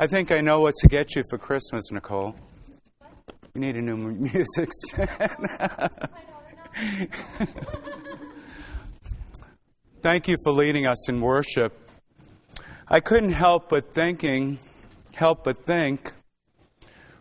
I 0.00 0.06
think 0.06 0.30
I 0.30 0.40
know 0.40 0.60
what 0.60 0.76
to 0.76 0.86
get 0.86 1.16
you 1.16 1.24
for 1.28 1.38
Christmas, 1.38 1.90
Nicole. 1.90 2.36
You 3.52 3.60
need 3.60 3.74
a 3.74 3.82
new 3.82 3.96
music 3.96 4.70
stand. 4.72 5.48
Thank 10.00 10.28
you 10.28 10.36
for 10.44 10.52
leading 10.52 10.86
us 10.86 11.08
in 11.08 11.20
worship. 11.20 11.90
I 12.86 13.00
couldn't 13.00 13.32
help 13.32 13.70
but 13.70 13.92
thinking, 13.92 14.60
help 15.16 15.42
but 15.42 15.66
think, 15.66 16.12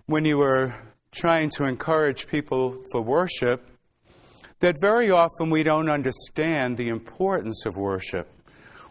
when 0.06 0.24
you 0.24 0.38
were 0.38 0.76
trying 1.12 1.50
to 1.56 1.64
encourage 1.64 2.28
people 2.28 2.84
for 2.92 3.02
worship, 3.02 3.66
that 4.60 4.76
very 4.80 5.10
often 5.10 5.50
we 5.50 5.64
don't 5.64 5.90
understand 5.90 6.78
the 6.78 6.90
importance 6.90 7.66
of 7.66 7.76
worship. 7.76 8.30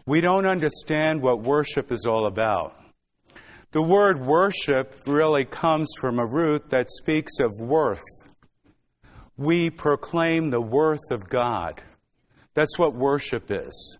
We 0.05 0.19
don't 0.19 0.45
understand 0.45 1.21
what 1.21 1.41
worship 1.41 1.89
is 1.89 2.05
all 2.05 2.25
about. 2.25 2.73
The 3.77 3.83
word 3.83 4.25
worship 4.25 5.03
really 5.05 5.45
comes 5.45 5.87
from 5.99 6.17
a 6.17 6.25
root 6.25 6.71
that 6.71 6.89
speaks 6.89 7.39
of 7.39 7.59
worth. 7.59 8.01
We 9.37 9.69
proclaim 9.69 10.49
the 10.49 10.59
worth 10.59 11.11
of 11.11 11.29
God. 11.29 11.83
That's 12.55 12.79
what 12.79 12.95
worship 12.95 13.51
is. 13.51 13.99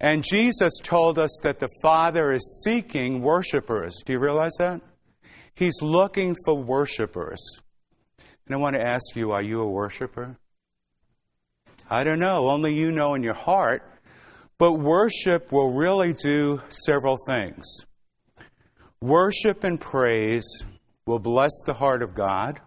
And 0.00 0.24
Jesus 0.24 0.78
told 0.82 1.18
us 1.18 1.38
that 1.42 1.58
the 1.58 1.68
Father 1.82 2.32
is 2.32 2.62
seeking 2.64 3.20
worshipers. 3.20 3.94
Do 4.02 4.14
you 4.14 4.18
realize 4.18 4.54
that? 4.60 4.80
He's 5.54 5.82
looking 5.82 6.34
for 6.46 6.54
worshipers. 6.54 7.42
And 8.46 8.54
I 8.54 8.56
want 8.56 8.76
to 8.76 8.82
ask 8.82 9.14
you 9.14 9.32
are 9.32 9.42
you 9.42 9.60
a 9.60 9.70
worshiper? 9.70 10.38
I 11.90 12.02
don't 12.02 12.18
know. 12.18 12.48
Only 12.48 12.72
you 12.72 12.92
know 12.92 13.12
in 13.12 13.22
your 13.22 13.34
heart. 13.34 13.82
But 14.56 14.72
worship 14.72 15.52
will 15.52 15.74
really 15.74 16.14
do 16.14 16.62
several 16.70 17.18
things. 17.26 17.85
Worship 19.02 19.62
and 19.62 19.78
praise 19.78 20.46
will 21.04 21.18
bless 21.18 21.52
the 21.66 21.74
heart 21.74 22.02
of 22.02 22.14
God. 22.14 22.60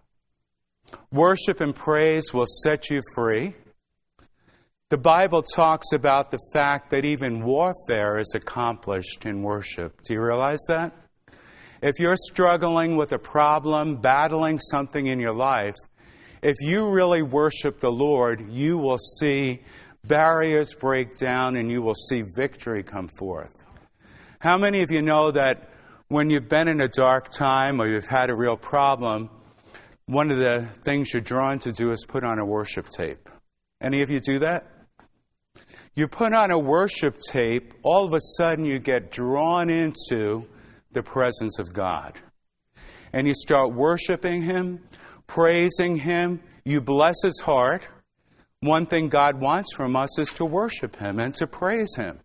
Worship 1.10 1.60
and 1.60 1.74
praise 1.74 2.32
will 2.32 2.46
set 2.46 2.88
you 2.88 3.00
free. 3.16 3.54
The 4.90 4.96
Bible 4.96 5.42
talks 5.42 5.92
about 5.92 6.30
the 6.30 6.38
fact 6.52 6.90
that 6.90 7.04
even 7.04 7.44
warfare 7.44 8.18
is 8.18 8.32
accomplished 8.36 9.26
in 9.26 9.42
worship. 9.42 10.00
Do 10.06 10.14
you 10.14 10.22
realize 10.22 10.60
that? 10.68 10.92
If 11.82 11.98
you're 11.98 12.16
struggling 12.16 12.96
with 12.96 13.10
a 13.12 13.18
problem, 13.18 13.96
battling 13.96 14.58
something 14.58 15.08
in 15.08 15.18
your 15.18 15.34
life, 15.34 15.74
if 16.42 16.56
you 16.60 16.88
really 16.88 17.22
worship 17.22 17.80
the 17.80 17.90
Lord, 17.90 18.52
you 18.52 18.78
will 18.78 18.98
see 18.98 19.62
barriers 20.04 20.74
break 20.74 21.16
down 21.16 21.56
and 21.56 21.70
you 21.70 21.82
will 21.82 21.94
see 21.94 22.22
victory 22.36 22.84
come 22.84 23.08
forth. 23.18 23.52
How 24.38 24.56
many 24.56 24.82
of 24.82 24.92
you 24.92 25.02
know 25.02 25.32
that 25.32 25.69
when 26.10 26.28
you've 26.28 26.48
been 26.48 26.66
in 26.66 26.80
a 26.80 26.88
dark 26.88 27.30
time 27.30 27.80
or 27.80 27.86
you've 27.86 28.08
had 28.08 28.30
a 28.30 28.34
real 28.34 28.56
problem, 28.56 29.30
one 30.06 30.32
of 30.32 30.38
the 30.38 30.66
things 30.82 31.12
you're 31.14 31.22
drawn 31.22 31.60
to 31.60 31.70
do 31.70 31.92
is 31.92 32.04
put 32.04 32.24
on 32.24 32.40
a 32.40 32.44
worship 32.44 32.88
tape? 32.88 33.28
Any 33.80 34.02
of 34.02 34.10
you 34.10 34.18
do 34.18 34.40
that? 34.40 34.66
You 35.94 36.08
put 36.08 36.32
on 36.32 36.50
a 36.50 36.58
worship 36.58 37.16
tape, 37.28 37.74
all 37.84 38.06
of 38.06 38.12
a 38.12 38.20
sudden 38.36 38.64
you 38.64 38.80
get 38.80 39.12
drawn 39.12 39.70
into 39.70 40.46
the 40.90 41.02
presence 41.04 41.60
of 41.60 41.72
God. 41.72 42.20
And 43.12 43.28
you 43.28 43.34
start 43.34 43.72
worshiping 43.72 44.42
Him, 44.42 44.80
praising 45.28 45.94
Him, 45.94 46.40
you 46.64 46.80
bless 46.80 47.22
His 47.22 47.38
heart. 47.38 47.86
One 48.58 48.86
thing 48.86 49.10
God 49.10 49.40
wants 49.40 49.72
from 49.76 49.94
us 49.94 50.18
is 50.18 50.30
to 50.32 50.44
worship 50.44 50.96
Him 50.96 51.20
and 51.20 51.32
to 51.36 51.46
praise 51.46 51.94
Him. 51.96 52.18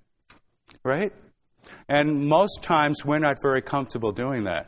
Right? 0.83 1.13
And 1.87 2.27
most 2.27 2.63
times 2.63 3.05
we're 3.05 3.19
not 3.19 3.41
very 3.41 3.61
comfortable 3.61 4.11
doing 4.11 4.45
that. 4.45 4.67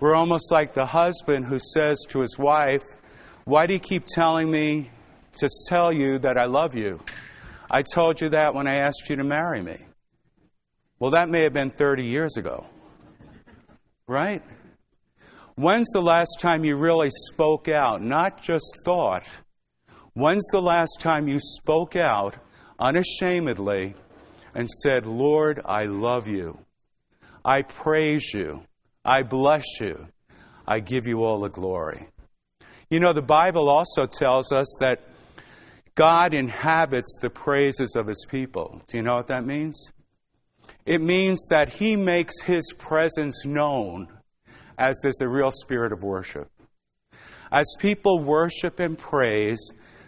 We're 0.00 0.16
almost 0.16 0.50
like 0.50 0.74
the 0.74 0.86
husband 0.86 1.46
who 1.46 1.58
says 1.58 1.98
to 2.08 2.20
his 2.20 2.36
wife, 2.38 2.82
Why 3.44 3.66
do 3.66 3.74
you 3.74 3.78
keep 3.78 4.04
telling 4.04 4.50
me 4.50 4.90
to 5.38 5.48
tell 5.68 5.92
you 5.92 6.18
that 6.18 6.36
I 6.36 6.46
love 6.46 6.74
you? 6.74 7.00
I 7.70 7.82
told 7.82 8.20
you 8.20 8.30
that 8.30 8.54
when 8.54 8.66
I 8.66 8.76
asked 8.76 9.08
you 9.08 9.16
to 9.16 9.24
marry 9.24 9.62
me. 9.62 9.78
Well, 10.98 11.12
that 11.12 11.28
may 11.28 11.42
have 11.42 11.52
been 11.52 11.70
30 11.70 12.04
years 12.04 12.36
ago. 12.36 12.66
Right? 14.06 14.42
When's 15.54 15.88
the 15.92 16.02
last 16.02 16.38
time 16.40 16.64
you 16.64 16.76
really 16.76 17.10
spoke 17.30 17.68
out, 17.68 18.02
not 18.02 18.42
just 18.42 18.80
thought? 18.84 19.24
When's 20.14 20.46
the 20.52 20.60
last 20.60 20.96
time 20.98 21.28
you 21.28 21.38
spoke 21.40 21.96
out 21.96 22.36
unashamedly 22.78 23.94
and 24.54 24.68
said, 24.68 25.06
Lord, 25.06 25.60
I 25.64 25.84
love 25.84 26.26
you. 26.28 26.58
I 27.44 27.62
praise 27.62 28.32
you. 28.32 28.62
I 29.04 29.22
bless 29.22 29.64
you. 29.80 30.06
I 30.66 30.80
give 30.80 31.06
you 31.06 31.24
all 31.24 31.40
the 31.40 31.48
glory. 31.48 32.08
You 32.88 33.00
know, 33.00 33.12
the 33.12 33.22
Bible 33.22 33.68
also 33.68 34.06
tells 34.06 34.52
us 34.52 34.76
that 34.80 35.00
God 35.94 36.34
inhabits 36.34 37.18
the 37.20 37.30
praises 37.30 37.96
of 37.96 38.06
his 38.06 38.26
people. 38.28 38.82
Do 38.86 38.96
you 38.96 39.02
know 39.02 39.14
what 39.14 39.28
that 39.28 39.44
means? 39.44 39.90
It 40.86 41.00
means 41.00 41.46
that 41.50 41.74
he 41.74 41.96
makes 41.96 42.40
his 42.42 42.72
presence 42.78 43.44
known 43.44 44.08
as 44.78 44.98
there's 45.02 45.20
a 45.20 45.28
real 45.28 45.50
spirit 45.50 45.92
of 45.92 46.02
worship. 46.02 46.50
As 47.50 47.66
people 47.78 48.18
worship 48.20 48.80
and 48.80 48.96
praise, 48.96 49.60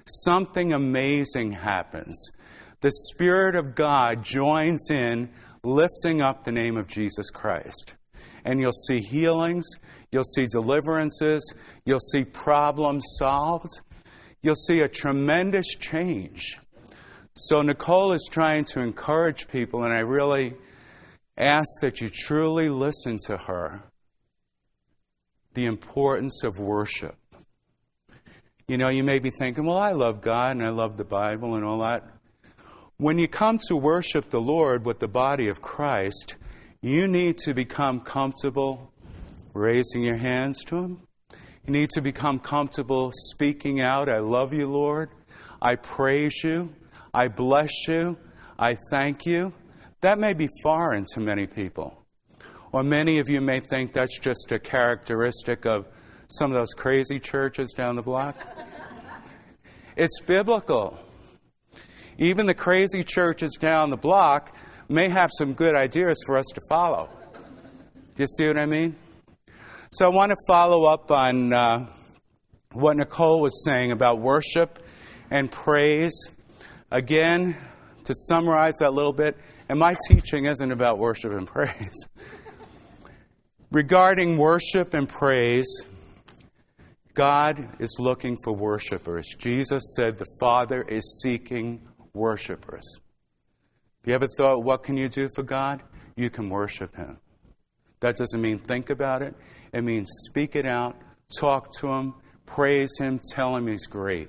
something 0.06 0.72
amazing 0.72 1.52
happens. 1.52 2.30
The 2.84 2.92
Spirit 3.14 3.56
of 3.56 3.74
God 3.74 4.22
joins 4.22 4.90
in 4.90 5.30
lifting 5.62 6.20
up 6.20 6.44
the 6.44 6.52
name 6.52 6.76
of 6.76 6.86
Jesus 6.86 7.30
Christ. 7.30 7.94
And 8.44 8.60
you'll 8.60 8.72
see 8.72 9.00
healings, 9.00 9.66
you'll 10.12 10.22
see 10.22 10.44
deliverances, 10.44 11.54
you'll 11.86 11.98
see 11.98 12.24
problems 12.24 13.02
solved, 13.18 13.80
you'll 14.42 14.54
see 14.54 14.80
a 14.80 14.88
tremendous 14.88 15.66
change. 15.68 16.58
So, 17.32 17.62
Nicole 17.62 18.12
is 18.12 18.28
trying 18.30 18.64
to 18.64 18.80
encourage 18.80 19.48
people, 19.48 19.84
and 19.84 19.94
I 19.94 20.00
really 20.00 20.52
ask 21.38 21.80
that 21.80 22.02
you 22.02 22.10
truly 22.10 22.68
listen 22.68 23.16
to 23.28 23.38
her 23.38 23.82
the 25.54 25.64
importance 25.64 26.44
of 26.44 26.58
worship. 26.58 27.16
You 28.68 28.76
know, 28.76 28.90
you 28.90 29.04
may 29.04 29.20
be 29.20 29.30
thinking, 29.30 29.64
well, 29.64 29.78
I 29.78 29.92
love 29.92 30.20
God 30.20 30.56
and 30.56 30.62
I 30.62 30.68
love 30.68 30.98
the 30.98 31.04
Bible 31.04 31.54
and 31.54 31.64
all 31.64 31.78
that. 31.78 32.13
When 32.96 33.18
you 33.18 33.26
come 33.26 33.58
to 33.66 33.74
worship 33.74 34.30
the 34.30 34.40
Lord 34.40 34.86
with 34.86 35.00
the 35.00 35.08
body 35.08 35.48
of 35.48 35.60
Christ, 35.60 36.36
you 36.80 37.08
need 37.08 37.38
to 37.38 37.52
become 37.52 37.98
comfortable 37.98 38.92
raising 39.52 40.04
your 40.04 40.16
hands 40.16 40.62
to 40.66 40.76
Him. 40.76 41.00
You 41.66 41.72
need 41.72 41.90
to 41.90 42.00
become 42.00 42.38
comfortable 42.38 43.10
speaking 43.30 43.80
out, 43.80 44.08
I 44.08 44.20
love 44.20 44.52
you, 44.52 44.68
Lord. 44.68 45.10
I 45.60 45.74
praise 45.74 46.44
you. 46.44 46.72
I 47.12 47.26
bless 47.26 47.88
you. 47.88 48.16
I 48.60 48.76
thank 48.90 49.26
you. 49.26 49.52
That 50.00 50.20
may 50.20 50.32
be 50.32 50.48
foreign 50.62 51.04
to 51.14 51.20
many 51.20 51.48
people. 51.48 52.00
Or 52.70 52.84
many 52.84 53.18
of 53.18 53.28
you 53.28 53.40
may 53.40 53.58
think 53.58 53.92
that's 53.92 54.20
just 54.20 54.52
a 54.52 54.60
characteristic 54.60 55.66
of 55.66 55.88
some 56.28 56.52
of 56.52 56.56
those 56.56 56.74
crazy 56.76 57.18
churches 57.18 57.72
down 57.72 57.96
the 57.96 58.02
block. 58.02 58.36
it's 59.96 60.20
biblical. 60.20 60.96
Even 62.18 62.46
the 62.46 62.54
crazy 62.54 63.02
churches 63.02 63.56
down 63.58 63.90
the 63.90 63.96
block 63.96 64.56
may 64.88 65.08
have 65.08 65.30
some 65.36 65.54
good 65.54 65.74
ideas 65.74 66.16
for 66.26 66.36
us 66.36 66.46
to 66.54 66.60
follow. 66.68 67.08
Do 68.14 68.22
you 68.22 68.26
see 68.26 68.46
what 68.46 68.58
I 68.58 68.66
mean? 68.66 68.94
So 69.90 70.06
I 70.06 70.08
want 70.08 70.30
to 70.30 70.36
follow 70.46 70.84
up 70.84 71.10
on 71.10 71.52
uh, 71.52 71.86
what 72.72 72.96
Nicole 72.96 73.40
was 73.40 73.64
saying 73.64 73.92
about 73.92 74.20
worship 74.20 74.78
and 75.30 75.50
praise. 75.50 76.28
Again, 76.90 77.56
to 78.04 78.14
summarize 78.14 78.76
that 78.78 78.90
a 78.90 78.90
little 78.90 79.12
bit, 79.12 79.36
and 79.68 79.78
my 79.78 79.96
teaching 80.08 80.46
isn't 80.46 80.70
about 80.70 80.98
worship 80.98 81.32
and 81.32 81.46
praise. 81.46 82.06
Regarding 83.72 84.36
worship 84.36 84.94
and 84.94 85.08
praise, 85.08 85.66
God 87.14 87.68
is 87.80 87.96
looking 87.98 88.36
for 88.44 88.52
worshipers. 88.52 89.26
Jesus 89.38 89.94
said 89.96 90.18
the 90.18 90.26
Father 90.38 90.82
is 90.82 91.20
seeking 91.22 91.80
worshipers. 92.14 92.84
Have 94.02 94.08
you 94.08 94.14
ever 94.14 94.28
thought, 94.28 94.64
what 94.64 94.82
can 94.82 94.96
you 94.96 95.08
do 95.08 95.28
for 95.34 95.42
God? 95.42 95.82
You 96.16 96.30
can 96.30 96.48
worship 96.48 96.94
Him. 96.96 97.18
That 98.00 98.16
doesn't 98.16 98.40
mean 98.40 98.58
think 98.58 98.90
about 98.90 99.22
it. 99.22 99.34
It 99.72 99.82
means 99.82 100.10
speak 100.26 100.56
it 100.56 100.66
out, 100.66 100.96
talk 101.40 101.72
to 101.78 101.88
him, 101.88 102.14
praise 102.46 102.90
him, 102.98 103.18
tell 103.30 103.56
him 103.56 103.66
he's 103.66 103.86
great. 103.86 104.28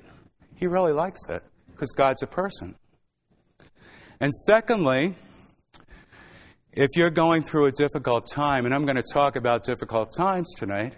He 0.55 0.65
really 0.65 0.93
likes 0.93 1.19
it 1.27 1.43
because 1.71 1.91
God's 1.91 2.23
a 2.23 2.27
person. 2.27 2.75
And 4.21 4.33
secondly, 4.33 5.15
if 6.71 6.89
you're 6.95 7.09
going 7.09 7.43
through 7.43 7.65
a 7.65 7.71
difficult 7.71 8.25
time, 8.31 8.65
and 8.65 8.73
I'm 8.73 8.85
going 8.85 8.95
to 8.95 9.13
talk 9.13 9.35
about 9.35 9.65
difficult 9.65 10.09
times 10.15 10.53
tonight, 10.55 10.93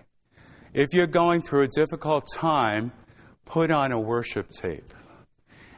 if 0.74 0.94
you're 0.94 1.08
going 1.08 1.42
through 1.42 1.64
a 1.64 1.68
difficult 1.68 2.26
time, 2.32 2.92
put 3.46 3.72
on 3.72 3.92
a 3.92 4.00
worship 4.00 4.50
tape 4.50 4.94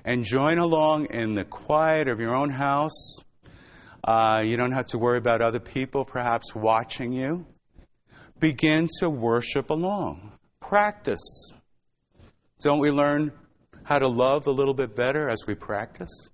and 0.05 0.23
join 0.23 0.57
along 0.57 1.07
in 1.07 1.35
the 1.35 1.43
quiet 1.43 2.07
of 2.07 2.19
your 2.19 2.35
own 2.35 2.49
house. 2.49 3.17
Uh, 4.03 4.41
you 4.43 4.57
don't 4.57 4.71
have 4.71 4.85
to 4.87 4.97
worry 4.97 5.17
about 5.17 5.41
other 5.41 5.59
people 5.59 6.05
perhaps 6.05 6.55
watching 6.55 7.11
you. 7.11 7.45
Begin 8.39 8.87
to 8.99 9.09
worship 9.09 9.69
along. 9.69 10.31
Practice. 10.61 11.51
Don't 12.61 12.79
we 12.79 12.91
learn 12.91 13.31
how 13.83 13.99
to 13.99 14.07
love 14.07 14.47
a 14.47 14.51
little 14.51 14.73
bit 14.73 14.95
better 14.95 15.29
as 15.29 15.39
we 15.47 15.55
practice? 15.55 16.29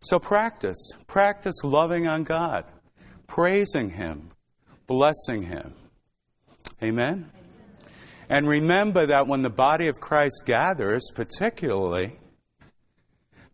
So 0.00 0.18
practice. 0.18 0.90
Practice 1.06 1.54
loving 1.62 2.06
on 2.06 2.24
God, 2.24 2.64
praising 3.26 3.90
Him, 3.90 4.30
blessing 4.86 5.42
Him. 5.42 5.74
Amen? 6.82 7.30
And 8.28 8.48
remember 8.48 9.06
that 9.06 9.26
when 9.26 9.42
the 9.42 9.50
body 9.50 9.88
of 9.88 10.00
Christ 10.00 10.42
gathers, 10.44 11.10
particularly, 11.14 12.18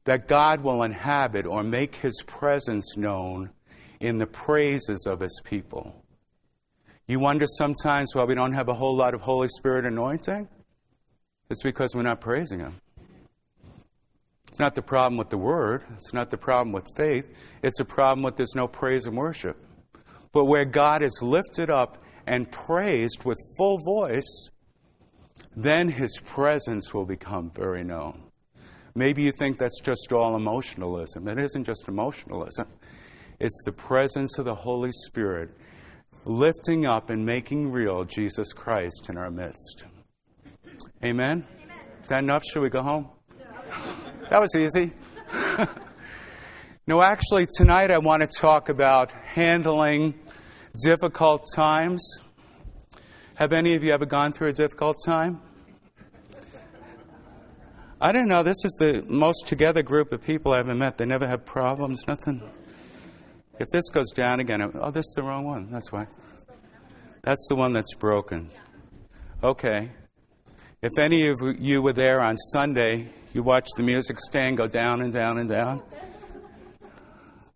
that 0.08 0.26
God 0.26 0.62
will 0.62 0.84
inhabit 0.84 1.44
or 1.44 1.62
make 1.62 1.96
his 1.96 2.22
presence 2.26 2.96
known 2.96 3.50
in 4.00 4.16
the 4.16 4.26
praises 4.26 5.06
of 5.06 5.20
his 5.20 5.38
people. 5.44 6.02
You 7.06 7.20
wonder 7.20 7.44
sometimes 7.46 8.14
why 8.14 8.24
we 8.24 8.34
don't 8.34 8.54
have 8.54 8.70
a 8.70 8.74
whole 8.74 8.96
lot 8.96 9.12
of 9.12 9.20
Holy 9.20 9.48
Spirit 9.48 9.84
anointing? 9.84 10.48
It's 11.50 11.62
because 11.62 11.94
we're 11.94 12.04
not 12.04 12.22
praising 12.22 12.58
him. 12.58 12.80
It's 14.48 14.58
not 14.58 14.74
the 14.74 14.80
problem 14.80 15.18
with 15.18 15.28
the 15.28 15.36
word, 15.36 15.84
it's 15.98 16.14
not 16.14 16.30
the 16.30 16.38
problem 16.38 16.72
with 16.72 16.88
faith, 16.96 17.28
it's 17.62 17.80
a 17.80 17.84
problem 17.84 18.22
with 18.22 18.34
there's 18.34 18.54
no 18.56 18.66
praise 18.66 19.04
and 19.04 19.14
worship. 19.14 19.62
But 20.32 20.46
where 20.46 20.64
God 20.64 21.02
is 21.02 21.20
lifted 21.20 21.68
up 21.68 22.02
and 22.26 22.50
praised 22.50 23.24
with 23.24 23.36
full 23.58 23.76
voice, 23.84 24.48
then 25.54 25.90
his 25.90 26.18
presence 26.24 26.94
will 26.94 27.04
become 27.04 27.50
very 27.54 27.84
known. 27.84 28.27
Maybe 28.98 29.22
you 29.22 29.30
think 29.30 29.60
that's 29.60 29.80
just 29.80 30.12
all 30.12 30.34
emotionalism. 30.34 31.28
It 31.28 31.38
isn't 31.38 31.62
just 31.62 31.86
emotionalism, 31.86 32.66
it's 33.38 33.62
the 33.64 33.70
presence 33.70 34.38
of 34.38 34.44
the 34.44 34.56
Holy 34.56 34.90
Spirit 34.90 35.50
lifting 36.24 36.84
up 36.84 37.08
and 37.08 37.24
making 37.24 37.70
real 37.70 38.02
Jesus 38.02 38.52
Christ 38.52 39.06
in 39.08 39.16
our 39.16 39.30
midst. 39.30 39.84
Amen? 41.04 41.46
Amen. 41.62 41.76
Is 42.02 42.08
that 42.08 42.24
enough? 42.24 42.42
Should 42.44 42.60
we 42.60 42.70
go 42.70 42.82
home? 42.82 43.08
That 44.30 44.40
was 44.40 44.56
easy. 44.56 44.90
no, 46.88 47.00
actually, 47.00 47.46
tonight 47.56 47.92
I 47.92 47.98
want 47.98 48.22
to 48.22 48.26
talk 48.26 48.68
about 48.68 49.12
handling 49.12 50.14
difficult 50.82 51.44
times. 51.54 52.02
Have 53.36 53.52
any 53.52 53.76
of 53.76 53.84
you 53.84 53.92
ever 53.92 54.06
gone 54.06 54.32
through 54.32 54.48
a 54.48 54.52
difficult 54.52 54.96
time? 55.06 55.40
I 58.00 58.12
don't 58.12 58.28
know. 58.28 58.44
This 58.44 58.64
is 58.64 58.76
the 58.78 59.04
most 59.08 59.48
together 59.48 59.82
group 59.82 60.12
of 60.12 60.22
people 60.22 60.52
I've 60.52 60.68
ever 60.68 60.74
met. 60.74 60.98
They 60.98 61.04
never 61.04 61.26
have 61.26 61.44
problems, 61.44 62.06
nothing. 62.06 62.40
If 63.58 63.66
this 63.72 63.90
goes 63.90 64.12
down 64.12 64.38
again, 64.38 64.62
oh, 64.62 64.92
this 64.92 65.04
is 65.04 65.14
the 65.16 65.24
wrong 65.24 65.44
one. 65.44 65.68
That's 65.72 65.90
why. 65.90 66.06
That's 67.22 67.44
the 67.48 67.56
one 67.56 67.72
that's 67.72 67.94
broken. 67.94 68.50
Okay. 69.42 69.90
If 70.80 70.96
any 70.96 71.26
of 71.26 71.38
you 71.58 71.82
were 71.82 71.92
there 71.92 72.20
on 72.20 72.36
Sunday, 72.36 73.08
you 73.32 73.42
watched 73.42 73.72
the 73.76 73.82
music 73.82 74.20
stand 74.20 74.58
go 74.58 74.68
down 74.68 75.02
and 75.02 75.12
down 75.12 75.38
and 75.38 75.48
down. 75.48 75.82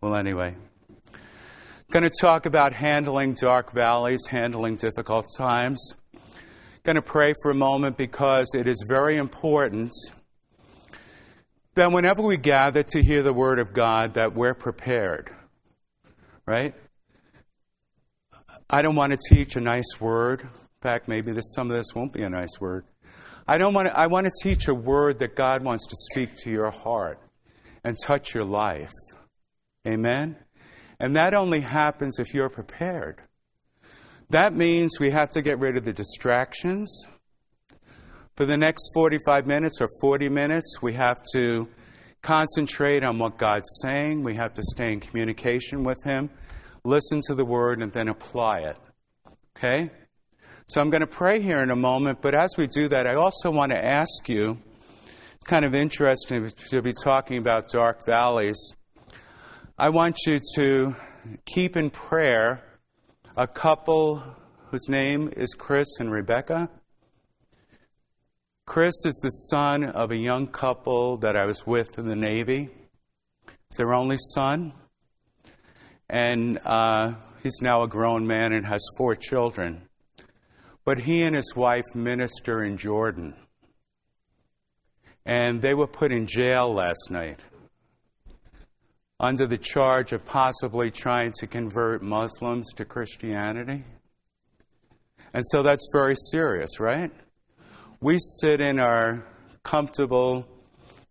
Well, 0.01 0.17
anyway, 0.17 0.57
going 1.93 2.03
to 2.03 2.11
talk 2.21 2.47
about 2.47 2.73
handling 2.73 3.35
dark 3.35 3.73
valleys, 3.73 4.27
handling 4.27 4.75
difficult 4.75 5.29
times. 5.39 5.95
Going 6.83 6.97
to 6.97 7.03
pray 7.03 7.33
for 7.43 7.53
a 7.53 7.55
moment 7.55 7.97
because 7.97 8.49
it 8.57 8.67
is 8.67 8.85
very 8.89 9.19
important 9.19 9.93
then 11.75 11.93
whenever 11.93 12.23
we 12.23 12.37
gather 12.37 12.83
to 12.83 13.03
hear 13.03 13.23
the 13.23 13.33
word 13.33 13.59
of 13.59 13.73
God, 13.73 14.15
that 14.15 14.35
we're 14.35 14.55
prepared, 14.55 15.31
right? 16.47 16.75
I 18.69 18.83
don't 18.83 18.97
want 18.97 19.13
to 19.13 19.35
teach 19.35 19.57
a 19.57 19.61
nice 19.61 20.01
word. 20.01 20.43
In 20.43 20.49
fact, 20.81 21.09
maybe 21.09 21.33
this, 21.33 21.53
some 21.55 21.71
of 21.71 21.77
this 21.77 21.95
won't 21.95 22.13
be 22.13 22.23
a 22.23 22.31
nice 22.31 22.61
word. 22.61 22.85
I 23.47 23.59
don't 23.59 23.75
want 23.75 23.89
to, 23.89 23.99
I 23.99 24.07
want 24.07 24.27
to 24.27 24.33
teach 24.43 24.69
a 24.69 24.75
word 24.75 25.19
that 25.19 25.35
God 25.35 25.65
wants 25.65 25.87
to 25.87 25.97
speak 26.11 26.37
to 26.45 26.51
your 26.51 26.71
heart 26.71 27.19
and 27.85 27.97
touch 28.01 28.35
your 28.35 28.45
life. 28.45 28.93
Amen? 29.87 30.37
And 31.01 31.17
that 31.17 31.35
only 31.35 31.61
happens 31.61 32.19
if 32.19 32.33
you're 32.33 32.49
prepared. 32.49 33.21
That 34.31 34.55
means 34.55 35.01
we 35.01 35.11
have 35.11 35.31
to 35.31 35.43
get 35.43 35.59
rid 35.59 35.77
of 35.77 35.85
the 35.85 35.93
distractions. 35.93 37.05
For 38.37 38.47
the 38.47 38.57
next 38.57 38.89
45 38.95 39.47
minutes 39.47 39.81
or 39.83 39.89
40 40.01 40.31
minutes, 40.31 40.81
we 40.81 40.95
have 40.95 41.19
to 41.35 41.69
concentrate 42.23 43.05
on 43.05 43.19
what 43.19 43.37
God's 43.37 43.69
saying. 43.83 44.23
We 44.23 44.37
have 44.37 44.55
to 44.55 44.63
stay 44.63 44.93
in 44.93 45.01
communication 45.01 45.85
with 45.85 46.03
Him, 46.03 46.31
listen 46.83 47.21
to 47.27 47.35
the 47.35 47.45
Word, 47.45 47.83
and 47.83 47.93
then 47.93 48.09
apply 48.09 48.61
it. 48.61 48.79
Okay? 49.57 49.91
So 50.67 50.81
I'm 50.81 50.89
going 50.89 51.03
to 51.03 51.07
pray 51.07 51.43
here 51.43 51.63
in 51.63 51.71
a 51.71 51.77
moment, 51.77 52.23
but 52.23 52.35
as 52.35 52.55
we 52.57 52.67
do 52.67 52.89
that, 52.89 53.07
I 53.07 53.17
also 53.17 53.51
want 53.51 53.71
to 53.73 53.85
ask 53.85 54.29
you 54.29 54.57
it's 55.35 55.45
kind 55.45 55.67
of 55.67 55.75
interesting 55.75 56.51
to 56.71 56.81
be 56.81 56.95
talking 57.05 57.37
about 57.37 57.69
dark 57.69 58.07
valleys. 58.07 58.59
I 59.77 59.91
want 59.91 60.17
you 60.27 60.41
to 60.55 60.97
keep 61.45 61.77
in 61.77 61.91
prayer 61.91 62.63
a 63.37 63.47
couple 63.47 64.23
whose 64.71 64.89
name 64.89 65.31
is 65.37 65.53
Chris 65.53 65.99
and 66.01 66.11
Rebecca. 66.11 66.71
Chris 68.65 68.95
is 69.05 69.19
the 69.23 69.31
son 69.31 69.85
of 69.85 70.13
a 70.13 70.17
young 70.17 70.47
couple 70.47 71.17
that 71.19 71.37
I 71.37 71.47
was 71.47 71.67
with 71.67 71.99
in 71.99 72.07
the 72.07 72.15
Navy. 72.15 72.71
It's 73.67 73.77
their 73.77 73.93
only 73.93 74.19
son. 74.35 74.73
And 76.09 76.61
uh, 76.65 77.15
he's 77.43 77.61
now 77.61 77.83
a 77.83 77.89
grown 77.89 78.27
man 78.27 78.53
and 78.53 78.65
has 78.65 78.81
four 78.97 79.17
children. 79.17 79.83
But 80.85 81.01
he 81.01 81.23
and 81.23 81.35
his 81.35 81.55
wife 81.57 81.85
minister 81.95 82.63
in 82.63 82.77
Jordan. 82.77 83.35
And 85.27 85.61
they 85.61 85.75
were 85.75 85.89
put 85.89 86.13
in 86.13 86.27
jail 86.27 86.73
last 86.73 87.11
night 87.11 87.41
under 89.19 89.47
the 89.47 89.59
charge 89.59 90.13
of 90.13 90.25
possibly 90.25 90.91
trying 90.91 91.33
to 91.39 91.47
convert 91.49 92.03
Muslims 92.03 92.73
to 92.75 92.85
Christianity. 92.85 93.85
And 95.35 95.45
so 95.47 95.63
that's 95.63 95.87
very 95.93 96.15
serious, 96.31 96.79
right? 96.79 97.13
We 98.03 98.19
sit 98.19 98.61
in 98.61 98.81
our 98.81 99.25
comfortable 99.63 100.45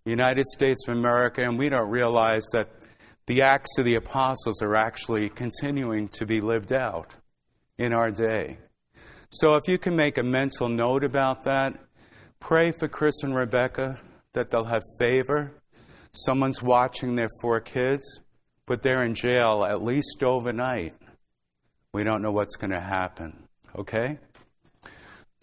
United 0.04 0.46
States 0.48 0.86
of 0.90 0.98
America 0.98 1.42
and 1.42 1.58
we 1.58 1.70
don't 1.70 1.90
realize 1.90 2.44
that 2.52 2.70
the 3.28 3.44
Acts 3.44 3.78
of 3.78 3.86
the 3.86 3.96
Apostles 3.96 4.62
are 4.62 4.76
actually 4.76 5.30
continuing 5.30 6.10
to 6.10 6.26
be 6.26 6.42
lived 6.42 6.74
out 6.74 7.14
in 7.78 7.94
our 7.94 8.12
day. 8.12 8.58
So 9.30 9.56
if 9.56 9.70
you 9.70 9.78
can 9.78 9.96
make 9.96 10.18
a 10.18 10.24
mental 10.24 10.68
note 10.68 11.06
about 11.06 11.44
that, 11.44 11.80
pray 12.42 12.74
for 12.74 12.90
Chris 12.90 13.24
and 13.24 13.34
Rebecca 13.34 13.98
that 14.34 14.52
they'll 14.52 14.66
have 14.66 14.84
favor. 15.00 15.54
Someone's 16.12 16.62
watching 16.62 17.16
their 17.16 17.30
four 17.42 17.62
kids, 17.62 18.20
but 18.66 18.82
they're 18.82 19.04
in 19.04 19.16
jail 19.16 19.64
at 19.64 19.82
least 19.82 20.22
overnight. 20.24 20.94
We 21.94 22.04
don't 22.04 22.22
know 22.22 22.34
what's 22.34 22.58
going 22.58 22.72
to 22.72 22.82
happen. 22.82 23.48
Okay? 23.80 24.18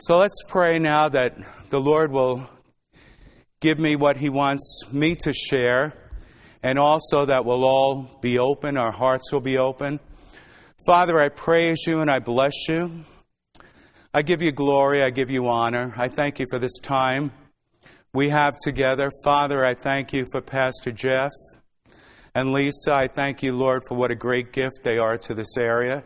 So 0.01 0.19
let's 0.19 0.41
pray 0.47 0.79
now 0.79 1.09
that 1.09 1.37
the 1.71 1.81
Lord 1.81 2.13
will 2.13 2.49
give 3.59 3.81
me 3.81 3.97
what 3.97 4.17
He 4.17 4.29
wants 4.29 4.85
me 4.93 5.17
to 5.17 5.33
share, 5.33 5.93
and 6.63 6.79
also 6.79 7.27
that 7.27 7.45
we'll 7.45 7.65
all 7.65 8.19
be 8.23 8.39
open, 8.39 8.77
our 8.77 8.93
hearts 8.93 9.33
will 9.33 9.41
be 9.41 9.59
open. 9.59 9.99
Father, 10.87 11.19
I 11.19 11.31
praise 11.31 11.79
you 11.85 12.01
and 12.01 12.09
I 12.09 12.21
bless 12.21 12.69
you. 12.69 13.05
I 14.15 14.23
give 14.23 14.41
you 14.41 14.53
glory, 14.53 15.03
I 15.03 15.11
give 15.11 15.31
you 15.31 15.49
honor. 15.49 15.93
I 15.97 16.07
thank 16.07 16.39
you 16.39 16.47
for 16.49 16.61
this 16.61 16.79
time 16.79 17.33
we 18.15 18.29
have 18.29 18.55
together. 18.63 19.11
Father, 19.25 19.65
I 19.65 19.75
thank 19.75 20.13
you 20.13 20.27
for 20.31 20.41
Pastor 20.41 20.93
Jeff 20.93 21.33
and 22.37 22.53
Lisa. 22.53 22.93
I 22.93 23.09
thank 23.09 23.43
you, 23.43 23.53
Lord, 23.53 23.83
for 23.89 23.97
what 23.97 24.13
a 24.13 24.17
great 24.17 24.53
gift 24.53 24.85
they 24.85 24.99
are 24.99 25.19
to 25.19 25.35
this 25.35 25.57
area 25.57 26.05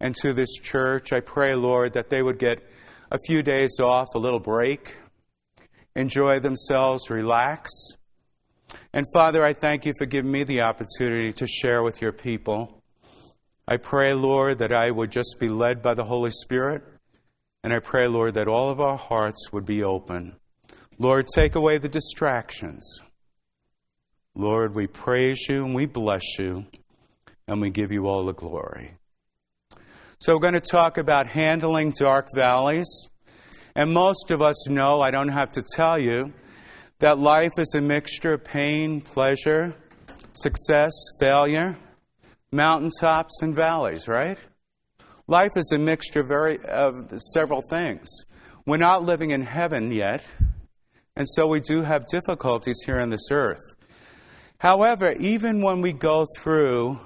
and 0.00 0.14
to 0.16 0.32
this 0.32 0.54
church. 0.54 1.12
I 1.12 1.20
pray, 1.20 1.54
Lord, 1.54 1.92
that 1.92 2.08
they 2.08 2.22
would 2.22 2.38
get 2.38 2.66
a 3.10 3.18
few 3.26 3.42
days 3.42 3.78
off, 3.80 4.14
a 4.14 4.18
little 4.18 4.40
break, 4.40 4.96
enjoy 5.96 6.40
themselves, 6.40 7.10
relax. 7.10 7.70
And 8.92 9.06
Father, 9.14 9.42
I 9.42 9.54
thank 9.54 9.86
you 9.86 9.92
for 9.98 10.06
giving 10.06 10.30
me 10.30 10.44
the 10.44 10.60
opportunity 10.62 11.32
to 11.34 11.46
share 11.46 11.82
with 11.82 12.02
your 12.02 12.12
people. 12.12 12.82
I 13.66 13.76
pray, 13.76 14.14
Lord, 14.14 14.58
that 14.58 14.72
I 14.72 14.90
would 14.90 15.10
just 15.10 15.36
be 15.38 15.48
led 15.48 15.82
by 15.82 15.94
the 15.94 16.04
Holy 16.04 16.30
Spirit. 16.30 16.82
And 17.64 17.72
I 17.72 17.80
pray, 17.80 18.06
Lord, 18.06 18.34
that 18.34 18.48
all 18.48 18.70
of 18.70 18.80
our 18.80 18.96
hearts 18.96 19.52
would 19.52 19.64
be 19.64 19.82
open. 19.82 20.36
Lord, 20.98 21.26
take 21.34 21.54
away 21.54 21.78
the 21.78 21.88
distractions. 21.88 23.00
Lord, 24.34 24.74
we 24.74 24.86
praise 24.86 25.48
you 25.48 25.64
and 25.64 25.74
we 25.74 25.86
bless 25.86 26.38
you, 26.38 26.66
and 27.46 27.60
we 27.60 27.70
give 27.70 27.90
you 27.90 28.06
all 28.06 28.24
the 28.24 28.32
glory. 28.32 28.94
So, 30.20 30.34
we're 30.34 30.40
going 30.40 30.54
to 30.54 30.60
talk 30.60 30.98
about 30.98 31.28
handling 31.28 31.92
dark 31.92 32.30
valleys. 32.34 32.88
And 33.76 33.92
most 33.92 34.32
of 34.32 34.42
us 34.42 34.68
know, 34.68 35.00
I 35.00 35.12
don't 35.12 35.28
have 35.28 35.50
to 35.50 35.62
tell 35.62 35.96
you, 35.96 36.32
that 36.98 37.20
life 37.20 37.52
is 37.56 37.72
a 37.76 37.80
mixture 37.80 38.32
of 38.32 38.42
pain, 38.42 39.00
pleasure, 39.00 39.76
success, 40.32 40.90
failure, 41.20 41.78
mountaintops 42.50 43.42
and 43.42 43.54
valleys, 43.54 44.08
right? 44.08 44.38
Life 45.28 45.52
is 45.54 45.70
a 45.70 45.78
mixture 45.78 46.24
very, 46.24 46.58
of 46.64 47.12
several 47.32 47.62
things. 47.62 48.08
We're 48.66 48.78
not 48.78 49.04
living 49.04 49.30
in 49.30 49.42
heaven 49.42 49.92
yet, 49.92 50.24
and 51.14 51.28
so 51.28 51.46
we 51.46 51.60
do 51.60 51.82
have 51.82 52.08
difficulties 52.08 52.80
here 52.84 52.98
on 52.98 53.10
this 53.10 53.30
earth. 53.30 53.62
However, 54.58 55.12
even 55.12 55.62
when 55.62 55.80
we 55.80 55.92
go 55.92 56.26
through 56.38 56.98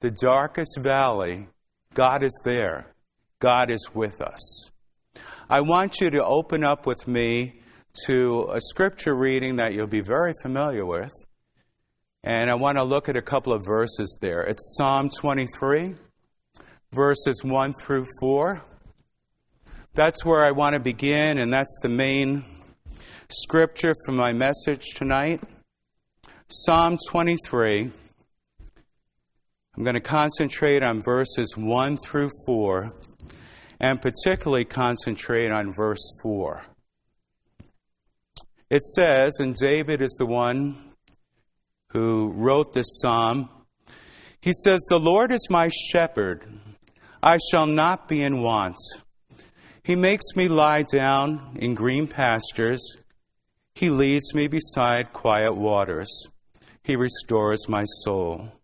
the 0.00 0.10
darkest 0.10 0.78
valley, 0.80 1.48
God 1.96 2.22
is 2.22 2.38
there. 2.44 2.94
God 3.38 3.70
is 3.70 3.88
with 3.94 4.20
us. 4.20 4.70
I 5.48 5.62
want 5.62 5.98
you 5.98 6.10
to 6.10 6.22
open 6.22 6.62
up 6.62 6.84
with 6.84 7.08
me 7.08 7.62
to 8.04 8.50
a 8.52 8.60
scripture 8.60 9.14
reading 9.14 9.56
that 9.56 9.72
you'll 9.72 9.86
be 9.86 10.02
very 10.02 10.34
familiar 10.42 10.84
with. 10.84 11.10
And 12.22 12.50
I 12.50 12.54
want 12.54 12.76
to 12.76 12.84
look 12.84 13.08
at 13.08 13.16
a 13.16 13.22
couple 13.22 13.54
of 13.54 13.64
verses 13.64 14.18
there. 14.20 14.42
It's 14.42 14.76
Psalm 14.76 15.08
23, 15.08 15.94
verses 16.92 17.42
1 17.42 17.72
through 17.80 18.04
4. 18.20 18.60
That's 19.94 20.22
where 20.22 20.44
I 20.44 20.50
want 20.50 20.74
to 20.74 20.80
begin, 20.80 21.38
and 21.38 21.50
that's 21.50 21.78
the 21.82 21.88
main 21.88 22.44
scripture 23.30 23.94
for 24.04 24.12
my 24.12 24.34
message 24.34 24.84
tonight. 24.96 25.42
Psalm 26.48 26.98
23. 27.08 27.90
I'm 29.76 29.84
going 29.84 29.94
to 29.94 30.00
concentrate 30.00 30.82
on 30.82 31.02
verses 31.02 31.54
1 31.54 31.98
through 31.98 32.30
4, 32.46 32.88
and 33.78 34.00
particularly 34.00 34.64
concentrate 34.64 35.50
on 35.50 35.70
verse 35.70 36.14
4. 36.22 36.62
It 38.70 38.82
says, 38.82 39.34
and 39.38 39.54
David 39.54 40.00
is 40.00 40.16
the 40.18 40.24
one 40.24 40.92
who 41.90 42.32
wrote 42.34 42.72
this 42.72 43.00
psalm. 43.00 43.50
He 44.40 44.52
says, 44.64 44.80
The 44.88 44.98
Lord 44.98 45.30
is 45.30 45.46
my 45.50 45.68
shepherd, 45.68 46.46
I 47.22 47.38
shall 47.50 47.66
not 47.66 48.08
be 48.08 48.22
in 48.22 48.40
want. 48.40 48.78
He 49.84 49.94
makes 49.94 50.34
me 50.34 50.48
lie 50.48 50.82
down 50.82 51.58
in 51.60 51.74
green 51.74 52.08
pastures. 52.08 52.80
He 53.74 53.90
leads 53.90 54.34
me 54.34 54.48
beside 54.48 55.12
quiet 55.12 55.52
waters. 55.52 56.08
He 56.82 56.96
restores 56.96 57.68
my 57.68 57.84
soul. 57.84 58.55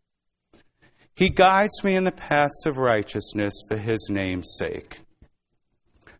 He 1.14 1.28
guides 1.28 1.85
me 1.85 1.95
in 1.95 2.04
the 2.04 2.12
paths 2.12 2.64
of 2.66 2.78
righteousness 2.78 3.54
for 3.69 3.76
his 3.76 4.09
name's 4.11 4.54
sake. 4.59 5.00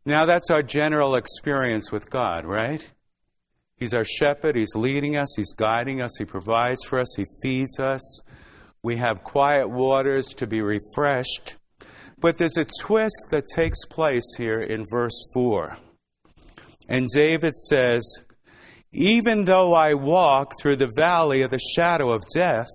Now, 0.05 0.27
that's 0.27 0.51
our 0.51 0.63
general 0.63 1.15
experience 1.15 1.93
with 1.93 2.11
God, 2.11 2.45
right? 2.45 2.83
He's 3.77 3.95
our 3.95 4.05
shepherd. 4.05 4.57
He's 4.57 4.75
leading 4.75 5.17
us. 5.17 5.29
He's 5.37 5.53
guiding 5.55 6.01
us. 6.01 6.13
He 6.19 6.25
provides 6.25 6.85
for 6.85 6.99
us. 6.99 7.15
He 7.17 7.25
feeds 7.43 7.81
us. 7.81 8.21
We 8.83 8.97
have 8.97 9.25
quiet 9.25 9.69
waters 9.69 10.27
to 10.35 10.47
be 10.47 10.61
refreshed. 10.61 11.57
But 12.19 12.37
there's 12.37 12.57
a 12.57 12.67
twist 12.81 13.27
that 13.31 13.47
takes 13.47 13.85
place 13.87 14.35
here 14.37 14.61
in 14.61 14.87
verse 14.91 15.19
4. 15.35 15.77
And 16.89 17.09
David 17.13 17.57
says, 17.57 18.03
Even 18.93 19.45
though 19.45 19.73
I 19.73 19.95
walk 19.95 20.53
through 20.61 20.77
the 20.77 20.93
valley 20.97 21.43
of 21.43 21.51
the 21.51 21.59
shadow 21.59 22.11
of 22.11 22.23
death, 22.35 22.69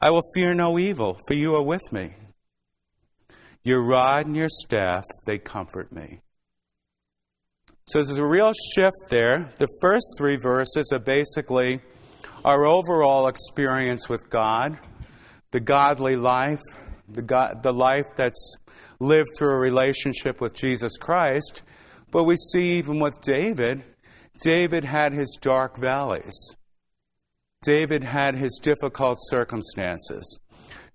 I 0.00 0.10
will 0.10 0.22
fear 0.34 0.54
no 0.54 0.78
evil, 0.78 1.18
for 1.26 1.34
you 1.34 1.54
are 1.54 1.62
with 1.62 1.92
me. 1.92 2.14
Your 3.62 3.82
rod 3.82 4.26
and 4.26 4.36
your 4.36 4.50
staff, 4.50 5.04
they 5.26 5.38
comfort 5.38 5.90
me. 5.92 6.20
So 7.86 8.02
there's 8.02 8.18
a 8.18 8.26
real 8.26 8.52
shift 8.74 9.08
there. 9.08 9.50
The 9.58 9.68
first 9.80 10.06
three 10.18 10.36
verses 10.36 10.90
are 10.92 10.98
basically 10.98 11.80
our 12.44 12.66
overall 12.66 13.28
experience 13.28 14.08
with 14.08 14.28
God, 14.30 14.78
the 15.50 15.60
godly 15.60 16.16
life, 16.16 16.60
the, 17.08 17.22
God, 17.22 17.62
the 17.62 17.72
life 17.72 18.06
that's 18.16 18.56
lived 19.00 19.28
through 19.36 19.52
a 19.52 19.58
relationship 19.58 20.40
with 20.40 20.54
Jesus 20.54 20.96
Christ. 20.98 21.62
But 22.10 22.24
we 22.24 22.36
see 22.36 22.78
even 22.78 23.00
with 23.00 23.14
David, 23.22 23.84
David 24.42 24.84
had 24.84 25.12
his 25.12 25.38
dark 25.40 25.78
valleys. 25.78 26.34
David 27.64 28.04
had 28.04 28.36
his 28.36 28.60
difficult 28.62 29.18
circumstances. 29.22 30.38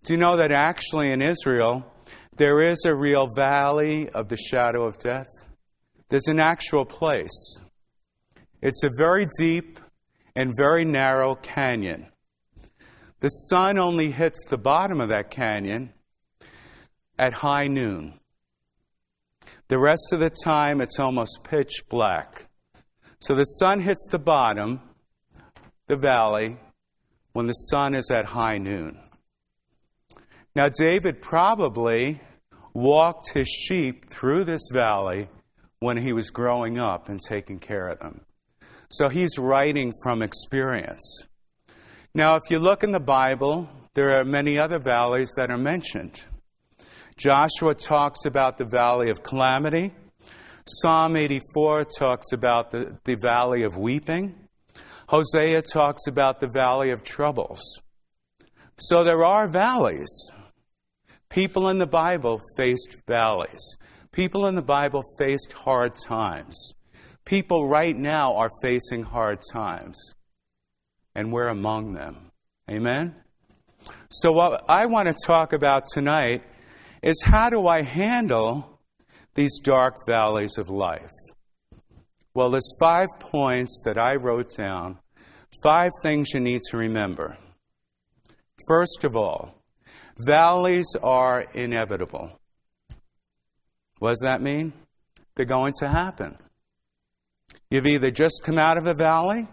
Do 0.03 0.13
you 0.13 0.19
know 0.19 0.37
that 0.37 0.51
actually 0.51 1.11
in 1.11 1.21
Israel, 1.21 1.83
there 2.37 2.61
is 2.61 2.85
a 2.85 2.95
real 2.95 3.27
valley 3.35 4.07
of 4.09 4.29
the 4.29 4.37
shadow 4.37 4.85
of 4.85 4.97
death? 4.99 5.27
There's 6.09 6.27
an 6.27 6.39
actual 6.39 6.85
place. 6.85 7.57
It's 8.61 8.83
a 8.83 8.89
very 8.97 9.27
deep 9.37 9.79
and 10.35 10.53
very 10.55 10.85
narrow 10.85 11.35
canyon. 11.35 12.07
The 13.19 13.27
sun 13.27 13.77
only 13.77 14.11
hits 14.11 14.45
the 14.45 14.57
bottom 14.57 15.01
of 15.01 15.09
that 15.09 15.31
canyon 15.31 15.93
at 17.17 17.33
high 17.33 17.67
noon. 17.67 18.19
The 19.67 19.79
rest 19.79 20.13
of 20.13 20.19
the 20.19 20.31
time, 20.43 20.81
it's 20.81 20.99
almost 20.99 21.43
pitch 21.43 21.83
black. 21.89 22.47
So 23.19 23.35
the 23.35 23.43
sun 23.43 23.81
hits 23.81 24.07
the 24.09 24.19
bottom, 24.19 24.79
the 25.89 25.97
valley, 25.97 26.55
when 27.33 27.47
the 27.47 27.53
sun 27.53 27.95
is 27.95 28.09
at 28.11 28.25
high 28.25 28.59
noon. 28.59 28.97
Now, 30.55 30.69
David 30.69 31.21
probably 31.21 32.21
walked 32.73 33.31
his 33.33 33.47
sheep 33.47 34.09
through 34.09 34.45
this 34.45 34.69
valley 34.71 35.29
when 35.79 35.97
he 35.97 36.13
was 36.13 36.29
growing 36.29 36.79
up 36.79 37.09
and 37.09 37.19
taking 37.19 37.59
care 37.59 37.87
of 37.87 37.99
them. 37.99 38.21
So 38.89 39.09
he's 39.09 39.37
writing 39.39 39.91
from 40.03 40.21
experience. 40.21 41.23
Now, 42.13 42.35
if 42.35 42.43
you 42.49 42.59
look 42.59 42.83
in 42.83 42.91
the 42.91 42.99
Bible, 42.99 43.67
there 43.95 44.19
are 44.19 44.23
many 44.23 44.59
other 44.59 44.79
valleys 44.79 45.31
that 45.37 45.49
are 45.49 45.57
mentioned. 45.57 46.23
Joshua 47.17 47.73
talks 47.73 48.25
about 48.25 48.57
the 48.57 48.65
valley 48.65 49.09
of 49.09 49.23
calamity. 49.23 49.93
Psalm 50.67 51.15
84 51.15 51.85
talks 51.85 52.31
about 52.31 52.69
the, 52.69 52.97
the 53.05 53.15
valley 53.15 53.63
of 53.63 53.75
weeping. 53.75 54.35
Hosea 55.09 55.63
talks 55.63 56.05
about 56.05 56.39
the 56.39 56.47
valley 56.47 56.91
of 56.91 57.01
troubles. 57.01 57.63
So 58.77 59.03
there 59.03 59.25
are 59.25 59.47
valleys. 59.47 60.29
People 61.29 61.69
in 61.69 61.79
the 61.79 61.87
Bible 61.87 62.39
faced 62.55 62.95
valleys. 63.07 63.75
People 64.11 64.45
in 64.45 64.53
the 64.53 64.61
Bible 64.61 65.01
faced 65.17 65.51
hard 65.51 65.93
times. 65.95 66.73
People 67.25 67.67
right 67.67 67.97
now 67.97 68.35
are 68.35 68.51
facing 68.61 69.01
hard 69.01 69.39
times, 69.51 70.13
and 71.15 71.33
we're 71.33 71.47
among 71.47 71.93
them. 71.93 72.29
Amen? 72.69 73.15
So, 74.09 74.31
what 74.31 74.65
I 74.69 74.85
want 74.85 75.07
to 75.07 75.15
talk 75.25 75.53
about 75.53 75.85
tonight 75.91 76.43
is 77.01 77.23
how 77.23 77.49
do 77.49 77.65
I 77.65 77.81
handle 77.81 78.79
these 79.33 79.57
dark 79.57 80.05
valleys 80.07 80.59
of 80.59 80.69
life? 80.69 81.09
Well, 82.39 82.51
there's 82.51 82.73
five 82.79 83.09
points 83.19 83.81
that 83.83 83.97
I 83.97 84.15
wrote 84.15 84.55
down, 84.55 84.97
five 85.61 85.91
things 86.01 86.29
you 86.33 86.39
need 86.39 86.61
to 86.69 86.77
remember. 86.77 87.37
First 88.65 89.03
of 89.03 89.17
all, 89.17 89.55
valleys 90.25 90.87
are 91.03 91.41
inevitable. 91.53 92.39
What 93.97 94.11
does 94.11 94.21
that 94.21 94.41
mean? 94.41 94.71
They're 95.35 95.43
going 95.43 95.73
to 95.79 95.89
happen. 95.89 96.37
You've 97.69 97.87
either 97.87 98.09
just 98.09 98.39
come 98.45 98.57
out 98.57 98.77
of 98.77 98.87
a 98.87 98.93
valley, 98.93 99.45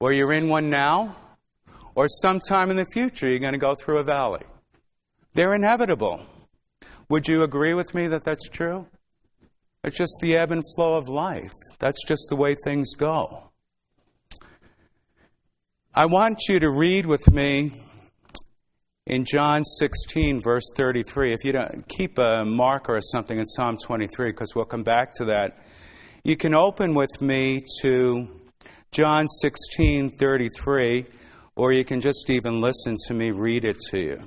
or 0.00 0.14
you're 0.14 0.32
in 0.32 0.48
one 0.48 0.70
now, 0.70 1.14
or 1.94 2.06
sometime 2.08 2.70
in 2.70 2.76
the 2.76 2.86
future 2.86 3.28
you're 3.28 3.38
going 3.38 3.52
to 3.52 3.58
go 3.58 3.74
through 3.74 3.98
a 3.98 4.02
valley. 4.02 4.46
They're 5.34 5.54
inevitable. 5.54 6.24
Would 7.10 7.28
you 7.28 7.42
agree 7.42 7.74
with 7.74 7.94
me 7.94 8.08
that 8.08 8.24
that's 8.24 8.48
true? 8.48 8.86
It's 9.84 9.96
just 9.96 10.16
the 10.20 10.36
ebb 10.36 10.52
and 10.52 10.62
flow 10.76 10.96
of 10.96 11.08
life. 11.08 11.52
That's 11.80 12.04
just 12.06 12.26
the 12.28 12.36
way 12.36 12.54
things 12.64 12.94
go. 12.94 13.50
I 15.94 16.06
want 16.06 16.42
you 16.48 16.60
to 16.60 16.70
read 16.70 17.04
with 17.04 17.30
me 17.30 17.82
in 19.06 19.24
John 19.24 19.64
16, 19.64 20.40
verse 20.40 20.70
33, 20.76 21.34
if 21.34 21.44
you 21.44 21.52
don't 21.52 21.84
keep 21.88 22.16
a 22.18 22.44
marker 22.44 22.96
or 22.96 23.00
something 23.00 23.36
in 23.36 23.44
Psalm 23.44 23.76
23, 23.76 24.30
because 24.30 24.54
we'll 24.54 24.64
come 24.64 24.84
back 24.84 25.12
to 25.14 25.24
that, 25.24 25.58
you 26.22 26.36
can 26.36 26.54
open 26.54 26.94
with 26.94 27.20
me 27.20 27.62
to 27.80 28.28
John 28.92 29.26
16, 29.26 30.12
33, 30.12 31.06
or 31.56 31.72
you 31.72 31.84
can 31.84 32.00
just 32.00 32.30
even 32.30 32.60
listen 32.60 32.96
to 33.08 33.14
me 33.14 33.32
read 33.32 33.64
it 33.64 33.78
to 33.90 34.00
you. 34.00 34.20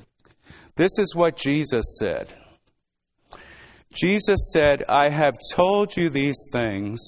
This 0.76 1.00
is 1.00 1.16
what 1.16 1.38
Jesus 1.38 1.98
said. 1.98 2.28
Jesus 3.96 4.52
said, 4.52 4.84
I 4.90 5.10
have 5.10 5.38
told 5.54 5.96
you 5.96 6.10
these 6.10 6.46
things 6.52 7.00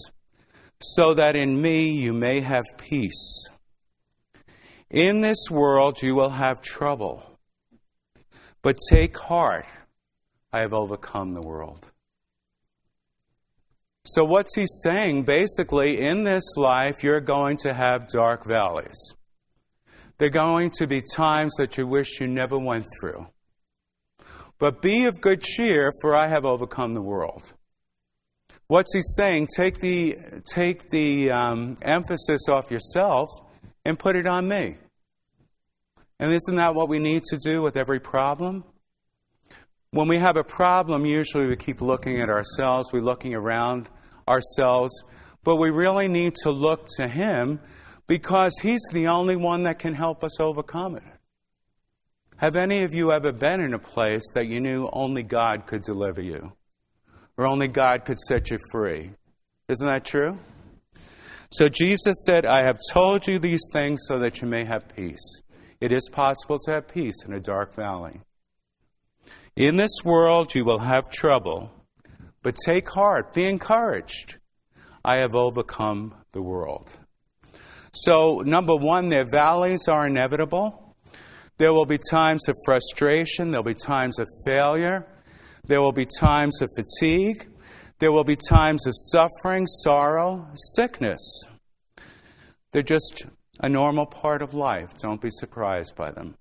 so 0.82 1.14
that 1.16 1.36
in 1.36 1.62
me 1.62 1.92
you 1.92 2.14
may 2.14 2.40
have 2.40 2.64
peace. 2.78 3.48
In 4.90 5.20
this 5.20 5.52
world 5.52 6.02
you 6.02 6.16
will 6.16 6.30
have 6.30 6.62
trouble. 6.62 7.38
But 8.62 8.78
take 8.90 9.18
heart, 9.18 9.66
I 10.54 10.62
have 10.62 10.74
overcome 10.74 11.34
the 11.34 11.42
world. 11.42 11.86
So, 14.06 14.24
what's 14.24 14.56
he 14.56 14.66
saying? 14.84 15.24
Basically, 15.24 16.00
in 16.00 16.24
this 16.24 16.56
life, 16.56 17.04
you're 17.04 17.20
going 17.20 17.58
to 17.58 17.74
have 17.74 18.08
dark 18.08 18.46
valleys. 18.46 18.98
There 20.18 20.28
are 20.28 20.32
going 20.32 20.70
to 20.78 20.88
be 20.88 21.02
times 21.02 21.54
that 21.58 21.78
you 21.78 21.86
wish 21.86 22.22
you 22.22 22.28
never 22.28 22.58
went 22.58 22.86
through. 23.00 23.28
But 24.60 24.82
be 24.82 25.06
of 25.06 25.22
good 25.22 25.42
cheer, 25.42 25.92
for 26.02 26.16
I 26.16 26.28
have 26.28 26.46
overcome 26.46 26.94
the 26.94 27.02
world. 27.02 27.54
What's 28.68 28.94
he 28.94 29.02
saying? 29.02 29.48
Take 29.56 29.80
the, 29.80 30.18
take 30.54 30.90
the 30.90 31.32
um, 31.32 31.76
emphasis 31.82 32.50
off 32.50 32.70
yourself 32.72 33.30
and 33.86 33.98
put 33.98 34.16
it 34.16 34.28
on 34.28 34.48
me. 34.48 34.78
And 36.20 36.34
isn't 36.34 36.56
that 36.56 36.74
what 36.74 36.90
we 36.90 37.00
need 37.00 37.24
to 37.30 37.38
do 37.38 37.62
with 37.62 37.78
every 37.78 38.00
problem? 38.00 38.64
When 39.92 40.08
we 40.08 40.18
have 40.18 40.36
a 40.36 40.44
problem, 40.44 41.06
usually 41.06 41.48
we 41.48 41.56
keep 41.56 41.80
looking 41.80 42.20
at 42.20 42.30
ourselves, 42.30 42.92
we're 42.92 43.02
looking 43.02 43.36
around 43.36 43.88
ourselves, 44.28 44.92
but 45.44 45.56
we 45.56 45.70
really 45.70 46.08
need 46.08 46.36
to 46.44 46.52
look 46.52 46.88
to 46.98 47.08
Him 47.08 47.62
because 48.08 48.54
He's 48.62 48.82
the 48.92 49.08
only 49.08 49.36
one 49.36 49.64
that 49.64 49.80
can 49.80 49.94
help 49.94 50.24
us 50.24 50.42
overcome 50.42 50.98
it. 50.98 51.04
Have 52.38 52.56
any 52.56 52.84
of 52.84 52.94
you 52.94 53.12
ever 53.12 53.32
been 53.32 53.62
in 53.62 53.74
a 53.74 53.80
place 53.80 54.22
that 54.36 54.46
you 54.46 54.62
knew 54.62 54.88
only 54.94 55.24
God 55.24 55.66
could 55.66 55.82
deliver 55.82 56.22
you? 56.22 56.54
Or 57.36 57.48
only 57.48 57.68
God 57.68 58.06
could 58.06 58.20
set 58.20 58.52
you 58.52 58.60
free? 58.72 59.10
Isn't 59.68 59.88
that 59.88 60.06
true? 60.06 60.38
So 61.50 61.68
Jesus 61.68 62.16
said, 62.28 62.46
I 62.46 62.64
have 62.64 62.78
told 62.92 63.26
you 63.26 63.40
these 63.40 63.68
things 63.74 64.02
so 64.08 64.20
that 64.20 64.40
you 64.40 64.48
may 64.48 64.66
have 64.66 64.88
peace. 64.96 65.42
It 65.82 65.92
is 65.92 66.10
possible 66.12 66.60
to 66.66 66.74
have 66.74 66.88
peace 66.88 67.16
in 67.26 67.34
a 67.34 67.40
dark 67.40 67.74
valley. 67.76 68.22
In 69.56 69.78
this 69.78 70.04
world 70.06 70.54
you 70.54 70.64
will 70.64 70.80
have 70.80 71.10
trouble, 71.10 71.72
but 72.44 72.56
take 72.66 72.88
heart, 72.88 73.34
be 73.34 73.48
encouraged. 73.48 74.38
I 75.04 75.18
have 75.18 75.34
overcome 75.34 76.14
the 76.34 76.44
world. 76.44 76.88
So, 77.94 78.44
number 78.46 78.76
one, 78.76 79.10
their 79.10 79.26
valleys 79.26 79.88
are 79.88 80.06
inevitable. 80.06 80.87
There 81.58 81.74
will 81.74 81.86
be 81.86 81.98
times 81.98 82.48
of 82.48 82.56
frustration, 82.66 83.52
there 83.52 83.62
will 83.62 83.74
be 83.74 83.80
times 83.80 84.20
of 84.20 84.28
failure, 84.46 85.08
there 85.66 85.82
will 85.82 85.92
be 85.92 86.06
times 86.20 86.62
of 86.62 86.70
fatigue, 86.76 87.48
there 88.00 88.12
will 88.12 88.24
be 88.24 88.36
times 88.36 88.86
of 88.86 88.94
suffering, 88.96 89.66
sorrow, 89.66 90.48
sickness. 90.76 91.44
They're 92.72 92.84
just 92.84 93.26
a 93.60 93.68
normal 93.68 94.06
part 94.06 94.44
of 94.44 94.54
life. 94.54 94.90
Don't 95.00 95.22
be 95.22 95.32
surprised 95.32 95.96
by 95.96 96.12
them. 96.12 96.36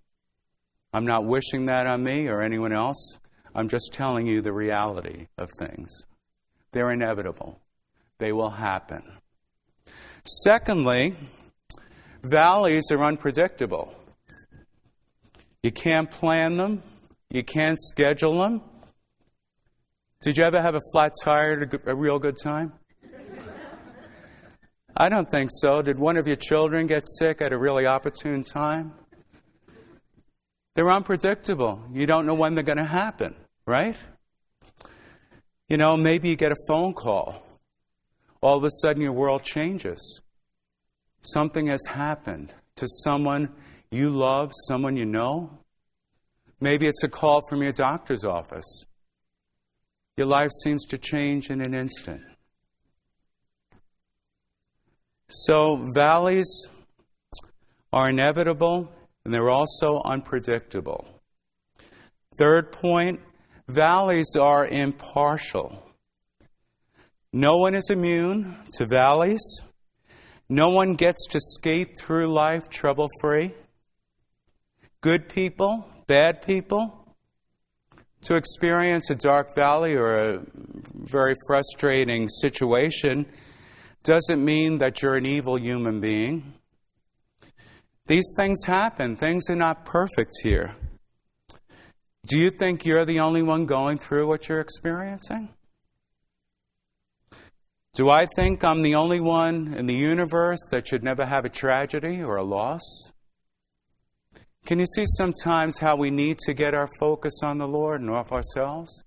I'm 0.93 1.07
not 1.07 1.25
wishing 1.25 1.67
that 1.67 1.87
on 1.87 2.05
me 2.05 2.29
or 2.29 2.43
anyone 2.43 2.73
else. 2.73 3.19
I'm 3.55 3.69
just 3.69 3.91
telling 3.93 4.27
you 4.27 4.43
the 4.43 4.53
reality 4.53 5.29
of 5.39 5.51
things. 5.59 6.05
They're 6.73 6.93
inevitable, 6.93 7.59
they 8.19 8.33
will 8.33 8.51
happen. 8.51 9.03
Secondly, 10.25 11.17
valleys 12.23 12.91
are 12.91 13.03
unpredictable. 13.03 13.95
You 15.63 15.73
can't 15.73 16.11
plan 16.11 16.57
them, 16.57 16.83
you 17.31 17.43
can't 17.43 17.79
schedule 17.81 18.39
them. 18.39 18.63
Did 20.21 20.39
you 20.39 20.45
ever 20.45 20.61
have 20.61 20.75
a 20.75 20.81
flat 20.93 21.13
tire 21.23 21.61
at 21.61 21.89
a 21.89 21.95
real 21.95 22.19
good 22.19 22.37
time? 22.43 22.73
I 24.97 25.09
don't 25.09 25.31
think 25.31 25.51
so. 25.53 25.83
Did 25.83 25.99
one 25.99 26.17
of 26.17 26.27
your 26.27 26.37
children 26.37 26.87
get 26.87 27.07
sick 27.07 27.43
at 27.43 27.53
a 27.53 27.59
really 27.59 27.87
opportune 27.87 28.43
time? 28.43 28.93
They're 30.75 30.91
unpredictable. 30.91 31.83
You 31.93 32.07
don't 32.07 32.27
know 32.27 32.35
when 32.35 32.55
they're 32.55 32.63
going 32.63 32.79
to 32.79 32.85
happen, 32.85 33.35
right? 33.67 33.97
You 35.69 35.79
know, 35.79 35.97
maybe 35.97 36.29
you 36.29 36.37
get 36.37 36.53
a 36.53 36.57
phone 36.69 36.93
call. 36.93 37.43
All 38.43 38.59
of 38.59 38.65
a 38.65 38.71
sudden, 38.71 39.03
your 39.03 39.13
world 39.13 39.43
changes. 39.43 40.21
Something 41.23 41.67
has 41.69 41.85
happened 41.87 42.55
to 42.77 42.87
someone 43.05 43.49
you 43.91 44.11
love, 44.11 44.53
someone 44.69 44.97
you 44.97 45.05
know. 45.05 45.59
Maybe 46.61 46.87
it's 46.87 47.05
a 47.05 47.09
call 47.09 47.43
from 47.49 47.63
your 47.63 47.73
doctor's 47.73 48.25
office. 48.25 48.85
Your 50.17 50.27
life 50.27 50.51
seems 50.65 50.85
to 50.87 50.99
change 50.99 51.51
in 51.51 51.61
an 51.61 51.75
instant. 51.75 52.23
So, 55.29 55.91
valleys 55.95 56.69
are 57.93 58.09
inevitable 58.09 58.91
and 59.25 59.35
they're 59.35 59.51
also 59.51 60.01
unpredictable. 60.05 61.21
Third 62.39 62.73
point 62.73 63.21
valleys 63.69 64.37
are 64.39 64.67
impartial. 64.67 65.83
No 67.33 67.57
one 67.57 67.75
is 67.75 67.91
immune 67.91 68.57
to 68.77 68.87
valleys. 68.87 69.43
No 70.49 70.69
one 70.69 70.95
gets 70.95 71.27
to 71.31 71.41
skate 71.41 71.99
through 71.99 72.29
life 72.29 72.69
trouble 72.71 73.09
free. 73.21 73.53
Good 75.07 75.29
people, 75.29 75.87
bad 76.09 76.43
people. 76.43 77.15
To 78.23 78.35
experience 78.35 79.09
a 79.09 79.15
dark 79.15 79.55
valley 79.55 79.95
or 79.95 80.17
a 80.17 80.41
very 80.95 81.37
frustrating 81.47 82.29
situation 82.29 83.25
doesn't 84.03 84.45
mean 84.45 84.79
that 84.79 85.01
you're 85.01 85.15
an 85.15 85.25
evil 85.25 85.61
human 85.61 86.01
being. 86.01 86.55
These 88.09 88.25
things 88.37 88.65
happen. 88.65 89.15
Things 89.15 89.49
are 89.49 89.55
not 89.55 89.85
perfect 89.85 90.33
here. 90.43 90.75
Do 92.27 92.41
you 92.41 92.51
think 92.51 92.85
you're 92.85 93.05
the 93.05 93.21
only 93.21 93.45
one 93.45 93.65
going 93.65 93.99
through 93.99 94.27
what 94.27 94.49
you're 94.49 94.59
experiencing? 94.59 95.51
Do 97.95 98.11
I 98.11 98.27
think 98.35 98.65
I'm 98.65 98.83
the 98.83 98.97
only 98.97 99.21
one 99.21 99.73
in 99.73 99.87
the 99.87 99.95
universe 99.95 100.67
that 100.73 100.89
should 100.89 101.05
never 101.05 101.25
have 101.25 101.45
a 101.45 101.49
tragedy 101.49 102.25
or 102.25 102.39
a 102.39 102.45
loss? 102.45 103.13
Can 104.67 104.81
you 104.81 104.87
see 104.87 105.05
sometimes 105.17 105.79
how 105.79 105.97
we 105.97 106.11
need 106.11 106.39
to 106.41 106.53
get 106.53 106.75
our 106.75 106.89
focus 106.99 107.41
on 107.43 107.59
the 107.59 107.69
Lord 107.69 108.01
and 108.01 108.11
off 108.11 108.33
ourselves? 108.33 109.05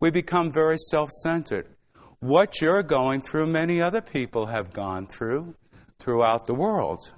We 0.00 0.10
become 0.10 0.52
very 0.52 0.76
self 0.90 1.08
centered 1.22 1.76
what 2.20 2.60
you're 2.60 2.82
going 2.82 3.20
through, 3.20 3.46
many 3.46 3.80
other 3.80 4.00
people 4.00 4.46
have 4.46 4.72
gone 4.72 5.06
through 5.06 5.54
throughout 6.00 6.46
the 6.46 6.54
world. 6.54 7.12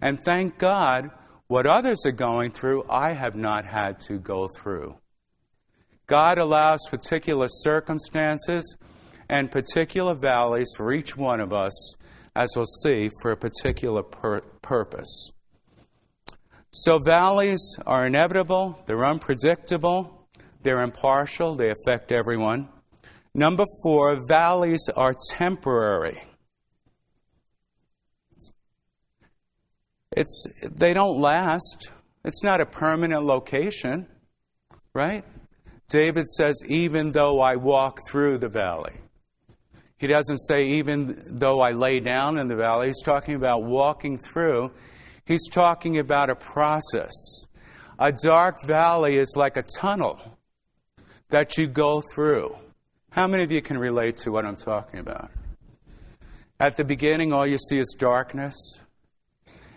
And 0.00 0.18
thank 0.24 0.58
God, 0.58 1.10
what 1.48 1.66
others 1.66 2.06
are 2.06 2.12
going 2.12 2.52
through, 2.52 2.84
I 2.88 3.12
have 3.12 3.36
not 3.36 3.66
had 3.66 3.98
to 4.06 4.18
go 4.18 4.48
through. 4.56 4.96
God 6.06 6.38
allows 6.38 6.80
particular 6.90 7.46
circumstances 7.48 8.76
and 9.28 9.50
particular 9.50 10.14
valleys 10.14 10.70
for 10.76 10.92
each 10.92 11.16
one 11.16 11.40
of 11.40 11.52
us, 11.52 11.96
as 12.34 12.48
we'll 12.56 12.64
see, 12.82 13.10
for 13.20 13.32
a 13.32 13.36
particular 13.36 14.02
pur- 14.02 14.40
purpose. 14.62 15.30
So, 16.74 16.98
valleys 16.98 17.76
are 17.86 18.06
inevitable, 18.06 18.78
they're 18.86 19.04
unpredictable, 19.04 20.26
they're 20.62 20.82
impartial, 20.82 21.54
they 21.54 21.70
affect 21.70 22.12
everyone. 22.12 22.68
Number 23.34 23.66
four, 23.82 24.26
valleys 24.26 24.88
are 24.96 25.12
temporary. 25.30 26.22
It's, 30.12 30.46
they 30.78 30.94
don't 30.94 31.20
last. 31.20 31.90
It's 32.24 32.42
not 32.42 32.62
a 32.62 32.66
permanent 32.66 33.24
location, 33.24 34.06
right? 34.94 35.24
David 35.88 36.26
says, 36.30 36.56
even 36.66 37.10
though 37.10 37.40
I 37.40 37.56
walk 37.56 37.98
through 38.08 38.38
the 38.38 38.48
valley. 38.48 38.94
He 39.98 40.06
doesn't 40.06 40.38
say, 40.38 40.62
even 40.62 41.22
though 41.38 41.60
I 41.60 41.72
lay 41.72 42.00
down 42.00 42.38
in 42.38 42.48
the 42.48 42.56
valley. 42.56 42.88
He's 42.88 43.02
talking 43.02 43.34
about 43.34 43.62
walking 43.62 44.16
through. 44.18 44.70
He's 45.24 45.48
talking 45.48 45.98
about 45.98 46.30
a 46.30 46.34
process. 46.34 47.12
A 47.98 48.10
dark 48.10 48.66
valley 48.66 49.18
is 49.18 49.34
like 49.36 49.56
a 49.56 49.62
tunnel 49.62 50.18
that 51.30 51.56
you 51.56 51.68
go 51.68 52.02
through. 52.12 52.56
How 53.10 53.26
many 53.26 53.44
of 53.44 53.52
you 53.52 53.62
can 53.62 53.78
relate 53.78 54.16
to 54.18 54.32
what 54.32 54.44
I'm 54.44 54.56
talking 54.56 54.98
about? 55.00 55.30
At 56.58 56.76
the 56.76 56.84
beginning, 56.84 57.32
all 57.32 57.46
you 57.46 57.58
see 57.58 57.78
is 57.78 57.94
darkness, 57.98 58.54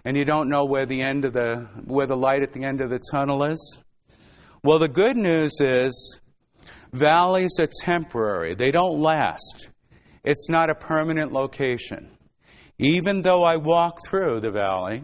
and 0.03 0.15
you 0.15 0.25
don't 0.25 0.49
know 0.49 0.65
where 0.65 0.85
the 0.85 1.01
end 1.01 1.25
of 1.25 1.33
the 1.33 1.67
where 1.85 2.07
the 2.07 2.15
light 2.15 2.43
at 2.43 2.53
the 2.53 2.63
end 2.63 2.81
of 2.81 2.89
the 2.89 2.99
tunnel 3.11 3.43
is. 3.43 3.79
Well, 4.63 4.79
the 4.79 4.87
good 4.87 5.17
news 5.17 5.53
is 5.59 6.19
valleys 6.91 7.57
are 7.59 7.69
temporary. 7.81 8.55
They 8.55 8.71
don't 8.71 8.99
last. 8.99 9.69
It's 10.23 10.49
not 10.49 10.69
a 10.69 10.75
permanent 10.75 11.31
location. 11.31 12.11
Even 12.79 13.21
though 13.21 13.43
I 13.43 13.57
walk 13.57 13.99
through 14.07 14.41
the 14.41 14.51
valley, 14.51 15.03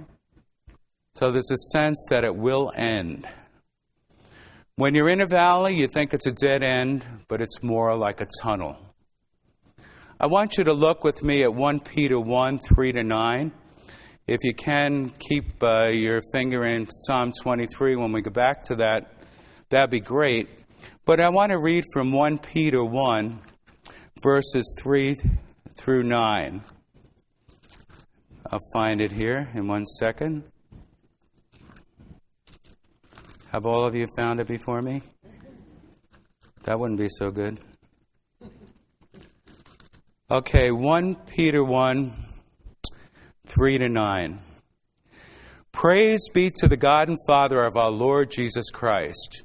so 1.16 1.32
there's 1.32 1.52
a 1.52 1.78
sense 1.78 2.06
that 2.10 2.24
it 2.24 2.36
will 2.36 2.72
end. 2.76 3.28
When 4.76 4.96
you're 4.96 5.10
in 5.10 5.22
a 5.22 5.28
valley, 5.28 5.76
you 5.76 5.88
think 5.88 6.14
it's 6.14 6.26
a 6.26 6.32
dead 6.32 6.64
end, 6.64 7.06
but 7.28 7.42
it's 7.42 7.62
more 7.62 7.96
like 7.96 8.22
a 8.22 8.28
tunnel. 8.42 8.78
I 10.20 10.28
want 10.28 10.58
you 10.58 10.64
to 10.66 10.74
look 10.74 11.04
with 11.04 11.24
me 11.24 11.44
at 11.44 11.54
1 11.54 11.80
Peter 11.82 12.20
1 12.20 12.60
3 12.60 12.92
to 12.94 13.04
9. 13.04 13.52
If 14.28 14.40
you 14.44 14.54
can, 14.54 15.10
keep 15.20 15.62
uh, 15.62 15.90
your 15.90 16.22
finger 16.32 16.64
in 16.64 16.88
Psalm 16.90 17.34
23 17.42 17.96
when 17.96 18.12
we 18.12 18.22
go 18.22 18.32
back 18.32 18.64
to 18.66 18.76
that, 18.76 19.14
that'd 19.70 19.90
be 19.90 20.00
great. 20.00 20.48
But 21.06 21.20
I 21.20 21.30
want 21.30 21.52
to 21.52 21.60
read 21.60 21.84
from 21.92 22.12
1 22.12 22.38
Peter 22.38 22.84
1, 22.84 23.40
verses 24.24 24.76
3 24.80 25.16
through 25.76 26.04
9. 26.04 26.62
I'll 28.52 28.60
find 28.74 29.02
it 29.02 29.12
here 29.12 29.50
in 29.54 29.68
one 29.68 29.86
second. 29.86 30.44
Have 33.52 33.66
all 33.66 33.86
of 33.86 33.94
you 33.96 34.08
found 34.16 34.40
it 34.40 34.48
before 34.48 34.82
me? 34.82 35.02
That 36.64 36.80
wouldn't 36.80 37.00
be 37.00 37.10
so 37.10 37.32
good. 37.32 37.60
Okay, 40.32 40.72
1 40.72 41.16
Peter 41.28 41.62
1 41.62 42.14
3 43.48 43.78
to 43.78 43.90
9. 43.90 44.40
Praise 45.74 46.30
be 46.34 46.50
to 46.62 46.70
the 46.70 46.78
God 46.78 47.10
and 47.10 47.18
Father 47.28 47.66
of 47.66 47.76
our 47.76 47.92
Lord 47.92 48.32
Jesus 48.32 48.70
Christ. 48.72 49.44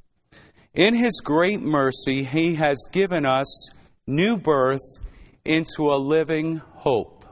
In 0.73 0.95
his 0.95 1.19
great 1.21 1.61
mercy, 1.61 2.23
he 2.23 2.55
has 2.55 2.77
given 2.93 3.25
us 3.25 3.69
new 4.05 4.37
birth 4.37 4.87
into 5.43 5.91
a 5.91 5.99
living 5.99 6.61
hope 6.75 7.25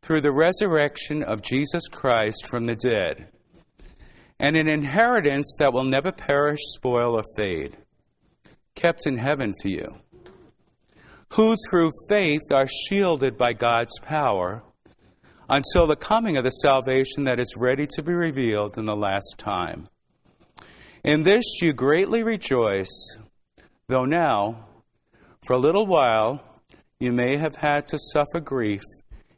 through 0.00 0.22
the 0.22 0.32
resurrection 0.32 1.22
of 1.22 1.42
Jesus 1.42 1.88
Christ 1.88 2.46
from 2.46 2.64
the 2.64 2.76
dead, 2.76 3.28
and 4.40 4.56
an 4.56 4.68
inheritance 4.68 5.56
that 5.58 5.72
will 5.72 5.84
never 5.84 6.12
perish, 6.12 6.60
spoil, 6.62 7.16
or 7.16 7.22
fade, 7.36 7.76
kept 8.74 9.06
in 9.06 9.16
heaven 9.16 9.54
for 9.60 9.68
you 9.68 9.94
who 11.32 11.56
through 11.68 11.90
faith 12.08 12.52
are 12.52 12.66
shielded 12.66 13.36
by 13.36 13.52
God's 13.52 13.98
power 14.00 14.62
until 15.48 15.86
the 15.86 15.96
coming 15.96 16.36
of 16.36 16.44
the 16.44 16.50
salvation 16.50 17.24
that 17.24 17.40
is 17.40 17.54
ready 17.56 17.86
to 17.86 18.02
be 18.02 18.12
revealed 18.12 18.78
in 18.78 18.86
the 18.86 18.96
last 18.96 19.36
time. 19.38 19.88
In 21.04 21.22
this 21.22 21.44
you 21.62 21.72
greatly 21.72 22.22
rejoice, 22.22 23.16
though 23.88 24.04
now, 24.04 24.66
for 25.46 25.54
a 25.54 25.58
little 25.58 25.86
while, 25.86 26.42
you 26.98 27.12
may 27.12 27.36
have 27.36 27.56
had 27.56 27.86
to 27.88 27.98
suffer 27.98 28.40
grief 28.40 28.82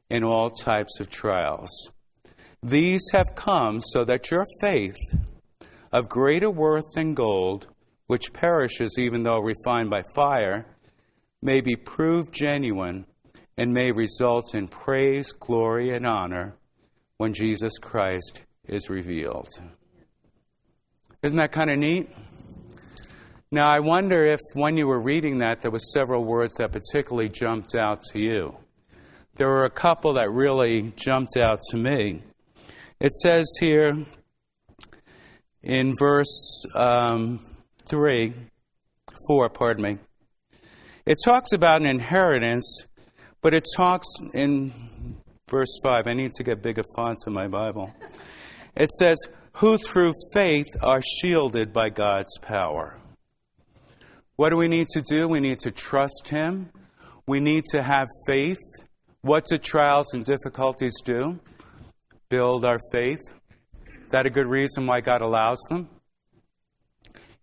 in 0.08 0.24
all 0.24 0.50
types 0.50 0.98
of 0.98 1.10
trials. 1.10 1.70
These 2.62 3.02
have 3.12 3.34
come 3.34 3.80
so 3.80 4.04
that 4.04 4.30
your 4.30 4.44
faith, 4.60 4.98
of 5.92 6.08
greater 6.08 6.50
worth 6.50 6.84
than 6.94 7.14
gold, 7.14 7.66
which 8.06 8.32
perishes 8.32 8.96
even 8.98 9.22
though 9.22 9.40
refined 9.40 9.88
by 9.88 10.02
fire, 10.14 10.66
may 11.40 11.62
be 11.62 11.74
proved 11.74 12.32
genuine 12.32 13.06
and 13.56 13.72
may 13.72 13.92
result 13.92 14.54
in 14.54 14.68
praise, 14.68 15.32
glory, 15.32 15.94
and 15.94 16.06
honor 16.06 16.54
when 17.16 17.32
Jesus 17.32 17.78
Christ 17.78 18.42
is 18.66 18.90
revealed. 18.90 19.48
Isn't 21.22 21.38
that 21.38 21.52
kind 21.52 21.70
of 21.70 21.78
neat? 21.78 22.10
Now, 23.50 23.68
I 23.70 23.80
wonder 23.80 24.26
if 24.26 24.40
when 24.52 24.76
you 24.76 24.86
were 24.86 25.00
reading 25.00 25.38
that, 25.38 25.60
there 25.60 25.70
were 25.70 25.78
several 25.78 26.24
words 26.24 26.54
that 26.54 26.72
particularly 26.72 27.28
jumped 27.28 27.74
out 27.74 28.02
to 28.12 28.18
you. 28.18 28.56
There 29.34 29.48
were 29.48 29.64
a 29.64 29.70
couple 29.70 30.14
that 30.14 30.30
really 30.30 30.92
jumped 30.96 31.36
out 31.36 31.60
to 31.70 31.76
me. 31.76 32.22
It 33.00 33.14
says 33.14 33.50
here 33.58 34.04
in 35.62 35.94
verse 35.98 36.66
um, 36.74 37.40
3, 37.86 38.34
4, 39.26 39.48
pardon 39.48 39.82
me, 39.82 39.98
it 41.06 41.16
talks 41.24 41.52
about 41.52 41.80
an 41.80 41.86
inheritance, 41.86 42.84
but 43.40 43.54
it 43.54 43.64
talks 43.74 44.06
in 44.34 45.16
verse 45.48 45.78
5. 45.82 46.08
I 46.08 46.12
need 46.12 46.32
to 46.32 46.44
get 46.44 46.60
bigger 46.60 46.82
fonts 46.94 47.26
in 47.26 47.32
my 47.32 47.48
Bible. 47.48 47.90
It 48.76 48.90
says, 48.90 49.16
Who 49.54 49.78
through 49.78 50.12
faith 50.34 50.68
are 50.82 51.00
shielded 51.00 51.72
by 51.72 51.88
God's 51.88 52.36
power. 52.42 52.98
What 54.36 54.50
do 54.50 54.58
we 54.58 54.68
need 54.68 54.88
to 54.88 55.00
do? 55.00 55.26
We 55.26 55.40
need 55.40 55.60
to 55.60 55.70
trust 55.70 56.28
Him. 56.28 56.68
We 57.26 57.40
need 57.40 57.64
to 57.70 57.82
have 57.82 58.08
faith. 58.26 58.58
What 59.22 59.46
do 59.46 59.56
trials 59.56 60.12
and 60.12 60.22
difficulties 60.22 60.94
do? 61.02 61.40
Build 62.30 62.64
our 62.64 62.78
faith. 62.92 63.18
Is 64.02 64.08
that 64.10 64.24
a 64.24 64.30
good 64.30 64.46
reason 64.46 64.86
why 64.86 65.00
God 65.00 65.20
allows 65.20 65.58
them? 65.68 65.88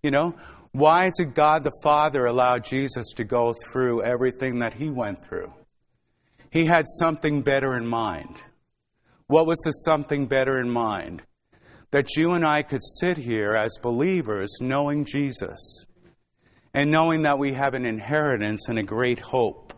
You 0.01 0.11
know, 0.11 0.33
why 0.71 1.11
did 1.17 1.35
God 1.35 1.65
the 1.65 1.77
Father 1.83 2.25
allow 2.25 2.57
Jesus 2.57 3.11
to 3.17 3.25
go 3.25 3.53
through 3.53 4.01
everything 4.03 4.59
that 4.59 4.73
he 4.73 4.89
went 4.89 5.25
through? 5.25 5.53
He 6.51 6.65
had 6.65 6.85
something 6.87 7.41
better 7.41 7.75
in 7.75 7.85
mind. 7.85 8.37
What 9.27 9.45
was 9.45 9.57
the 9.59 9.71
something 9.71 10.25
better 10.25 10.57
in 10.59 10.69
mind? 10.69 11.21
That 11.91 12.15
you 12.15 12.31
and 12.31 12.45
I 12.45 12.63
could 12.63 12.81
sit 12.81 13.17
here 13.17 13.55
as 13.55 13.77
believers 13.81 14.55
knowing 14.61 15.03
Jesus 15.03 15.85
and 16.73 16.89
knowing 16.91 17.23
that 17.23 17.39
we 17.39 17.51
have 17.53 17.73
an 17.73 17.85
inheritance 17.85 18.69
and 18.69 18.79
a 18.79 18.83
great 18.83 19.19
hope. 19.19 19.73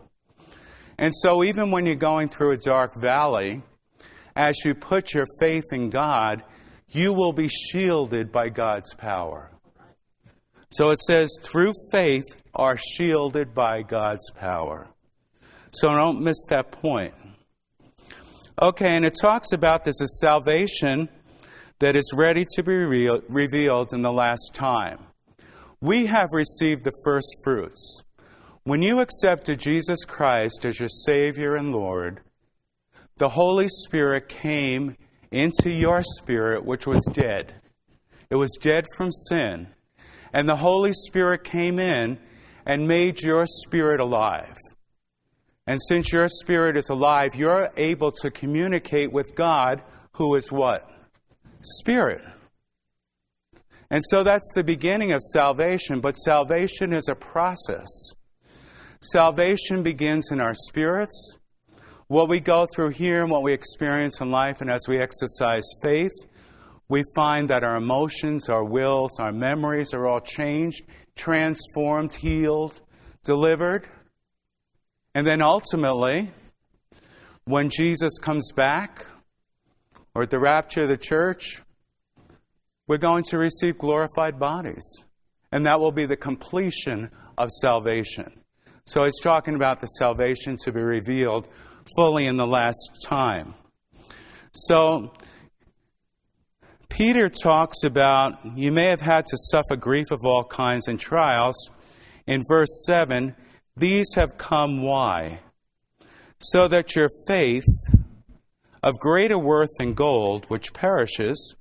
And 0.98 1.12
so, 1.12 1.42
even 1.42 1.72
when 1.72 1.86
you're 1.86 1.96
going 1.96 2.28
through 2.28 2.52
a 2.52 2.56
dark 2.56 2.94
valley, 2.94 3.62
as 4.36 4.56
you 4.64 4.74
put 4.74 5.14
your 5.14 5.26
faith 5.38 5.64
in 5.72 5.90
God, 5.90 6.42
you 6.88 7.12
will 7.12 7.32
be 7.32 7.48
shielded 7.48 8.32
by 8.32 8.48
God's 8.48 8.94
power. 8.94 9.50
So 10.70 10.90
it 10.90 11.00
says, 11.00 11.36
through 11.42 11.72
faith 11.92 12.24
are 12.54 12.76
shielded 12.76 13.54
by 13.54 13.82
God's 13.82 14.30
power. 14.30 14.88
So 15.72 15.88
don't 15.88 16.22
miss 16.22 16.44
that 16.48 16.70
point. 16.72 17.14
Okay, 18.60 18.94
and 18.94 19.04
it 19.04 19.16
talks 19.20 19.52
about 19.52 19.84
this 19.84 20.00
as 20.02 20.20
salvation 20.20 21.08
that 21.78 21.96
is 21.96 22.12
ready 22.14 22.44
to 22.56 22.62
be 22.62 22.74
revealed 22.74 23.94
in 23.94 24.02
the 24.02 24.12
last 24.12 24.50
time. 24.52 24.98
We 25.80 26.06
have 26.06 26.28
received 26.32 26.84
the 26.84 26.92
first 27.04 27.34
fruits. 27.42 28.02
When 28.64 28.82
you 28.82 29.00
accepted 29.00 29.58
Jesus 29.58 30.04
Christ 30.04 30.66
as 30.66 30.78
your 30.78 30.90
Savior 30.90 31.54
and 31.54 31.72
Lord, 31.72 32.20
the 33.20 33.28
Holy 33.28 33.68
Spirit 33.68 34.28
came 34.28 34.96
into 35.30 35.70
your 35.70 36.02
spirit, 36.02 36.64
which 36.64 36.88
was 36.88 37.06
dead. 37.12 37.54
It 38.30 38.34
was 38.34 38.58
dead 38.60 38.86
from 38.96 39.12
sin 39.12 39.68
and 40.32 40.48
the 40.48 40.56
Holy 40.56 40.92
Spirit 40.92 41.44
came 41.44 41.78
in 41.78 42.18
and 42.66 42.86
made 42.86 43.20
your 43.22 43.46
spirit 43.46 44.00
alive. 44.00 44.56
And 45.66 45.78
since 45.88 46.12
your 46.12 46.28
spirit 46.28 46.76
is 46.76 46.88
alive, 46.88 47.34
you're 47.34 47.70
able 47.76 48.12
to 48.22 48.30
communicate 48.30 49.12
with 49.12 49.34
God, 49.34 49.82
who 50.12 50.34
is 50.34 50.50
what? 50.50 50.88
Spirit. 51.60 52.22
And 53.90 54.02
so 54.08 54.22
that's 54.22 54.50
the 54.54 54.64
beginning 54.64 55.12
of 55.12 55.20
salvation, 55.32 56.00
but 56.00 56.14
salvation 56.14 56.92
is 56.92 57.08
a 57.08 57.14
process. 57.14 57.88
Salvation 59.00 59.82
begins 59.82 60.30
in 60.30 60.40
our 60.40 60.54
spirits. 60.54 61.36
What 62.10 62.28
we 62.28 62.40
go 62.40 62.66
through 62.66 62.88
here 62.88 63.22
and 63.22 63.30
what 63.30 63.44
we 63.44 63.52
experience 63.52 64.20
in 64.20 64.32
life, 64.32 64.60
and 64.60 64.68
as 64.68 64.88
we 64.88 64.98
exercise 64.98 65.62
faith, 65.80 66.10
we 66.88 67.04
find 67.14 67.50
that 67.50 67.62
our 67.62 67.76
emotions, 67.76 68.48
our 68.48 68.64
wills, 68.64 69.20
our 69.20 69.30
memories 69.30 69.94
are 69.94 70.08
all 70.08 70.18
changed, 70.18 70.82
transformed, 71.14 72.12
healed, 72.12 72.80
delivered. 73.22 73.86
And 75.14 75.24
then 75.24 75.40
ultimately, 75.40 76.32
when 77.44 77.70
Jesus 77.70 78.18
comes 78.18 78.50
back, 78.56 79.06
or 80.12 80.24
at 80.24 80.30
the 80.30 80.40
rapture 80.40 80.82
of 80.82 80.88
the 80.88 80.96
church, 80.96 81.62
we're 82.88 82.98
going 82.98 83.22
to 83.28 83.38
receive 83.38 83.78
glorified 83.78 84.36
bodies. 84.36 84.82
And 85.52 85.64
that 85.64 85.78
will 85.78 85.92
be 85.92 86.06
the 86.06 86.16
completion 86.16 87.12
of 87.38 87.50
salvation. 87.60 88.32
So 88.84 89.04
he's 89.04 89.20
talking 89.22 89.54
about 89.54 89.80
the 89.80 89.86
salvation 89.86 90.56
to 90.64 90.72
be 90.72 90.80
revealed 90.80 91.46
fully 91.96 92.26
in 92.26 92.36
the 92.36 92.46
last 92.46 93.04
time. 93.04 93.54
So 94.52 95.12
Peter 96.88 97.28
talks 97.28 97.84
about 97.84 98.58
you 98.58 98.72
may 98.72 98.90
have 98.90 99.00
had 99.00 99.24
to 99.26 99.36
suffer 99.36 99.76
grief 99.76 100.10
of 100.10 100.24
all 100.24 100.44
kinds 100.44 100.88
and 100.88 100.98
trials. 100.98 101.70
In 102.26 102.44
verse 102.48 102.84
7, 102.86 103.34
these 103.76 104.14
have 104.16 104.36
come 104.36 104.82
why? 104.82 105.40
So 106.40 106.68
that 106.68 106.94
your 106.96 107.08
faith, 107.26 107.64
of 108.82 108.98
greater 108.98 109.38
worth 109.38 109.70
than 109.78 109.94
gold, 109.94 110.46
which 110.48 110.72
perishes, 110.72 111.54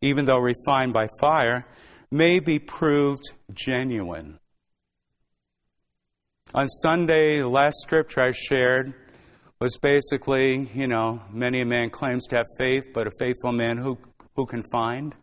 even 0.00 0.24
though 0.24 0.38
refined 0.38 0.92
by 0.92 1.06
fire, 1.20 1.62
may 2.10 2.40
be 2.40 2.58
proved 2.58 3.22
genuine. 3.52 4.38
On 6.54 6.68
Sunday, 6.68 7.38
the 7.38 7.48
last 7.48 7.76
scripture 7.80 8.20
I 8.20 8.32
shared 8.32 8.92
was 9.62 9.78
basically, 9.78 10.68
you 10.74 10.88
know, 10.88 11.22
many 11.30 11.60
a 11.60 11.64
man 11.64 11.88
claims 11.88 12.26
to 12.26 12.36
have 12.36 12.46
faith, 12.58 12.82
but 12.92 13.06
a 13.06 13.12
faithful 13.20 13.52
man 13.52 13.78
who 13.78 13.96
who 14.34 14.44
can 14.44 14.64
find. 14.72 15.14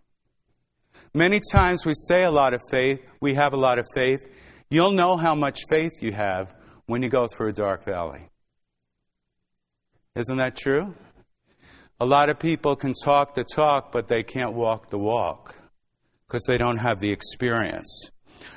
Many 1.14 1.42
times 1.52 1.86
we 1.86 1.94
say 1.94 2.24
a 2.24 2.32
lot 2.32 2.54
of 2.54 2.62
faith, 2.72 3.02
we 3.20 3.34
have 3.34 3.52
a 3.52 3.58
lot 3.58 3.80
of 3.80 3.86
faith. 3.94 4.22
You'll 4.70 4.94
know 4.94 5.18
how 5.18 5.36
much 5.36 5.66
faith 5.68 5.92
you 6.02 6.14
have 6.14 6.54
when 6.86 7.04
you 7.04 7.10
go 7.10 7.28
through 7.28 7.50
a 7.50 7.52
dark 7.52 7.84
valley. 7.84 8.30
Isn't 10.16 10.38
that 10.38 10.56
true? 10.56 10.94
A 12.00 12.06
lot 12.06 12.30
of 12.30 12.40
people 12.40 12.78
can 12.78 12.94
talk 13.04 13.36
the 13.36 13.44
talk, 13.44 13.92
but 13.92 14.08
they 14.08 14.24
can't 14.24 14.54
walk 14.54 14.90
the 14.90 14.98
walk 14.98 15.54
because 16.28 16.44
they 16.44 16.58
don't 16.58 16.78
have 16.78 17.02
the 17.02 17.12
experience. 17.12 18.10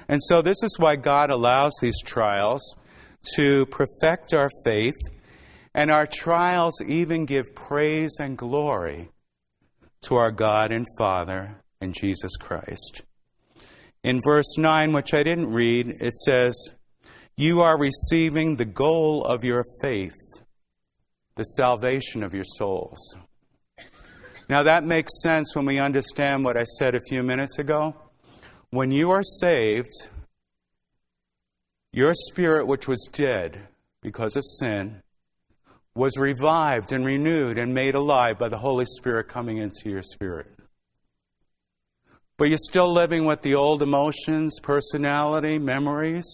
And 0.08 0.22
so, 0.22 0.42
this 0.42 0.62
is 0.62 0.76
why 0.78 0.94
God 0.94 1.30
allows 1.30 1.72
these 1.80 2.00
trials 2.04 2.62
to 3.34 3.66
perfect 3.66 4.32
our 4.32 4.50
faith, 4.64 4.94
and 5.74 5.90
our 5.90 6.06
trials 6.06 6.80
even 6.86 7.24
give 7.24 7.54
praise 7.54 8.16
and 8.18 8.36
glory 8.36 9.10
to 10.02 10.16
our 10.16 10.30
God 10.30 10.72
and 10.72 10.86
Father 10.98 11.56
and 11.80 11.94
Jesus 11.94 12.36
Christ. 12.36 13.02
In 14.04 14.20
verse 14.24 14.58
9, 14.58 14.92
which 14.92 15.14
I 15.14 15.22
didn't 15.22 15.52
read, 15.52 15.86
it 16.00 16.16
says, 16.16 16.54
You 17.36 17.60
are 17.60 17.78
receiving 17.78 18.56
the 18.56 18.64
goal 18.64 19.24
of 19.24 19.44
your 19.44 19.62
faith, 19.80 20.12
the 21.36 21.44
salvation 21.44 22.22
of 22.22 22.34
your 22.34 22.44
souls. 22.44 23.16
Now, 24.48 24.64
that 24.64 24.84
makes 24.84 25.22
sense 25.22 25.54
when 25.54 25.66
we 25.66 25.78
understand 25.78 26.44
what 26.44 26.58
I 26.58 26.64
said 26.64 26.94
a 26.94 27.00
few 27.00 27.22
minutes 27.22 27.58
ago. 27.58 27.94
When 28.70 28.90
you 28.90 29.10
are 29.10 29.22
saved, 29.22 29.92
your 31.92 32.12
spirit, 32.14 32.66
which 32.66 32.88
was 32.88 33.08
dead 33.12 33.68
because 34.02 34.36
of 34.36 34.42
sin, 34.58 35.00
was 35.94 36.16
revived 36.16 36.92
and 36.92 37.04
renewed 37.04 37.58
and 37.58 37.74
made 37.74 37.94
alive 37.94 38.38
by 38.38 38.48
the 38.48 38.58
Holy 38.58 38.86
Spirit 38.86 39.28
coming 39.28 39.58
into 39.58 39.90
your 39.90 40.02
spirit. 40.02 40.46
But 42.38 42.48
you're 42.48 42.58
still 42.58 42.92
living 42.92 43.24
with 43.24 43.42
the 43.42 43.54
old 43.54 43.82
emotions, 43.82 44.58
personality, 44.60 45.58
memories. 45.58 46.24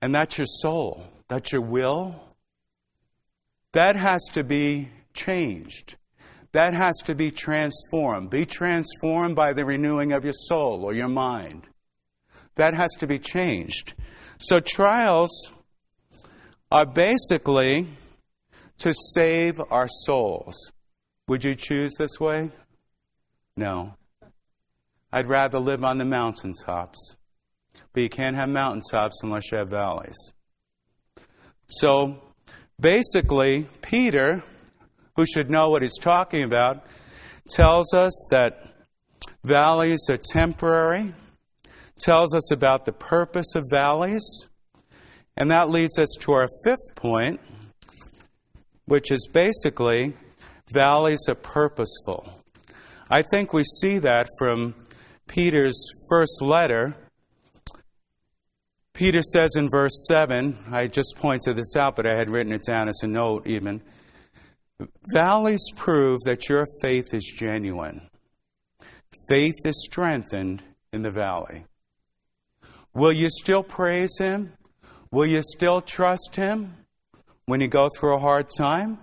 And 0.00 0.14
that's 0.14 0.38
your 0.38 0.46
soul, 0.46 1.04
that's 1.28 1.52
your 1.52 1.62
will. 1.62 2.20
That 3.72 3.96
has 3.96 4.22
to 4.34 4.44
be 4.44 4.90
changed. 5.12 5.96
That 6.52 6.72
has 6.72 6.94
to 7.06 7.16
be 7.16 7.32
transformed. 7.32 8.30
Be 8.30 8.46
transformed 8.46 9.34
by 9.34 9.52
the 9.52 9.64
renewing 9.64 10.12
of 10.12 10.22
your 10.22 10.34
soul 10.34 10.84
or 10.84 10.94
your 10.94 11.08
mind. 11.08 11.66
That 12.54 12.74
has 12.74 12.92
to 13.00 13.08
be 13.08 13.18
changed. 13.18 13.94
So, 14.38 14.60
trials 14.60 15.52
are 16.70 16.86
basically 16.86 17.88
to 18.78 18.94
save 19.14 19.60
our 19.70 19.88
souls. 19.88 20.54
Would 21.28 21.44
you 21.44 21.54
choose 21.54 21.92
this 21.98 22.20
way? 22.20 22.50
No. 23.56 23.94
I'd 25.12 25.28
rather 25.28 25.58
live 25.58 25.84
on 25.84 25.98
the 25.98 26.04
mountaintops. 26.04 27.16
But 27.92 28.02
you 28.02 28.08
can't 28.08 28.36
have 28.36 28.48
mountaintops 28.48 29.22
unless 29.22 29.52
you 29.52 29.58
have 29.58 29.70
valleys. 29.70 30.16
So 31.66 32.18
basically, 32.80 33.68
Peter, 33.80 34.42
who 35.16 35.24
should 35.24 35.48
know 35.48 35.70
what 35.70 35.82
he's 35.82 35.96
talking 35.98 36.42
about, 36.42 36.84
tells 37.48 37.94
us 37.94 38.12
that 38.30 38.74
valleys 39.44 40.00
are 40.10 40.16
temporary, 40.16 41.14
tells 41.98 42.34
us 42.34 42.50
about 42.50 42.84
the 42.84 42.92
purpose 42.92 43.54
of 43.54 43.64
valleys, 43.70 44.48
and 45.36 45.50
that 45.50 45.70
leads 45.70 45.98
us 45.98 46.08
to 46.20 46.32
our 46.32 46.48
fifth 46.64 46.94
point, 46.96 47.40
which 48.86 49.10
is 49.10 49.28
basically 49.32 50.14
valleys 50.70 51.28
are 51.28 51.34
purposeful. 51.34 52.28
I 53.10 53.22
think 53.22 53.52
we 53.52 53.64
see 53.64 53.98
that 53.98 54.28
from 54.38 54.74
Peter's 55.26 55.78
first 56.08 56.42
letter, 56.42 56.96
Peter 58.94 59.22
says 59.22 59.50
in 59.56 59.68
verse 59.68 60.06
7, 60.08 60.56
I 60.70 60.86
just 60.86 61.16
pointed 61.16 61.56
this 61.56 61.76
out, 61.76 61.96
but 61.96 62.06
I 62.06 62.16
had 62.16 62.30
written 62.30 62.52
it 62.52 62.62
down 62.64 62.88
as 62.88 63.00
a 63.02 63.06
note 63.06 63.46
even. 63.46 63.82
Valleys 65.12 65.64
prove 65.76 66.20
that 66.24 66.48
your 66.48 66.64
faith 66.80 67.12
is 67.12 67.24
genuine. 67.24 68.08
Faith 69.28 69.54
is 69.64 69.84
strengthened 69.84 70.62
in 70.92 71.02
the 71.02 71.10
valley. 71.10 71.64
Will 72.94 73.12
you 73.12 73.28
still 73.30 73.62
praise 73.62 74.16
Him? 74.18 74.52
Will 75.10 75.26
you 75.26 75.42
still 75.42 75.80
trust 75.80 76.36
Him 76.36 76.74
when 77.46 77.60
you 77.60 77.68
go 77.68 77.88
through 77.88 78.14
a 78.14 78.20
hard 78.20 78.48
time? 78.56 78.98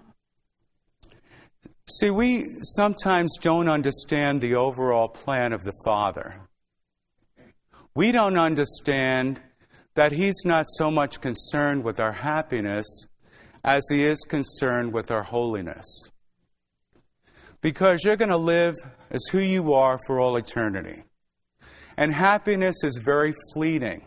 See, 1.90 2.10
we 2.10 2.48
sometimes 2.62 3.38
don't 3.42 3.68
understand 3.68 4.40
the 4.42 4.56
overall 4.56 5.10
plan 5.10 5.52
of 5.52 5.64
the 5.64 5.74
Father. 5.84 6.36
We 7.94 8.12
don't 8.12 8.38
understand 8.38 9.42
that 9.96 10.14
He's 10.14 10.40
not 10.46 10.68
so 10.70 10.90
much 10.90 11.20
concerned 11.20 11.84
with 11.84 12.00
our 12.00 12.14
happiness 12.14 12.86
as 13.64 13.84
He 13.90 14.06
is 14.06 14.20
concerned 14.22 14.94
with 14.94 15.12
our 15.12 15.24
holiness. 15.24 15.86
Because 17.60 18.04
you're 18.04 18.16
going 18.16 18.30
to 18.30 18.38
live 18.38 18.76
as 19.10 19.22
who 19.32 19.40
you 19.40 19.74
are 19.74 20.00
for 20.08 20.20
all 20.20 20.38
eternity. 20.38 21.04
And 21.98 22.14
happiness 22.14 22.78
is 22.84 22.98
very 23.04 23.34
fleeting. 23.54 24.02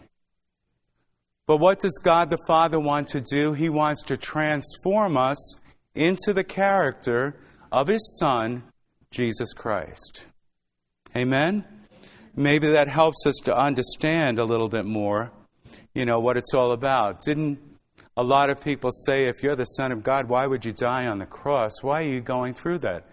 But 1.46 1.58
what 1.58 1.80
does 1.80 1.98
God 2.02 2.30
the 2.30 2.38
Father 2.46 2.80
want 2.80 3.08
to 3.08 3.20
do? 3.20 3.52
He 3.52 3.68
wants 3.68 4.02
to 4.04 4.16
transform 4.16 5.16
us 5.16 5.56
into 5.94 6.32
the 6.32 6.44
character 6.44 7.36
of 7.70 7.88
his 7.88 8.16
Son, 8.18 8.62
Jesus 9.10 9.52
Christ. 9.52 10.24
Amen? 11.16 11.64
Maybe 12.34 12.70
that 12.70 12.88
helps 12.88 13.26
us 13.26 13.36
to 13.44 13.56
understand 13.56 14.38
a 14.38 14.44
little 14.44 14.68
bit 14.68 14.86
more, 14.86 15.30
you 15.94 16.04
know, 16.04 16.18
what 16.18 16.36
it's 16.36 16.54
all 16.54 16.72
about. 16.72 17.20
Didn't 17.20 17.58
a 18.16 18.22
lot 18.22 18.48
of 18.48 18.60
people 18.60 18.90
say, 18.90 19.26
if 19.26 19.42
you're 19.42 19.56
the 19.56 19.64
Son 19.64 19.92
of 19.92 20.02
God, 20.02 20.28
why 20.28 20.46
would 20.46 20.64
you 20.64 20.72
die 20.72 21.06
on 21.06 21.18
the 21.18 21.26
cross? 21.26 21.82
Why 21.82 22.02
are 22.02 22.08
you 22.08 22.20
going 22.20 22.54
through 22.54 22.78
that? 22.78 23.06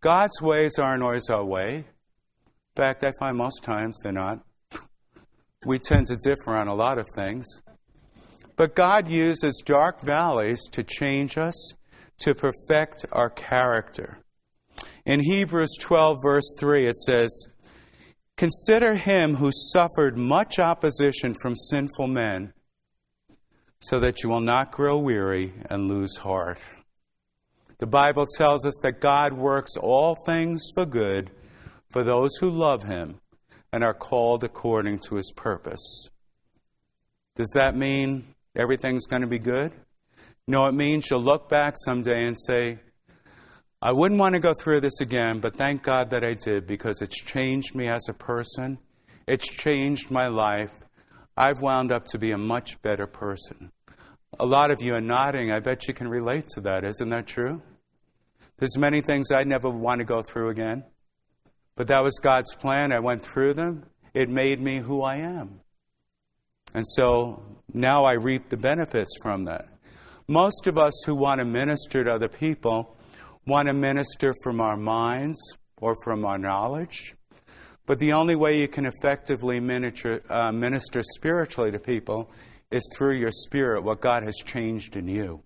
God's 0.00 0.40
ways 0.42 0.78
aren't 0.78 1.02
always 1.02 1.28
our 1.30 1.44
way. 1.44 1.76
In 1.76 1.84
fact, 2.74 3.04
I 3.04 3.12
find 3.18 3.36
most 3.36 3.62
times 3.62 3.98
they're 4.02 4.12
not. 4.12 4.40
We 5.64 5.78
tend 5.78 6.06
to 6.08 6.16
differ 6.16 6.54
on 6.56 6.68
a 6.68 6.74
lot 6.74 6.98
of 6.98 7.06
things. 7.14 7.46
But 8.56 8.74
God 8.74 9.08
uses 9.08 9.62
dark 9.64 10.00
valleys 10.00 10.62
to 10.72 10.82
change 10.82 11.36
us, 11.36 11.74
to 12.18 12.34
perfect 12.34 13.04
our 13.12 13.28
character. 13.28 14.18
In 15.04 15.20
Hebrews 15.20 15.76
12, 15.78 16.18
verse 16.22 16.54
3, 16.58 16.86
it 16.86 16.96
says, 16.96 17.46
Consider 18.36 18.96
him 18.96 19.34
who 19.36 19.50
suffered 19.52 20.16
much 20.16 20.58
opposition 20.58 21.34
from 21.40 21.54
sinful 21.54 22.08
men, 22.08 22.52
so 23.78 24.00
that 24.00 24.22
you 24.22 24.30
will 24.30 24.40
not 24.40 24.72
grow 24.72 24.98
weary 24.98 25.52
and 25.70 25.88
lose 25.88 26.16
heart. 26.16 26.58
The 27.78 27.86
Bible 27.86 28.26
tells 28.36 28.64
us 28.64 28.74
that 28.82 29.00
God 29.00 29.34
works 29.34 29.76
all 29.76 30.16
things 30.24 30.62
for 30.74 30.86
good 30.86 31.30
for 31.90 32.02
those 32.02 32.36
who 32.36 32.50
love 32.50 32.84
him 32.84 33.20
and 33.72 33.84
are 33.84 33.94
called 33.94 34.44
according 34.44 34.98
to 35.00 35.16
his 35.16 35.32
purpose. 35.36 36.08
Does 37.36 37.50
that 37.54 37.76
mean 37.76 38.34
everything's 38.56 39.06
going 39.06 39.22
to 39.22 39.28
be 39.28 39.38
good? 39.38 39.72
No, 40.46 40.66
it 40.66 40.74
means 40.74 41.10
you'll 41.10 41.22
look 41.22 41.48
back 41.48 41.74
someday 41.76 42.26
and 42.26 42.36
say, 42.38 42.78
I 43.82 43.92
wouldn't 43.92 44.18
want 44.18 44.34
to 44.34 44.40
go 44.40 44.54
through 44.54 44.80
this 44.80 45.00
again, 45.00 45.40
but 45.40 45.56
thank 45.56 45.82
God 45.82 46.10
that 46.10 46.24
I 46.24 46.32
did 46.32 46.66
because 46.66 47.02
it's 47.02 47.16
changed 47.16 47.74
me 47.74 47.88
as 47.88 48.08
a 48.08 48.14
person. 48.14 48.78
It's 49.26 49.46
changed 49.46 50.10
my 50.10 50.28
life. 50.28 50.72
I've 51.36 51.60
wound 51.60 51.92
up 51.92 52.04
to 52.06 52.18
be 52.18 52.30
a 52.30 52.38
much 52.38 52.80
better 52.80 53.06
person. 53.06 53.70
A 54.40 54.46
lot 54.46 54.70
of 54.70 54.80
you 54.80 54.94
are 54.94 55.00
nodding. 55.00 55.50
I 55.52 55.60
bet 55.60 55.88
you 55.88 55.94
can 55.94 56.08
relate 56.08 56.46
to 56.54 56.60
that. 56.62 56.84
Isn't 56.84 57.10
that 57.10 57.26
true? 57.26 57.60
There's 58.58 58.78
many 58.78 59.02
things 59.02 59.30
I 59.30 59.44
never 59.44 59.68
want 59.68 59.98
to 59.98 60.04
go 60.04 60.22
through 60.22 60.50
again. 60.50 60.84
But 61.74 61.88
that 61.88 62.02
was 62.02 62.18
God's 62.22 62.54
plan. 62.54 62.92
I 62.92 63.00
went 63.00 63.22
through 63.22 63.54
them. 63.54 63.84
It 64.14 64.30
made 64.30 64.60
me 64.60 64.78
who 64.78 65.02
I 65.02 65.16
am. 65.16 65.60
And 66.76 66.86
so 66.86 67.42
now 67.72 68.04
I 68.04 68.12
reap 68.12 68.50
the 68.50 68.56
benefits 68.58 69.08
from 69.22 69.46
that. 69.46 69.66
Most 70.28 70.66
of 70.66 70.76
us 70.76 70.92
who 71.06 71.14
want 71.14 71.38
to 71.38 71.46
minister 71.46 72.04
to 72.04 72.12
other 72.12 72.28
people 72.28 72.98
want 73.46 73.68
to 73.68 73.72
minister 73.72 74.34
from 74.42 74.60
our 74.60 74.76
minds 74.76 75.38
or 75.80 75.96
from 76.04 76.26
our 76.26 76.36
knowledge. 76.36 77.14
But 77.86 77.98
the 77.98 78.12
only 78.12 78.36
way 78.36 78.60
you 78.60 78.68
can 78.68 78.84
effectively 78.84 79.58
minister, 79.58 80.22
uh, 80.28 80.52
minister 80.52 81.02
spiritually 81.02 81.70
to 81.70 81.78
people 81.78 82.30
is 82.70 82.86
through 82.94 83.14
your 83.14 83.30
spirit, 83.30 83.82
what 83.82 84.02
God 84.02 84.22
has 84.24 84.36
changed 84.44 84.96
in 84.96 85.08
you. 85.08 85.42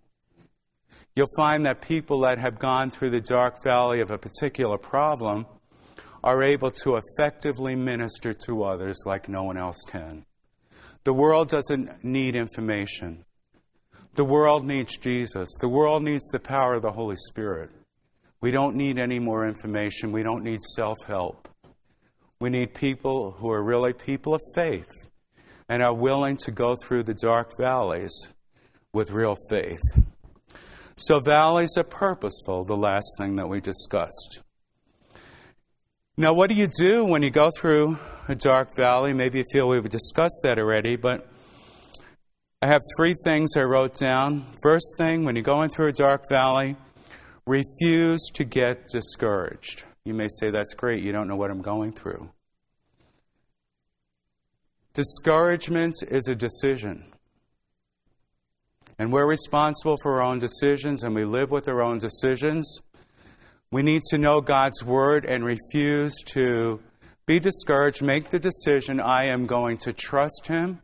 You'll 1.14 1.28
find 1.36 1.64
that 1.64 1.80
people 1.80 2.22
that 2.22 2.38
have 2.38 2.58
gone 2.58 2.90
through 2.90 3.10
the 3.10 3.20
dark 3.20 3.62
valley 3.62 4.00
of 4.00 4.10
a 4.10 4.18
particular 4.18 4.78
problem 4.78 5.46
are 6.24 6.42
able 6.42 6.72
to 6.72 6.96
effectively 6.96 7.76
minister 7.76 8.32
to 8.46 8.64
others 8.64 9.04
like 9.06 9.28
no 9.28 9.44
one 9.44 9.56
else 9.56 9.84
can. 9.88 10.24
The 11.04 11.12
world 11.12 11.48
doesn't 11.48 12.04
need 12.04 12.36
information. 12.36 13.24
The 14.14 14.24
world 14.24 14.66
needs 14.66 14.96
Jesus. 14.98 15.48
The 15.60 15.68
world 15.68 16.02
needs 16.02 16.28
the 16.28 16.40
power 16.40 16.74
of 16.74 16.82
the 16.82 16.92
Holy 16.92 17.16
Spirit. 17.16 17.70
We 18.40 18.50
don't 18.50 18.76
need 18.76 18.98
any 18.98 19.18
more 19.18 19.46
information. 19.46 20.12
We 20.12 20.22
don't 20.22 20.42
need 20.42 20.60
self 20.62 20.98
help. 21.06 21.48
We 22.40 22.50
need 22.50 22.74
people 22.74 23.32
who 23.32 23.50
are 23.50 23.62
really 23.62 23.92
people 23.92 24.34
of 24.34 24.40
faith 24.54 24.90
and 25.68 25.82
are 25.82 25.94
willing 25.94 26.36
to 26.38 26.50
go 26.50 26.74
through 26.74 27.04
the 27.04 27.14
dark 27.14 27.52
valleys 27.58 28.12
with 28.92 29.10
real 29.10 29.36
faith. 29.48 29.80
So, 30.96 31.20
valleys 31.20 31.76
are 31.76 31.84
purposeful, 31.84 32.64
the 32.64 32.76
last 32.76 33.06
thing 33.18 33.36
that 33.36 33.48
we 33.48 33.60
discussed. 33.60 34.40
Now, 36.16 36.34
what 36.34 36.50
do 36.50 36.56
you 36.56 36.66
do 36.66 37.04
when 37.04 37.22
you 37.22 37.30
go 37.30 37.50
through 37.58 37.98
a 38.28 38.34
dark 38.34 38.76
valley? 38.76 39.12
Maybe 39.12 39.38
you 39.38 39.44
feel 39.52 39.68
we've 39.68 39.88
discussed 39.88 40.40
that 40.42 40.58
already, 40.58 40.96
but 40.96 41.28
I 42.62 42.66
have 42.66 42.82
three 42.96 43.14
things 43.24 43.56
I 43.56 43.62
wrote 43.62 43.94
down. 43.94 44.44
First 44.62 44.94
thing, 44.98 45.24
when 45.24 45.34
you're 45.34 45.42
going 45.42 45.70
through 45.70 45.88
a 45.88 45.92
dark 45.92 46.28
valley, 46.28 46.76
refuse 47.46 48.20
to 48.34 48.44
get 48.44 48.88
discouraged. 48.88 49.84
You 50.04 50.14
may 50.14 50.28
say, 50.28 50.50
That's 50.50 50.74
great, 50.74 51.02
you 51.02 51.12
don't 51.12 51.28
know 51.28 51.36
what 51.36 51.50
I'm 51.50 51.62
going 51.62 51.92
through. 51.92 52.30
Discouragement 54.92 56.02
is 56.02 56.28
a 56.28 56.34
decision. 56.34 57.04
And 58.98 59.10
we're 59.10 59.26
responsible 59.26 59.96
for 60.02 60.20
our 60.20 60.22
own 60.22 60.38
decisions 60.38 61.04
and 61.04 61.14
we 61.14 61.24
live 61.24 61.50
with 61.50 61.68
our 61.68 61.82
own 61.82 61.98
decisions. 61.98 62.80
We 63.70 63.82
need 63.82 64.02
to 64.10 64.18
know 64.18 64.42
God's 64.42 64.84
word 64.84 65.24
and 65.24 65.44
refuse 65.44 66.14
to 66.34 66.80
be 67.30 67.38
discouraged. 67.38 68.02
Make 68.02 68.30
the 68.30 68.40
decision 68.40 68.98
I 68.98 69.26
am 69.26 69.46
going 69.46 69.78
to 69.78 69.92
trust 69.92 70.48
Him. 70.48 70.80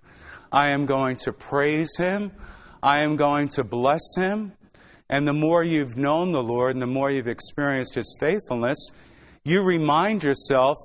I 0.53 0.69
am 0.69 0.87
going 0.87 1.17
to 1.25 1.33
praise 1.33 1.91
Him. 1.99 2.31
I 2.81 3.01
am 3.01 3.17
going 3.17 3.49
to 3.57 3.65
bless 3.65 4.15
Him. 4.17 4.53
And 5.11 5.27
the 5.27 5.33
more 5.33 5.65
you've 5.65 5.97
known 5.97 6.31
the 6.31 6.45
Lord 6.45 6.77
and 6.77 6.81
the 6.81 6.87
more 6.87 7.11
you've 7.11 7.27
experienced 7.27 7.97
His 7.97 8.17
faithfulness, 8.21 8.79
you 9.43 9.63
remind 9.63 10.23
yourself 10.23 10.77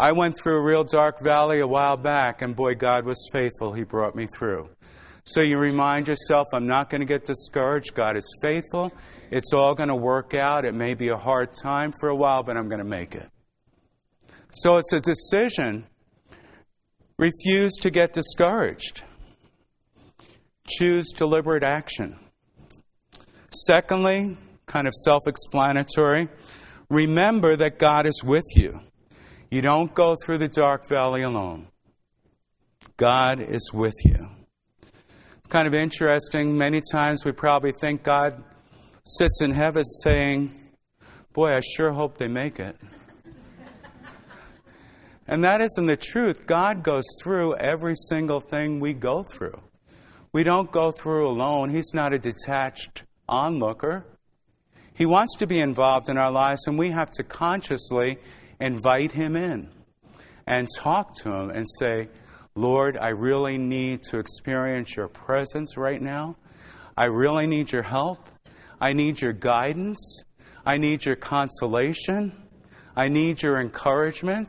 I 0.00 0.12
went 0.12 0.38
through 0.38 0.56
a 0.56 0.64
real 0.64 0.84
dark 0.84 1.20
valley 1.20 1.60
a 1.60 1.66
while 1.66 1.98
back, 1.98 2.40
and 2.40 2.56
boy, 2.56 2.74
God 2.74 3.04
was 3.04 3.28
faithful. 3.30 3.74
He 3.74 3.84
brought 3.84 4.16
me 4.16 4.26
through. 4.26 4.70
So 5.24 5.42
you 5.42 5.58
remind 5.58 6.08
yourself, 6.08 6.46
I'm 6.54 6.66
not 6.66 6.88
going 6.88 7.02
to 7.02 7.06
get 7.06 7.26
discouraged. 7.26 7.92
God 7.92 8.16
is 8.16 8.34
faithful. 8.40 8.90
It's 9.30 9.52
all 9.52 9.74
going 9.74 9.90
to 9.90 9.96
work 9.96 10.32
out. 10.32 10.64
It 10.64 10.74
may 10.74 10.94
be 10.94 11.08
a 11.08 11.18
hard 11.18 11.50
time 11.52 11.92
for 12.00 12.08
a 12.08 12.16
while, 12.16 12.42
but 12.42 12.56
I'm 12.56 12.70
going 12.70 12.78
to 12.78 12.88
make 12.88 13.14
it. 13.14 13.28
So 14.52 14.76
it's 14.76 14.92
a 14.92 15.00
decision. 15.00 15.86
Refuse 17.18 17.74
to 17.80 17.90
get 17.90 18.12
discouraged. 18.12 19.02
Choose 20.66 21.10
deliberate 21.14 21.62
action. 21.62 22.18
Secondly, 23.50 24.36
kind 24.66 24.86
of 24.86 24.94
self 24.94 25.26
explanatory, 25.26 26.28
remember 26.90 27.56
that 27.56 27.78
God 27.78 28.06
is 28.06 28.22
with 28.22 28.44
you. 28.54 28.80
You 29.50 29.62
don't 29.62 29.94
go 29.94 30.14
through 30.24 30.38
the 30.38 30.48
dark 30.48 30.88
valley 30.88 31.22
alone. 31.22 31.68
God 32.98 33.40
is 33.40 33.70
with 33.72 33.94
you. 34.04 34.28
Kind 35.48 35.66
of 35.66 35.72
interesting. 35.72 36.56
Many 36.58 36.82
times 36.92 37.24
we 37.24 37.32
probably 37.32 37.72
think 37.72 38.02
God 38.02 38.44
sits 39.06 39.40
in 39.40 39.52
heaven 39.52 39.84
saying, 40.02 40.54
Boy, 41.32 41.54
I 41.54 41.60
sure 41.60 41.92
hope 41.92 42.18
they 42.18 42.28
make 42.28 42.60
it. 42.60 42.76
And 45.28 45.44
that 45.44 45.60
isn't 45.60 45.86
the 45.86 45.96
truth. 45.96 46.46
God 46.46 46.82
goes 46.82 47.04
through 47.22 47.54
every 47.56 47.94
single 48.08 48.40
thing 48.40 48.80
we 48.80 48.94
go 48.94 49.22
through. 49.22 49.60
We 50.32 50.42
don't 50.42 50.72
go 50.72 50.90
through 50.90 51.28
alone. 51.28 51.70
He's 51.70 51.92
not 51.92 52.14
a 52.14 52.18
detached 52.18 53.04
onlooker. 53.28 54.06
He 54.94 55.06
wants 55.06 55.36
to 55.36 55.46
be 55.46 55.60
involved 55.60 56.08
in 56.08 56.16
our 56.16 56.32
lives, 56.32 56.66
and 56.66 56.78
we 56.78 56.90
have 56.90 57.10
to 57.12 57.22
consciously 57.22 58.18
invite 58.58 59.12
him 59.12 59.36
in 59.36 59.68
and 60.46 60.66
talk 60.76 61.14
to 61.18 61.30
him 61.30 61.50
and 61.50 61.66
say, 61.78 62.08
Lord, 62.54 62.96
I 62.96 63.10
really 63.10 63.58
need 63.58 64.02
to 64.04 64.18
experience 64.18 64.96
your 64.96 65.08
presence 65.08 65.76
right 65.76 66.00
now. 66.00 66.36
I 66.96 67.04
really 67.04 67.46
need 67.46 67.70
your 67.70 67.84
help. 67.84 68.28
I 68.80 68.94
need 68.94 69.20
your 69.20 69.34
guidance. 69.34 70.22
I 70.66 70.78
need 70.78 71.04
your 71.04 71.16
consolation. 71.16 72.32
I 72.96 73.08
need 73.08 73.42
your 73.42 73.60
encouragement. 73.60 74.48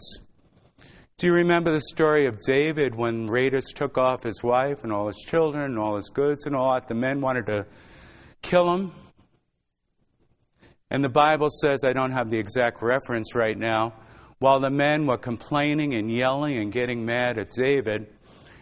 Do 1.19 1.27
you 1.27 1.33
remember 1.33 1.73
the 1.73 1.81
story 1.81 2.27
of 2.27 2.39
David 2.39 2.95
when 2.95 3.27
raiders 3.27 3.65
took 3.75 3.97
off 3.97 4.23
his 4.23 4.41
wife 4.41 4.85
and 4.85 4.93
all 4.93 5.07
his 5.07 5.17
children 5.17 5.65
and 5.65 5.77
all 5.77 5.97
his 5.97 6.07
goods 6.07 6.45
and 6.45 6.55
all 6.55 6.73
that? 6.73 6.87
The 6.87 6.95
men 6.95 7.19
wanted 7.19 7.47
to 7.47 7.65
kill 8.41 8.73
him. 8.73 8.93
And 10.89 11.03
the 11.03 11.09
Bible 11.09 11.49
says, 11.49 11.83
I 11.83 11.91
don't 11.91 12.13
have 12.13 12.29
the 12.29 12.39
exact 12.39 12.81
reference 12.81 13.35
right 13.35 13.57
now, 13.57 13.95
while 14.37 14.61
the 14.61 14.69
men 14.69 15.07
were 15.07 15.17
complaining 15.17 15.93
and 15.93 16.09
yelling 16.09 16.57
and 16.57 16.71
getting 16.71 17.05
mad 17.05 17.37
at 17.37 17.49
David, 17.49 18.07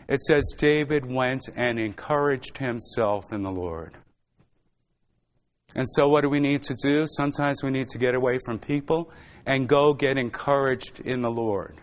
it 0.10 0.24
says 0.24 0.52
David 0.58 1.06
went 1.06 1.44
and 1.56 1.78
encouraged 1.78 2.58
himself 2.58 3.32
in 3.32 3.44
the 3.44 3.52
Lord. 3.52 3.96
And 5.76 5.86
so, 5.88 6.10
what 6.10 6.22
do 6.22 6.30
we 6.30 6.40
need 6.40 6.64
to 6.64 6.76
do? 6.82 7.06
Sometimes 7.08 7.62
we 7.62 7.70
need 7.70 7.90
to 7.90 8.00
get 8.00 8.16
away 8.16 8.40
from 8.44 8.58
people 8.58 9.12
and 9.46 9.70
go 9.70 9.94
get 9.94 10.18
encouraged 10.18 11.02
in 11.02 11.22
the 11.22 11.30
Lord. 11.30 11.80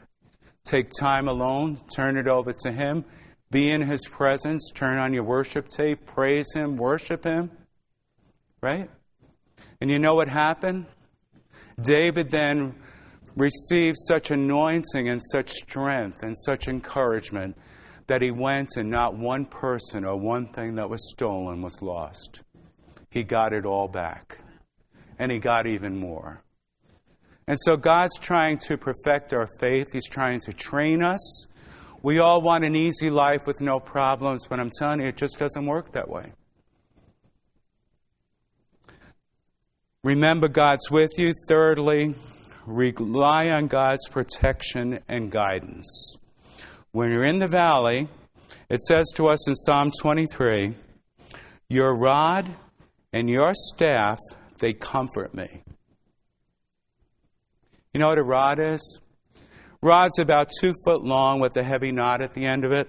Take 0.65 0.91
time 0.99 1.29
alone, 1.29 1.81
turn 1.95 2.17
it 2.17 2.27
over 2.27 2.53
to 2.65 2.73
Him, 2.73 3.05
be 3.51 3.71
in 3.71 3.83
His 3.83 4.09
presence, 4.09 4.71
turn 4.75 4.99
on 4.99 5.13
your 5.13 5.25
worship 5.25 5.69
tape, 5.69 6.07
praise 6.07 6.53
Him, 6.55 6.77
worship 6.77 7.25
Him. 7.25 7.51
Right? 8.63 8.91
And 9.81 9.91
you 9.91 9.99
know 9.99 10.15
what 10.15 10.29
happened? 10.29 10.87
David 11.81 12.31
then 12.31 12.75
received 13.37 13.97
such 13.99 14.31
anointing 14.31 15.09
and 15.09 15.21
such 15.33 15.51
strength 15.51 16.23
and 16.23 16.37
such 16.37 16.69
encouragement 16.69 17.57
that 18.07 18.23
he 18.23 18.31
went 18.31 18.77
and 18.77 18.91
not 18.91 19.17
one 19.17 19.45
person 19.45 20.05
or 20.05 20.17
one 20.17 20.47
thing 20.53 20.77
that 20.77 20.89
was 20.89 21.11
stolen 21.11 21.63
was 21.63 21.81
lost. 21.83 22.43
He 23.11 23.23
got 23.23 23.53
it 23.53 23.65
all 23.65 23.89
back. 23.89 24.39
And 25.19 25.31
he 25.31 25.39
got 25.39 25.67
even 25.67 25.97
more. 25.97 26.44
And 27.47 27.59
so 27.61 27.77
God's 27.77 28.19
trying 28.19 28.59
to 28.67 28.79
perfect 28.79 29.35
our 29.35 29.49
faith. 29.61 29.89
He's 29.93 30.09
trying 30.09 30.41
to 30.41 30.53
train 30.53 31.03
us. 31.03 31.47
We 32.03 32.19
all 32.19 32.43
want 32.43 32.65
an 32.65 32.77
easy 32.77 33.11
life 33.11 33.43
with 33.47 33.61
no 33.61 33.81
problems, 33.81 34.47
but 34.47 34.61
I'm 34.61 34.71
telling 34.79 35.01
you, 35.01 35.09
it 35.09 35.17
just 35.17 35.39
doesn't 35.39 35.65
work 35.65 35.93
that 35.93 36.09
way. 36.09 36.33
Remember, 40.03 40.49
God's 40.49 40.91
with 40.91 41.13
you. 41.17 41.33
Thirdly, 41.49 42.15
rely 42.67 43.49
on 43.49 43.69
God's 43.69 44.07
protection 44.09 45.01
and 45.09 45.31
guidance. 45.31 46.19
When 46.93 47.11
you're 47.11 47.25
in 47.25 47.39
the 47.39 47.49
valley, 47.49 48.09
it 48.69 48.83
says 48.83 49.07
to 49.15 49.29
us 49.29 49.49
in 49.49 49.55
Psalm 49.55 49.91
23 50.01 50.75
Your 51.69 51.97
rod 51.99 52.55
and 53.15 53.31
your 53.31 53.53
staff, 53.55 54.19
they 54.61 54.75
comfort 54.75 55.35
me. 55.35 55.63
You 57.95 58.01
know 58.01 58.09
what 58.09 58.19
a 58.19 58.25
rod 58.25 58.59
is? 58.59 58.99
Rod's 59.81 60.19
about 60.19 60.51
two 60.61 60.73
foot 60.85 61.05
long 61.05 61.39
with 61.39 61.57
a 61.57 61.63
heavy 61.63 61.93
knot 61.93 62.23
at 62.23 62.33
the 62.33 62.45
end 62.45 62.65
of 62.65 62.73
it. 62.73 62.89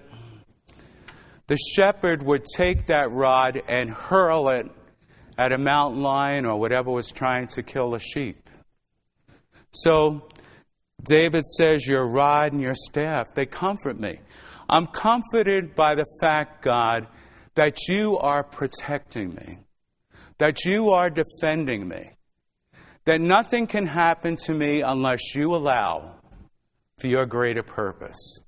The 1.46 1.56
shepherd 1.56 2.24
would 2.24 2.44
take 2.56 2.86
that 2.86 3.12
rod 3.12 3.62
and 3.68 3.88
hurl 3.88 4.48
it 4.48 4.66
at 5.38 5.52
a 5.52 5.58
mountain 5.58 6.02
lion 6.02 6.44
or 6.44 6.58
whatever 6.58 6.90
was 6.90 7.06
trying 7.06 7.46
to 7.48 7.62
kill 7.62 7.94
a 7.94 8.00
sheep. 8.00 8.50
So 9.70 10.26
David 11.04 11.44
says, 11.46 11.86
Your 11.86 12.10
rod 12.10 12.52
and 12.52 12.60
your 12.60 12.74
staff, 12.74 13.28
they 13.36 13.46
comfort 13.46 14.00
me. 14.00 14.18
I'm 14.68 14.88
comforted 14.88 15.76
by 15.76 15.94
the 15.94 16.06
fact, 16.20 16.64
God, 16.64 17.06
that 17.54 17.86
you 17.86 18.18
are 18.18 18.42
protecting 18.42 19.36
me, 19.36 19.58
that 20.38 20.64
you 20.64 20.90
are 20.90 21.10
defending 21.10 21.86
me, 21.86 22.15
that 23.06 23.20
nothing 23.20 23.66
can 23.66 23.86
happen 23.86 24.36
to 24.44 24.52
me 24.52 24.82
unless 24.82 25.34
you 25.34 25.54
allow 25.54 26.16
for 26.98 27.06
your 27.06 27.24
greater 27.24 27.62
purpose. 27.62 28.40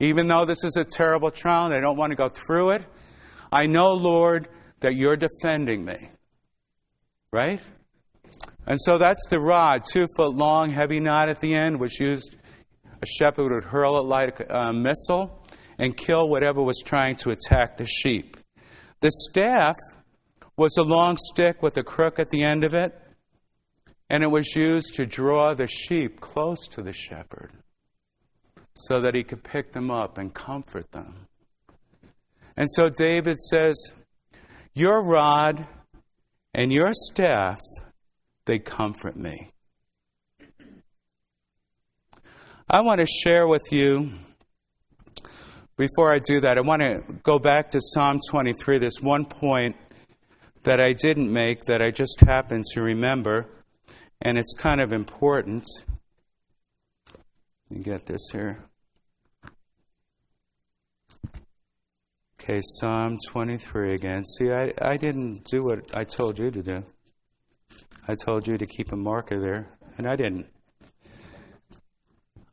Even 0.00 0.26
though 0.26 0.44
this 0.44 0.64
is 0.64 0.76
a 0.76 0.84
terrible 0.84 1.30
trial 1.30 1.66
and 1.66 1.74
I 1.74 1.80
don't 1.80 1.96
want 1.96 2.10
to 2.10 2.16
go 2.16 2.28
through 2.28 2.70
it, 2.70 2.86
I 3.52 3.66
know, 3.66 3.92
Lord, 3.92 4.48
that 4.80 4.94
you're 4.94 5.16
defending 5.16 5.84
me. 5.84 6.10
Right? 7.32 7.60
And 8.66 8.78
so 8.80 8.98
that's 8.98 9.26
the 9.28 9.40
rod, 9.40 9.84
two 9.84 10.06
foot 10.16 10.34
long, 10.34 10.70
heavy 10.70 11.00
knot 11.00 11.28
at 11.28 11.40
the 11.40 11.54
end, 11.54 11.78
which 11.78 12.00
used 12.00 12.36
a 13.00 13.06
shepherd 13.06 13.52
would 13.52 13.64
hurl 13.64 13.98
it 13.98 14.06
like 14.06 14.40
a 14.48 14.72
missile 14.72 15.42
and 15.78 15.96
kill 15.96 16.28
whatever 16.28 16.62
was 16.62 16.82
trying 16.84 17.16
to 17.16 17.30
attack 17.30 17.76
the 17.76 17.86
sheep. 17.86 18.36
The 19.00 19.10
staff 19.28 19.76
was 20.56 20.76
a 20.78 20.82
long 20.82 21.16
stick 21.18 21.62
with 21.62 21.76
a 21.76 21.82
crook 21.82 22.18
at 22.18 22.30
the 22.30 22.42
end 22.42 22.64
of 22.64 22.74
it, 22.74 22.98
and 24.08 24.22
it 24.22 24.30
was 24.30 24.54
used 24.54 24.94
to 24.94 25.06
draw 25.06 25.54
the 25.54 25.66
sheep 25.66 26.20
close 26.20 26.68
to 26.68 26.82
the 26.82 26.92
shepherd 26.92 27.52
so 28.74 29.00
that 29.00 29.14
he 29.14 29.22
could 29.22 29.42
pick 29.42 29.72
them 29.72 29.90
up 29.90 30.18
and 30.18 30.34
comfort 30.34 30.92
them. 30.92 31.26
And 32.56 32.68
so 32.70 32.88
David 32.88 33.38
says, 33.38 33.92
Your 34.74 35.02
rod 35.02 35.66
and 36.54 36.72
your 36.72 36.92
staff 36.92 37.60
they 38.46 38.58
comfort 38.58 39.16
me. 39.16 39.50
I 42.68 42.80
want 42.80 43.00
to 43.00 43.06
share 43.06 43.46
with 43.46 43.70
you, 43.70 44.10
before 45.76 46.12
I 46.12 46.18
do 46.18 46.40
that, 46.40 46.56
I 46.56 46.62
want 46.62 46.82
to 46.82 47.02
go 47.22 47.38
back 47.38 47.70
to 47.70 47.80
Psalm 47.80 48.20
23. 48.30 48.78
There's 48.78 49.02
one 49.02 49.24
point 49.24 49.76
that 50.62 50.80
I 50.80 50.92
didn't 50.92 51.32
make 51.32 51.60
that 51.66 51.82
I 51.82 51.90
just 51.90 52.20
happened 52.26 52.64
to 52.72 52.82
remember, 52.82 53.46
and 54.22 54.38
it's 54.38 54.54
kind 54.54 54.80
of 54.80 54.92
important. 54.92 55.64
Me 57.70 57.82
get 57.82 58.06
this 58.06 58.22
here. 58.32 58.64
Okay, 62.40 62.60
Psalm 62.62 63.18
23 63.26 63.94
again. 63.94 64.24
See, 64.24 64.52
I, 64.52 64.72
I 64.80 64.96
didn't 64.96 65.44
do 65.44 65.64
what 65.64 65.96
I 65.96 66.04
told 66.04 66.38
you 66.38 66.50
to 66.50 66.62
do. 66.62 66.84
I 68.06 68.14
told 68.14 68.46
you 68.46 68.56
to 68.56 68.66
keep 68.66 68.92
a 68.92 68.96
marker 68.96 69.40
there, 69.40 69.76
and 69.98 70.06
I 70.06 70.14
didn't. 70.14 70.46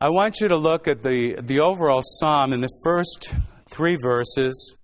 I 0.02 0.10
want 0.10 0.42
you 0.42 0.48
to 0.48 0.58
look 0.58 0.88
at 0.88 1.02
the, 1.02 1.40
the 1.42 1.60
overall 1.60 2.02
psalm 2.04 2.54
in 2.54 2.62
the 2.62 2.76
first 2.84 3.36
three 3.70 3.96
verses. 4.02 4.76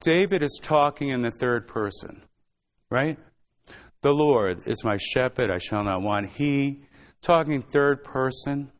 David 0.00 0.42
is 0.42 0.58
talking 0.62 1.10
in 1.10 1.20
the 1.20 1.30
third 1.30 1.66
person, 1.66 2.22
right? 2.90 3.18
The 4.00 4.12
Lord 4.12 4.62
is 4.66 4.84
my 4.84 4.96
shepherd, 4.96 5.50
I 5.50 5.58
shall 5.58 5.82
not 5.82 6.02
want. 6.02 6.30
He, 6.30 6.82
talking 7.20 7.62
third 7.62 8.04
person, 8.04 8.70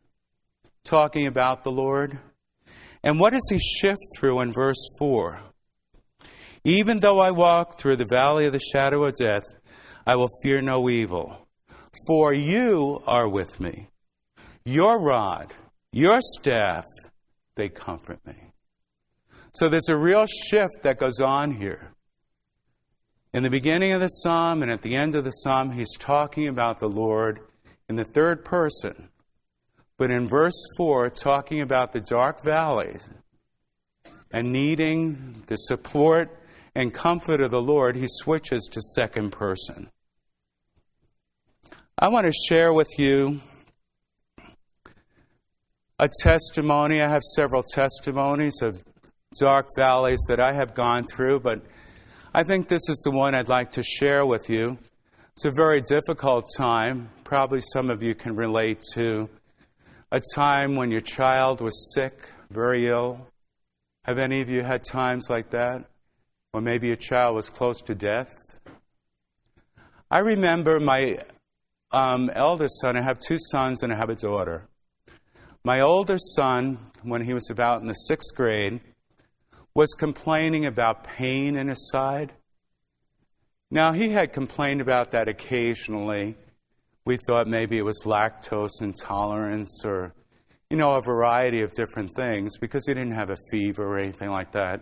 talking 0.85 1.27
about 1.27 1.63
the 1.63 1.73
Lord. 1.73 2.19
And 3.03 3.19
what 3.19 3.33
does 3.33 3.47
he 3.51 3.59
shift 3.59 4.01
through 4.17 4.41
in 4.41 4.53
verse 4.53 4.89
4? 4.99 5.41
Even 6.65 7.01
though 7.01 7.19
I 7.19 7.31
walk 7.31 7.81
through 7.81 7.97
the 7.97 8.07
valley 8.11 8.47
of 8.47 8.53
the 8.53 8.61
shadow 8.61 9.05
of 9.05 9.15
death, 9.15 9.43
I 10.07 10.17
will 10.17 10.29
fear 10.43 10.61
no 10.63 10.89
evil. 10.89 11.49
For 12.07 12.33
you 12.33 13.03
are 13.07 13.29
with 13.29 13.59
me. 13.59 13.89
Your 14.65 15.01
rod, 15.03 15.53
your 15.93 16.21
staff, 16.21 16.85
they 17.57 17.69
comfort 17.69 18.25
me. 18.27 18.35
So 19.53 19.69
there's 19.69 19.89
a 19.89 19.97
real 19.97 20.27
shift 20.27 20.83
that 20.83 20.99
goes 20.99 21.21
on 21.21 21.51
here. 21.53 21.91
In 23.35 23.43
the 23.43 23.51
beginning 23.51 23.93
of 23.93 24.01
the 24.01 24.09
psalm 24.09 24.63
and 24.63 24.71
at 24.71 24.81
the 24.81 24.97
end 24.97 25.15
of 25.15 25.25
the 25.25 25.31
psalm, 25.31 25.71
he's 25.71 25.95
talking 25.99 26.49
about 26.49 26.81
the 26.81 26.89
Lord 26.89 27.41
in 27.89 27.97
the 27.97 28.05
third 28.05 28.43
person. 28.43 29.11
But 29.99 30.11
in 30.11 30.27
verse 30.27 30.59
4, 30.79 31.11
talking 31.11 31.61
about 31.61 31.93
the 31.93 32.01
dark 32.01 32.43
valleys 32.43 33.11
and 34.31 34.51
needing 34.51 35.43
the 35.47 35.57
support 35.57 36.39
and 36.75 36.95
comfort 36.95 37.43
of 37.43 37.51
the 37.51 37.61
Lord, 37.61 37.97
he 37.97 38.07
switches 38.09 38.67
to 38.73 38.81
second 38.81 39.33
person. 39.33 39.91
I 41.99 42.09
want 42.09 42.27
to 42.27 42.33
share 42.49 42.73
with 42.73 42.89
you 42.97 43.43
a 45.99 46.09
testimony. 46.23 47.03
I 47.03 47.09
have 47.09 47.23
several 47.35 47.63
testimonies 47.63 48.63
of 48.63 48.83
dark 49.39 49.67
valleys 49.77 50.21
that 50.29 50.41
I 50.41 50.55
have 50.55 50.75
gone 50.75 51.05
through, 51.05 51.41
but 51.41 51.63
I 52.39 52.45
think 52.45 52.69
this 52.69 52.89
is 52.89 53.01
the 53.03 53.11
one 53.11 53.35
I'd 53.35 53.49
like 53.49 53.73
to 53.73 53.83
share 53.83 54.25
with 54.25 54.49
you. 54.49 54.79
It's 55.33 55.45
a 55.45 55.51
very 55.51 55.81
difficult 55.81 56.47
time. 56.57 57.11
Probably 57.25 57.61
some 57.61 57.91
of 57.91 58.01
you 58.01 58.15
can 58.15 58.37
relate 58.37 58.81
to 58.95 59.29
a 60.13 60.23
time 60.37 60.77
when 60.77 60.93
your 60.93 61.01
child 61.01 61.61
was 61.61 61.93
sick, 61.93 62.29
very 62.49 62.87
ill. 62.87 63.27
Have 64.05 64.19
any 64.19 64.41
of 64.41 64.49
you 64.49 64.63
had 64.63 64.85
times 64.85 65.29
like 65.29 65.51
that? 65.51 65.87
Or 66.53 66.61
maybe 66.61 66.87
your 66.87 66.95
child 66.95 67.35
was 67.35 67.51
close 67.51 67.83
to 67.83 67.95
death? 67.97 68.61
I 70.09 70.21
remember 70.21 70.79
my 70.79 71.19
um, 71.91 72.31
eldest 72.33 72.81
son, 72.81 72.97
I 72.97 73.03
have 73.03 73.19
two 73.19 73.39
sons 73.51 73.83
and 73.83 73.93
I 73.93 73.97
have 73.97 74.11
a 74.11 74.15
daughter. 74.15 74.69
My 75.65 75.81
older 75.81 76.19
son, 76.37 76.79
when 77.03 77.25
he 77.25 77.35
was 77.35 77.51
about 77.51 77.81
in 77.81 77.89
the 77.89 77.95
sixth 77.95 78.33
grade, 78.37 78.81
was 79.79 79.95
complaining 79.95 80.67
about 80.67 81.05
pain 81.05 81.55
in 81.55 81.69
his 81.69 81.89
side. 81.89 82.33
Now, 83.71 83.93
he 83.93 84.11
had 84.11 84.33
complained 84.33 84.81
about 84.81 85.13
that 85.13 85.29
occasionally. 85.29 86.35
We 87.05 87.17
thought 87.17 87.47
maybe 87.47 87.79
it 87.79 87.85
was 87.85 88.03
lactose 88.05 88.83
intolerance 88.83 89.85
or, 89.85 90.17
you 90.69 90.77
know, 90.77 90.97
a 90.97 91.01
variety 91.01 91.63
of 91.63 91.71
different 91.71 92.11
things 92.17 92.59
because 92.59 92.87
he 92.89 92.93
didn't 92.93 93.15
have 93.15 93.31
a 93.31 93.37
fever 93.53 93.85
or 93.85 94.01
anything 94.01 94.31
like 94.31 94.51
that. 94.51 94.81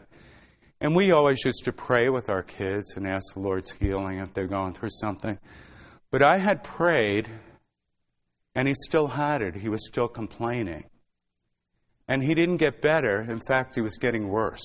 And 0.80 0.96
we 0.96 1.10
always 1.10 1.44
used 1.44 1.66
to 1.66 1.72
pray 1.72 2.08
with 2.08 2.30
our 2.30 2.42
kids 2.42 2.96
and 2.96 3.06
ask 3.06 3.34
the 3.34 3.40
Lord's 3.40 3.72
healing 3.72 4.20
if 4.20 4.32
they're 4.32 4.46
going 4.46 4.72
through 4.72 4.92
something. 5.02 5.38
But 6.10 6.22
I 6.22 6.38
had 6.38 6.62
prayed, 6.62 7.28
and 8.54 8.66
he 8.66 8.72
still 8.86 9.08
had 9.08 9.42
it. 9.42 9.56
He 9.56 9.68
was 9.68 9.86
still 9.86 10.08
complaining. 10.08 10.84
And 12.08 12.22
he 12.22 12.34
didn't 12.34 12.58
get 12.58 12.80
better. 12.80 13.20
In 13.20 13.40
fact, 13.40 13.74
he 13.74 13.80
was 13.80 13.96
getting 13.96 14.28
worse. 14.28 14.64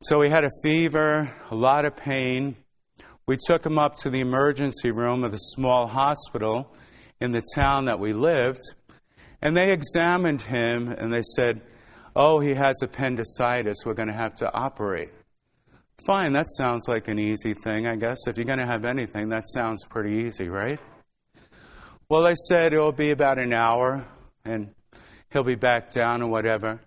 So 0.00 0.20
he 0.20 0.30
had 0.30 0.44
a 0.44 0.50
fever, 0.62 1.32
a 1.50 1.54
lot 1.54 1.84
of 1.84 1.96
pain. 1.96 2.56
We 3.26 3.36
took 3.36 3.64
him 3.64 3.78
up 3.78 3.94
to 3.96 4.10
the 4.10 4.20
emergency 4.20 4.90
room 4.90 5.22
of 5.22 5.30
the 5.30 5.36
small 5.36 5.86
hospital 5.86 6.74
in 7.20 7.30
the 7.30 7.42
town 7.54 7.84
that 7.84 8.00
we 8.00 8.12
lived, 8.12 8.62
and 9.40 9.56
they 9.56 9.70
examined 9.70 10.42
him 10.42 10.88
and 10.88 11.12
they 11.12 11.22
said, 11.36 11.60
Oh, 12.16 12.40
he 12.40 12.54
has 12.54 12.82
appendicitis. 12.82 13.86
We're 13.86 13.94
going 13.94 14.08
to 14.08 14.14
have 14.14 14.34
to 14.36 14.52
operate. 14.52 15.10
Fine, 16.04 16.32
that 16.32 16.46
sounds 16.58 16.88
like 16.88 17.06
an 17.06 17.20
easy 17.20 17.54
thing, 17.54 17.86
I 17.86 17.94
guess. 17.94 18.18
If 18.26 18.36
you're 18.36 18.44
going 18.44 18.58
to 18.58 18.66
have 18.66 18.84
anything, 18.84 19.28
that 19.28 19.44
sounds 19.46 19.86
pretty 19.86 20.26
easy, 20.26 20.48
right? 20.48 20.80
Well, 22.08 22.22
they 22.22 22.34
said 22.34 22.72
it'll 22.72 22.90
be 22.90 23.12
about 23.12 23.38
an 23.38 23.52
hour 23.52 24.04
and 24.44 24.74
he'll 25.32 25.44
be 25.44 25.54
back 25.54 25.90
down 25.90 26.22
or 26.22 26.28
whatever. 26.28 26.80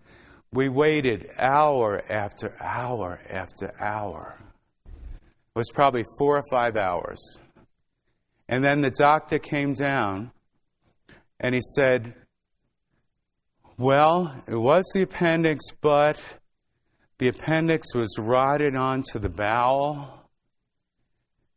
We 0.51 0.69
waited 0.69 1.27
hour 1.37 2.01
after 2.09 2.55
hour 2.61 3.19
after 3.29 3.73
hour. 3.79 4.37
It 4.85 5.59
was 5.59 5.69
probably 5.73 6.05
four 6.17 6.37
or 6.37 6.43
five 6.49 6.75
hours. 6.75 7.19
And 8.47 8.63
then 8.63 8.81
the 8.81 8.91
doctor 8.91 9.39
came 9.39 9.73
down 9.73 10.31
and 11.39 11.55
he 11.55 11.61
said, 11.75 12.13
Well, 13.77 14.43
it 14.47 14.55
was 14.55 14.89
the 14.93 15.01
appendix, 15.01 15.65
but 15.81 16.21
the 17.17 17.29
appendix 17.29 17.93
was 17.93 18.17
rotted 18.19 18.75
onto 18.75 19.19
the 19.19 19.29
bowel. 19.29 20.21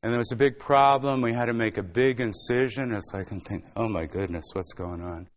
And 0.03 0.12
there 0.12 0.18
was 0.18 0.32
a 0.32 0.36
big 0.36 0.59
problem. 0.59 1.20
We 1.20 1.32
had 1.32 1.47
to 1.47 1.53
make 1.53 1.76
a 1.76 1.82
big 1.82 2.20
incision. 2.20 2.93
It's 2.93 3.12
like 3.12 3.32
I'm 3.32 3.41
thinking, 3.41 3.70
oh 3.74 3.89
my 3.89 4.07
goodness, 4.07 4.45
what's 4.53 4.72
going 4.72 5.03
on? 5.03 5.28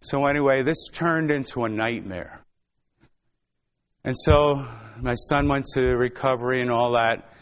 So, 0.00 0.26
anyway, 0.26 0.62
this 0.62 0.88
turned 0.92 1.30
into 1.30 1.64
a 1.64 1.68
nightmare. 1.68 2.40
And 4.02 4.16
so 4.16 4.66
my 5.00 5.14
son 5.14 5.46
went 5.48 5.66
to 5.74 5.82
recovery 5.96 6.62
and 6.62 6.70
all 6.70 6.92
that, 6.92 7.32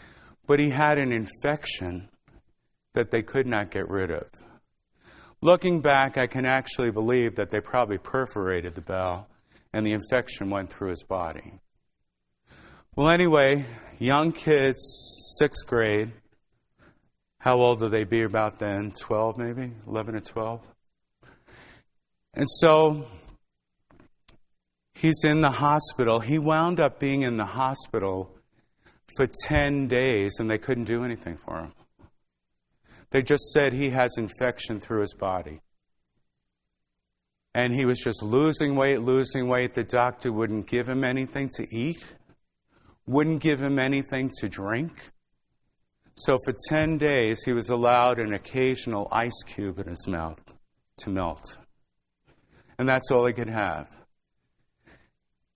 but 0.45 0.59
he 0.59 0.69
had 0.69 0.97
an 0.97 1.13
infection 1.13 2.09
that 2.93 3.11
they 3.11 3.21
could 3.21 3.47
not 3.47 3.71
get 3.71 3.89
rid 3.89 4.11
of. 4.11 4.27
Looking 5.41 5.79
back, 5.79 6.17
I 6.17 6.27
can 6.27 6.45
actually 6.45 6.91
believe 6.91 7.35
that 7.35 7.49
they 7.49 7.61
probably 7.61 7.97
perforated 7.97 8.75
the 8.75 8.81
bowel 8.81 9.27
and 9.71 9.85
the 9.85 9.93
infection 9.93 10.49
went 10.49 10.69
through 10.69 10.89
his 10.89 11.03
body. 11.03 11.53
Well, 12.95 13.09
anyway, 13.09 13.65
young 13.99 14.33
kids, 14.33 14.81
sixth 15.37 15.65
grade. 15.65 16.11
How 17.39 17.57
old 17.57 17.81
would 17.81 17.93
they 17.93 18.03
be 18.03 18.23
about 18.23 18.59
then? 18.59 18.91
12, 18.91 19.37
maybe? 19.37 19.71
11 19.87 20.15
or 20.15 20.19
12? 20.19 20.61
And 22.39 22.49
so 22.49 23.05
he's 24.93 25.25
in 25.25 25.41
the 25.41 25.51
hospital. 25.51 26.21
He 26.21 26.39
wound 26.39 26.79
up 26.79 26.97
being 26.97 27.23
in 27.23 27.35
the 27.35 27.43
hospital 27.43 28.31
for 29.17 29.27
10 29.43 29.89
days 29.89 30.37
and 30.39 30.49
they 30.49 30.57
couldn't 30.57 30.85
do 30.85 31.03
anything 31.03 31.37
for 31.45 31.59
him. 31.59 31.73
They 33.09 33.23
just 33.23 33.51
said 33.51 33.73
he 33.73 33.89
has 33.89 34.11
infection 34.17 34.79
through 34.79 35.01
his 35.01 35.13
body. 35.13 35.59
And 37.53 37.73
he 37.73 37.83
was 37.83 37.99
just 37.99 38.23
losing 38.23 38.77
weight, 38.77 39.01
losing 39.01 39.49
weight. 39.49 39.73
The 39.73 39.83
doctor 39.83 40.31
wouldn't 40.31 40.67
give 40.67 40.87
him 40.87 41.03
anything 41.03 41.49
to 41.57 41.75
eat 41.75 42.05
wouldn't 43.09 43.41
give 43.41 43.59
him 43.59 43.79
anything 43.79 44.31
to 44.39 44.47
drink. 44.47 45.09
So 46.15 46.37
for 46.45 46.53
10 46.69 46.99
days, 46.99 47.41
he 47.43 47.53
was 47.53 47.69
allowed 47.69 48.19
an 48.19 48.33
occasional 48.33 49.07
ice 49.11 49.43
cube 49.45 49.79
in 49.79 49.87
his 49.87 50.07
mouth 50.07 50.39
to 50.99 51.09
melt. 51.09 51.57
And 52.79 52.89
that's 52.89 53.11
all 53.11 53.27
he 53.27 53.33
could 53.33 53.49
have. 53.49 53.87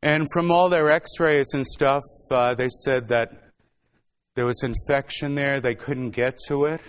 And 0.04 0.28
from 0.34 0.52
all 0.52 0.70
their 0.70 0.92
x 0.92 1.10
rays 1.20 1.48
and 1.54 1.66
stuff, 1.66 2.04
uh, 2.30 2.54
they 2.54 2.68
said 2.84 3.08
that 3.08 3.30
there 4.36 4.46
was 4.46 4.62
infection 4.62 5.34
there. 5.34 5.62
They 5.62 5.76
couldn't 5.76 6.10
get 6.10 6.38
to 6.50 6.66
it 6.66 6.82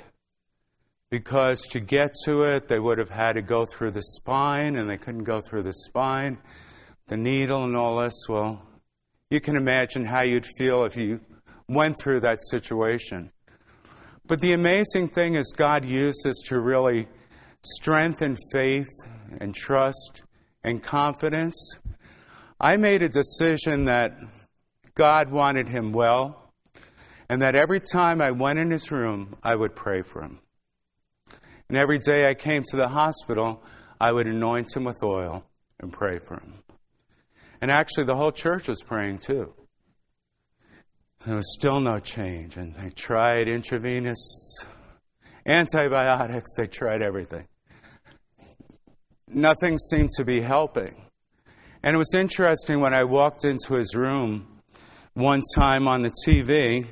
because 1.11 1.63
to 1.71 1.79
get 1.79 2.13
to 2.25 2.43
it, 2.43 2.67
they 2.67 2.81
would 2.81 2.99
have 2.99 3.11
had 3.11 3.35
to 3.35 3.43
go 3.43 3.65
through 3.65 3.93
the 3.93 4.03
spine, 4.03 4.75
and 4.75 4.91
they 4.91 4.97
couldn't 4.97 5.23
go 5.23 5.41
through 5.41 5.63
the 5.63 5.73
spine, 5.73 6.39
the 7.07 7.17
needle, 7.17 7.63
and 7.63 7.77
all 7.77 7.99
this. 8.01 8.27
Well, 8.29 8.61
you 9.31 9.41
can 9.41 9.57
imagine 9.57 10.05
how 10.05 10.23
you'd 10.23 10.49
feel 10.59 10.85
if 10.85 10.97
you 10.97 11.21
went 11.69 12.01
through 12.01 12.23
that 12.23 12.43
situation. 12.43 13.31
But 14.27 14.41
the 14.41 14.55
amazing 14.55 15.11
thing 15.11 15.37
is, 15.37 15.55
God 15.57 15.85
uses 15.85 16.43
to 16.49 16.59
really 16.59 17.07
strengthen 17.63 18.37
faith 18.53 18.91
and 19.41 19.55
trust 19.55 20.24
and 20.65 20.83
confidence. 20.83 21.55
I 22.61 22.77
made 22.77 23.03
a 23.03 23.09
decision 23.09 23.85
that 23.85 24.13
God 24.95 25.31
wanted 25.31 25.69
him 25.69 25.93
well, 25.93 26.53
and 27.29 27.43
that 27.43 27.55
every 27.55 27.81
time 27.81 28.21
I 28.21 28.31
went 28.31 28.59
in 28.59 28.71
his 28.71 28.91
room, 28.91 29.37
I 29.43 29.55
would 29.55 29.77
pray 29.77 30.03
for 30.03 30.23
him. 30.23 30.41
And 31.69 31.79
every 31.79 31.99
day 31.99 32.29
I 32.29 32.35
came 32.35 32.63
to 32.71 32.77
the 32.77 32.89
hospital, 32.89 33.63
I 34.01 34.13
would 34.13 34.27
anoint 34.27 34.75
him 34.75 34.85
with 34.85 35.03
oil 35.03 35.45
and 35.81 35.93
pray 35.93 36.19
for 36.19 36.35
him. 36.35 36.63
And 37.61 37.71
actually, 37.71 38.05
the 38.05 38.17
whole 38.17 38.33
church 38.33 38.69
was 38.69 38.83
praying 38.83 39.19
too. 39.19 39.55
There 41.27 41.37
was 41.37 41.55
still 41.55 41.81
no 41.81 41.99
change. 41.99 42.57
And 42.57 42.75
they 42.75 42.91
tried 42.91 43.49
intravenous 43.49 44.19
antibiotics, 45.47 46.51
they 46.57 46.67
tried 46.67 47.03
everything. 47.03 47.47
Nothing 49.35 49.79
seemed 49.79 50.11
to 50.17 50.25
be 50.25 50.41
helping. 50.41 50.95
And 51.83 51.95
it 51.95 51.99
was 51.99 52.15
interesting 52.15 52.81
when 52.81 52.95
I 52.95 53.05
walked 53.05 53.45
into 53.45 53.75
his 53.75 53.95
room 53.95 54.47
one 55.15 55.43
time 55.55 55.87
on 55.87 56.03
the 56.03 56.11
TV, 56.27 56.87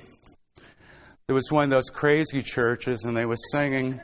there 1.27 1.35
was 1.35 1.51
one 1.51 1.65
of 1.65 1.71
those 1.71 1.89
crazy 1.89 2.43
churches, 2.43 3.05
and 3.05 3.17
they 3.17 3.25
were 3.25 3.37
singing. 3.51 4.01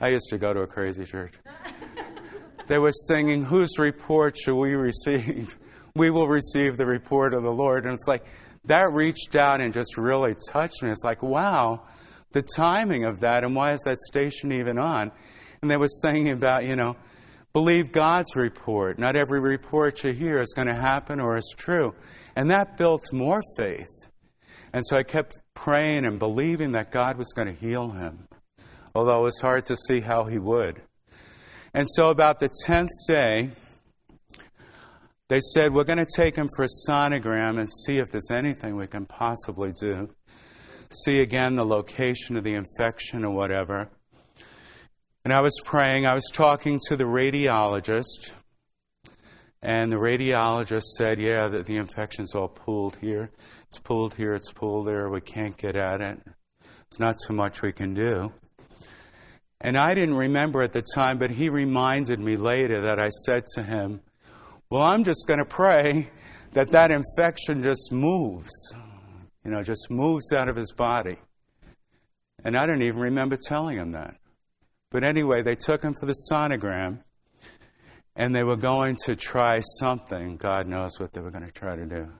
I 0.00 0.08
used 0.08 0.28
to 0.30 0.38
go 0.38 0.52
to 0.52 0.60
a 0.60 0.66
crazy 0.66 1.04
church. 1.04 1.34
They 2.66 2.78
were 2.78 2.92
singing, 3.08 3.44
Whose 3.44 3.78
report 3.78 4.36
shall 4.36 4.58
we 4.58 4.74
receive? 4.74 5.56
We 5.96 6.10
will 6.10 6.26
receive 6.26 6.76
the 6.76 6.86
report 6.86 7.34
of 7.34 7.44
the 7.44 7.52
Lord. 7.52 7.84
And 7.84 7.94
it's 7.94 8.08
like, 8.08 8.24
that 8.64 8.92
reached 8.92 9.36
out 9.36 9.60
and 9.60 9.72
just 9.72 9.96
really 9.96 10.34
touched 10.48 10.82
me. 10.82 10.90
It's 10.90 11.04
like, 11.04 11.22
wow, 11.22 11.82
the 12.32 12.42
timing 12.42 13.04
of 13.04 13.20
that, 13.20 13.44
and 13.44 13.54
why 13.54 13.72
is 13.72 13.80
that 13.84 13.98
station 14.00 14.52
even 14.52 14.78
on? 14.78 15.12
And 15.64 15.70
they 15.70 15.78
were 15.78 15.88
saying 15.88 16.28
about, 16.28 16.66
you 16.66 16.76
know, 16.76 16.94
believe 17.54 17.90
God's 17.90 18.36
report. 18.36 18.98
Not 18.98 19.16
every 19.16 19.40
report 19.40 20.04
you 20.04 20.12
hear 20.12 20.38
is 20.38 20.52
going 20.54 20.68
to 20.68 20.74
happen 20.74 21.20
or 21.20 21.38
is 21.38 21.54
true. 21.56 21.94
And 22.36 22.50
that 22.50 22.76
built 22.76 23.10
more 23.14 23.40
faith. 23.56 23.88
And 24.74 24.82
so 24.84 24.98
I 24.98 25.04
kept 25.04 25.38
praying 25.54 26.04
and 26.04 26.18
believing 26.18 26.72
that 26.72 26.90
God 26.90 27.16
was 27.16 27.32
going 27.32 27.48
to 27.48 27.54
heal 27.54 27.92
him, 27.92 28.28
although 28.94 29.20
it 29.20 29.22
was 29.22 29.40
hard 29.40 29.64
to 29.64 29.76
see 29.88 30.00
how 30.00 30.24
he 30.24 30.36
would. 30.36 30.82
And 31.72 31.88
so, 31.88 32.10
about 32.10 32.40
the 32.40 32.50
10th 32.66 32.88
day, 33.08 33.52
they 35.28 35.40
said, 35.40 35.72
We're 35.72 35.84
going 35.84 36.04
to 36.04 36.14
take 36.14 36.36
him 36.36 36.50
for 36.54 36.66
a 36.66 36.68
sonogram 36.86 37.58
and 37.58 37.70
see 37.86 37.96
if 37.96 38.10
there's 38.10 38.30
anything 38.30 38.76
we 38.76 38.86
can 38.86 39.06
possibly 39.06 39.72
do. 39.72 40.10
See 41.06 41.20
again 41.20 41.56
the 41.56 41.64
location 41.64 42.36
of 42.36 42.44
the 42.44 42.52
infection 42.52 43.24
or 43.24 43.30
whatever. 43.30 43.88
And 45.24 45.32
I 45.32 45.40
was 45.40 45.58
praying, 45.64 46.04
I 46.04 46.12
was 46.12 46.30
talking 46.30 46.78
to 46.88 46.96
the 46.96 47.04
radiologist, 47.04 48.32
and 49.62 49.90
the 49.90 49.96
radiologist 49.96 50.82
said, 50.98 51.18
Yeah, 51.18 51.48
that 51.48 51.64
the 51.64 51.78
infection's 51.78 52.34
all 52.34 52.48
pooled 52.48 52.96
here. 53.00 53.30
It's 53.66 53.78
pooled 53.78 54.12
here, 54.14 54.34
it's 54.34 54.52
pooled 54.52 54.86
there, 54.86 55.08
we 55.08 55.22
can't 55.22 55.56
get 55.56 55.76
at 55.76 56.02
it. 56.02 56.20
It's 56.88 56.98
not 56.98 57.22
so 57.22 57.32
much 57.32 57.62
we 57.62 57.72
can 57.72 57.94
do. 57.94 58.32
And 59.62 59.78
I 59.78 59.94
didn't 59.94 60.16
remember 60.16 60.62
at 60.62 60.74
the 60.74 60.84
time, 60.94 61.16
but 61.16 61.30
he 61.30 61.48
reminded 61.48 62.20
me 62.20 62.36
later 62.36 62.82
that 62.82 63.00
I 63.00 63.08
said 63.08 63.46
to 63.54 63.62
him, 63.62 64.02
Well, 64.68 64.82
I'm 64.82 65.04
just 65.04 65.26
going 65.26 65.38
to 65.38 65.46
pray 65.46 66.10
that 66.52 66.70
that 66.72 66.90
infection 66.90 67.62
just 67.62 67.90
moves, 67.90 68.52
you 69.42 69.50
know, 69.50 69.62
just 69.62 69.90
moves 69.90 70.34
out 70.34 70.50
of 70.50 70.56
his 70.56 70.72
body. 70.72 71.16
And 72.44 72.58
I 72.58 72.66
didn't 72.66 72.82
even 72.82 73.00
remember 73.00 73.38
telling 73.38 73.78
him 73.78 73.92
that. 73.92 74.16
But 74.94 75.02
anyway, 75.02 75.42
they 75.42 75.56
took 75.56 75.82
him 75.82 75.92
for 75.92 76.06
the 76.06 76.14
sonogram, 76.30 77.00
and 78.14 78.32
they 78.32 78.44
were 78.44 78.54
going 78.54 78.94
to 79.06 79.16
try 79.16 79.58
something. 79.80 80.36
God 80.36 80.68
knows 80.68 81.00
what 81.00 81.12
they 81.12 81.20
were 81.20 81.32
going 81.32 81.44
to 81.44 81.50
try 81.50 81.74
to 81.74 81.84
do. 81.84 82.12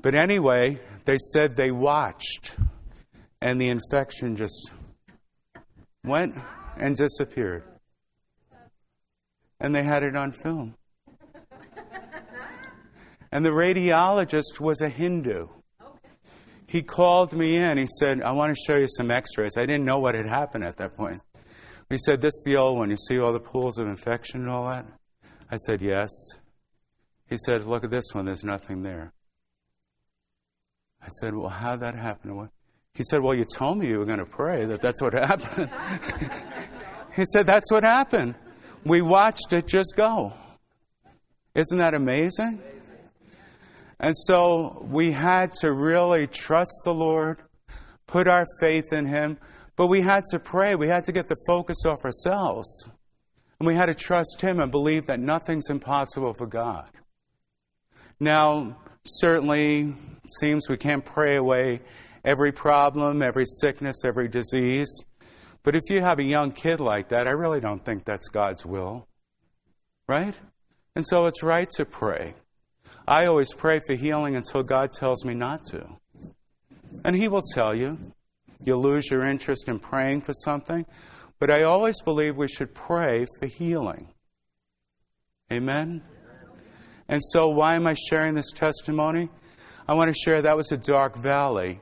But 0.00 0.14
anyway, 0.14 0.78
they 1.06 1.18
said 1.18 1.56
they 1.56 1.72
watched, 1.72 2.54
and 3.40 3.60
the 3.60 3.68
infection 3.68 4.36
just 4.36 4.70
went 6.04 6.36
and 6.76 6.94
disappeared. 6.94 7.64
And 9.58 9.74
they 9.74 9.82
had 9.82 10.04
it 10.04 10.14
on 10.14 10.30
film. 10.30 10.76
And 13.32 13.44
the 13.44 13.50
radiologist 13.50 14.60
was 14.60 14.82
a 14.82 14.88
Hindu. 14.88 15.48
He 16.68 16.82
called 16.82 17.32
me 17.32 17.56
in. 17.56 17.76
He 17.76 17.88
said, 17.98 18.22
I 18.22 18.30
want 18.30 18.54
to 18.54 18.62
show 18.68 18.78
you 18.78 18.86
some 18.86 19.10
x 19.10 19.36
rays. 19.36 19.56
I 19.56 19.62
didn't 19.62 19.84
know 19.84 19.98
what 19.98 20.14
had 20.14 20.28
happened 20.28 20.62
at 20.62 20.76
that 20.76 20.96
point. 20.96 21.20
He 21.92 21.98
said, 21.98 22.22
This 22.22 22.32
is 22.32 22.42
the 22.46 22.56
old 22.56 22.78
one. 22.78 22.88
You 22.88 22.96
see 22.96 23.18
all 23.18 23.34
the 23.34 23.38
pools 23.38 23.76
of 23.76 23.86
infection 23.86 24.40
and 24.40 24.50
all 24.50 24.66
that? 24.66 24.86
I 25.50 25.56
said, 25.56 25.82
Yes. 25.82 26.08
He 27.28 27.36
said, 27.44 27.66
Look 27.66 27.84
at 27.84 27.90
this 27.90 28.14
one. 28.14 28.24
There's 28.24 28.44
nothing 28.44 28.82
there. 28.82 29.12
I 31.02 31.08
said, 31.20 31.36
Well, 31.36 31.50
how'd 31.50 31.80
that 31.80 31.94
happen? 31.94 32.48
He 32.94 33.04
said, 33.04 33.20
Well, 33.20 33.34
you 33.34 33.44
told 33.44 33.76
me 33.76 33.88
you 33.88 33.98
were 33.98 34.06
going 34.06 34.20
to 34.20 34.24
pray 34.24 34.64
that 34.64 34.80
that's 34.80 35.02
what 35.02 35.12
happened. 35.12 35.70
he 37.14 37.24
said, 37.26 37.44
That's 37.46 37.70
what 37.70 37.84
happened. 37.84 38.36
We 38.86 39.02
watched 39.02 39.52
it 39.52 39.66
just 39.66 39.92
go. 39.94 40.32
Isn't 41.54 41.76
that 41.76 41.92
amazing? 41.92 42.62
And 44.00 44.16
so 44.16 44.86
we 44.90 45.12
had 45.12 45.52
to 45.60 45.70
really 45.70 46.26
trust 46.26 46.72
the 46.84 46.94
Lord, 46.94 47.42
put 48.06 48.28
our 48.28 48.46
faith 48.60 48.94
in 48.94 49.04
Him, 49.04 49.36
but 49.76 49.86
we 49.86 50.00
had 50.00 50.24
to 50.26 50.38
pray. 50.38 50.74
We 50.74 50.88
had 50.88 51.04
to 51.04 51.12
get 51.12 51.28
the 51.28 51.36
focus 51.46 51.84
off 51.86 52.04
ourselves. 52.04 52.86
And 53.58 53.66
we 53.66 53.74
had 53.74 53.86
to 53.86 53.94
trust 53.94 54.40
Him 54.40 54.60
and 54.60 54.70
believe 54.70 55.06
that 55.06 55.20
nothing's 55.20 55.70
impossible 55.70 56.34
for 56.34 56.46
God. 56.46 56.90
Now, 58.18 58.76
certainly 59.04 59.94
seems 60.40 60.68
we 60.68 60.76
can't 60.76 61.04
pray 61.04 61.36
away 61.36 61.80
every 62.24 62.52
problem, 62.52 63.22
every 63.22 63.44
sickness, 63.46 64.04
every 64.04 64.28
disease. 64.28 64.88
But 65.62 65.76
if 65.76 65.82
you 65.88 66.00
have 66.00 66.18
a 66.18 66.24
young 66.24 66.50
kid 66.50 66.80
like 66.80 67.08
that, 67.10 67.26
I 67.26 67.30
really 67.30 67.60
don't 67.60 67.84
think 67.84 68.04
that's 68.04 68.28
God's 68.28 68.66
will. 68.66 69.06
Right? 70.08 70.38
And 70.94 71.06
so 71.06 71.26
it's 71.26 71.42
right 71.42 71.70
to 71.76 71.84
pray. 71.84 72.34
I 73.06 73.26
always 73.26 73.52
pray 73.52 73.80
for 73.86 73.94
healing 73.94 74.36
until 74.36 74.62
God 74.62 74.92
tells 74.92 75.24
me 75.24 75.34
not 75.34 75.64
to. 75.66 75.86
And 77.04 77.16
He 77.16 77.28
will 77.28 77.42
tell 77.54 77.74
you. 77.74 77.98
You'll 78.64 78.82
lose 78.82 79.10
your 79.10 79.24
interest 79.24 79.68
in 79.68 79.78
praying 79.78 80.22
for 80.22 80.32
something. 80.32 80.86
But 81.38 81.50
I 81.50 81.62
always 81.64 82.00
believe 82.02 82.36
we 82.36 82.48
should 82.48 82.74
pray 82.74 83.26
for 83.38 83.46
healing. 83.46 84.08
Amen? 85.52 86.02
And 87.08 87.20
so, 87.32 87.48
why 87.48 87.74
am 87.74 87.86
I 87.86 87.94
sharing 87.94 88.34
this 88.34 88.52
testimony? 88.52 89.28
I 89.86 89.94
want 89.94 90.12
to 90.12 90.18
share 90.18 90.40
that 90.40 90.56
was 90.56 90.72
a 90.72 90.76
dark 90.76 91.16
valley. 91.16 91.80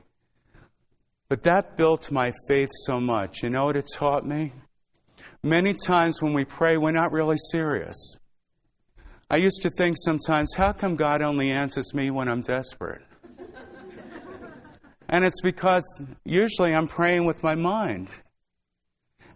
But 1.29 1.43
that 1.43 1.77
built 1.77 2.11
my 2.11 2.33
faith 2.47 2.69
so 2.85 2.99
much. 2.99 3.43
You 3.43 3.49
know 3.49 3.65
what 3.65 3.77
it 3.77 3.89
taught 3.93 4.25
me? 4.25 4.51
Many 5.43 5.73
times 5.73 6.21
when 6.21 6.33
we 6.33 6.43
pray, 6.43 6.77
we're 6.77 6.91
not 6.91 7.11
really 7.11 7.37
serious. 7.51 8.17
I 9.29 9.37
used 9.37 9.61
to 9.61 9.69
think 9.69 9.95
sometimes, 9.97 10.53
how 10.57 10.73
come 10.73 10.95
God 10.95 11.21
only 11.21 11.51
answers 11.51 11.93
me 11.93 12.11
when 12.11 12.27
I'm 12.27 12.41
desperate? 12.41 13.01
And 15.11 15.25
it's 15.25 15.41
because 15.41 15.83
usually 16.23 16.73
I'm 16.73 16.87
praying 16.87 17.25
with 17.25 17.43
my 17.43 17.53
mind. 17.53 18.09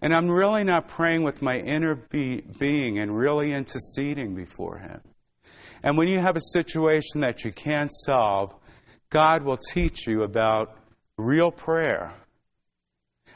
And 0.01 0.13
I'm 0.13 0.29
really 0.29 0.63
not 0.63 0.87
praying 0.87 1.23
with 1.23 1.41
my 1.41 1.57
inner 1.57 1.95
be- 1.95 2.43
being 2.59 2.99
and 2.99 3.13
really 3.13 3.51
interceding 3.51 4.35
before 4.35 4.77
Him. 4.77 5.01
And 5.83 5.97
when 5.97 6.07
you 6.07 6.19
have 6.19 6.37
a 6.37 6.41
situation 6.53 7.21
that 7.21 7.43
you 7.43 7.51
can't 7.51 7.91
solve, 7.91 8.53
God 9.09 9.43
will 9.43 9.57
teach 9.57 10.07
you 10.07 10.23
about 10.23 10.77
real 11.17 11.51
prayer. 11.51 12.13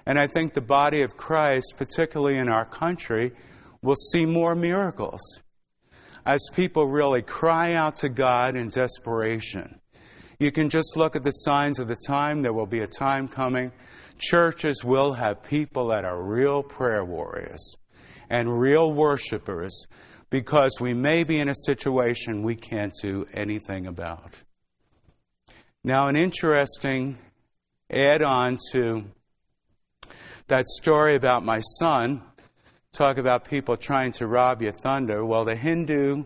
And 0.06 0.18
I 0.18 0.28
think 0.28 0.54
the 0.54 0.62
body 0.62 1.02
of 1.02 1.18
Christ, 1.18 1.76
particularly 1.78 2.38
in 2.38 2.50
our 2.50 2.66
country, 2.66 3.34
will 3.82 3.96
see 3.96 4.26
more 4.26 4.56
miracles 4.56 5.22
as 6.26 6.42
people 6.54 6.88
really 6.88 7.22
cry 7.22 7.74
out 7.74 7.98
to 7.98 8.10
God 8.10 8.56
in 8.56 8.70
desperation. 8.70 9.79
You 10.40 10.54
can 10.54 10.70
just 10.70 10.96
look 10.96 11.18
at 11.18 11.24
the 11.24 11.32
signs 11.32 11.80
of 11.80 11.90
the 11.90 11.98
time. 11.98 12.42
There 12.42 12.54
will 12.54 12.66
be 12.66 12.80
a 12.80 12.88
time 12.88 13.28
coming. 13.28 13.74
Churches 14.18 14.86
will 14.86 15.14
have 15.14 15.44
people 15.44 15.88
that 15.90 16.06
are 16.06 16.22
real 16.22 16.64
prayer 16.64 17.04
warriors 17.04 17.76
and 18.30 18.58
real 18.60 18.94
worshipers 18.94 19.86
because 20.30 20.78
we 20.80 20.94
may 20.94 21.26
be 21.26 21.40
in 21.40 21.50
a 21.50 21.56
situation 21.66 22.44
we 22.44 22.56
can't 22.56 22.94
do 23.02 23.26
anything 23.34 23.86
about. 23.86 24.34
Now, 25.84 26.08
an 26.08 26.16
interesting 26.16 27.18
add 27.92 28.22
on 28.22 28.58
to 28.72 29.06
that 30.48 30.68
story 30.68 31.16
about 31.16 31.44
my 31.44 31.60
son, 31.80 32.22
talk 32.94 33.18
about 33.18 33.44
people 33.44 33.76
trying 33.76 34.14
to 34.14 34.28
rob 34.28 34.62
your 34.62 34.72
thunder. 34.72 35.26
Well, 35.26 35.44
the 35.44 35.56
Hindu 35.56 36.24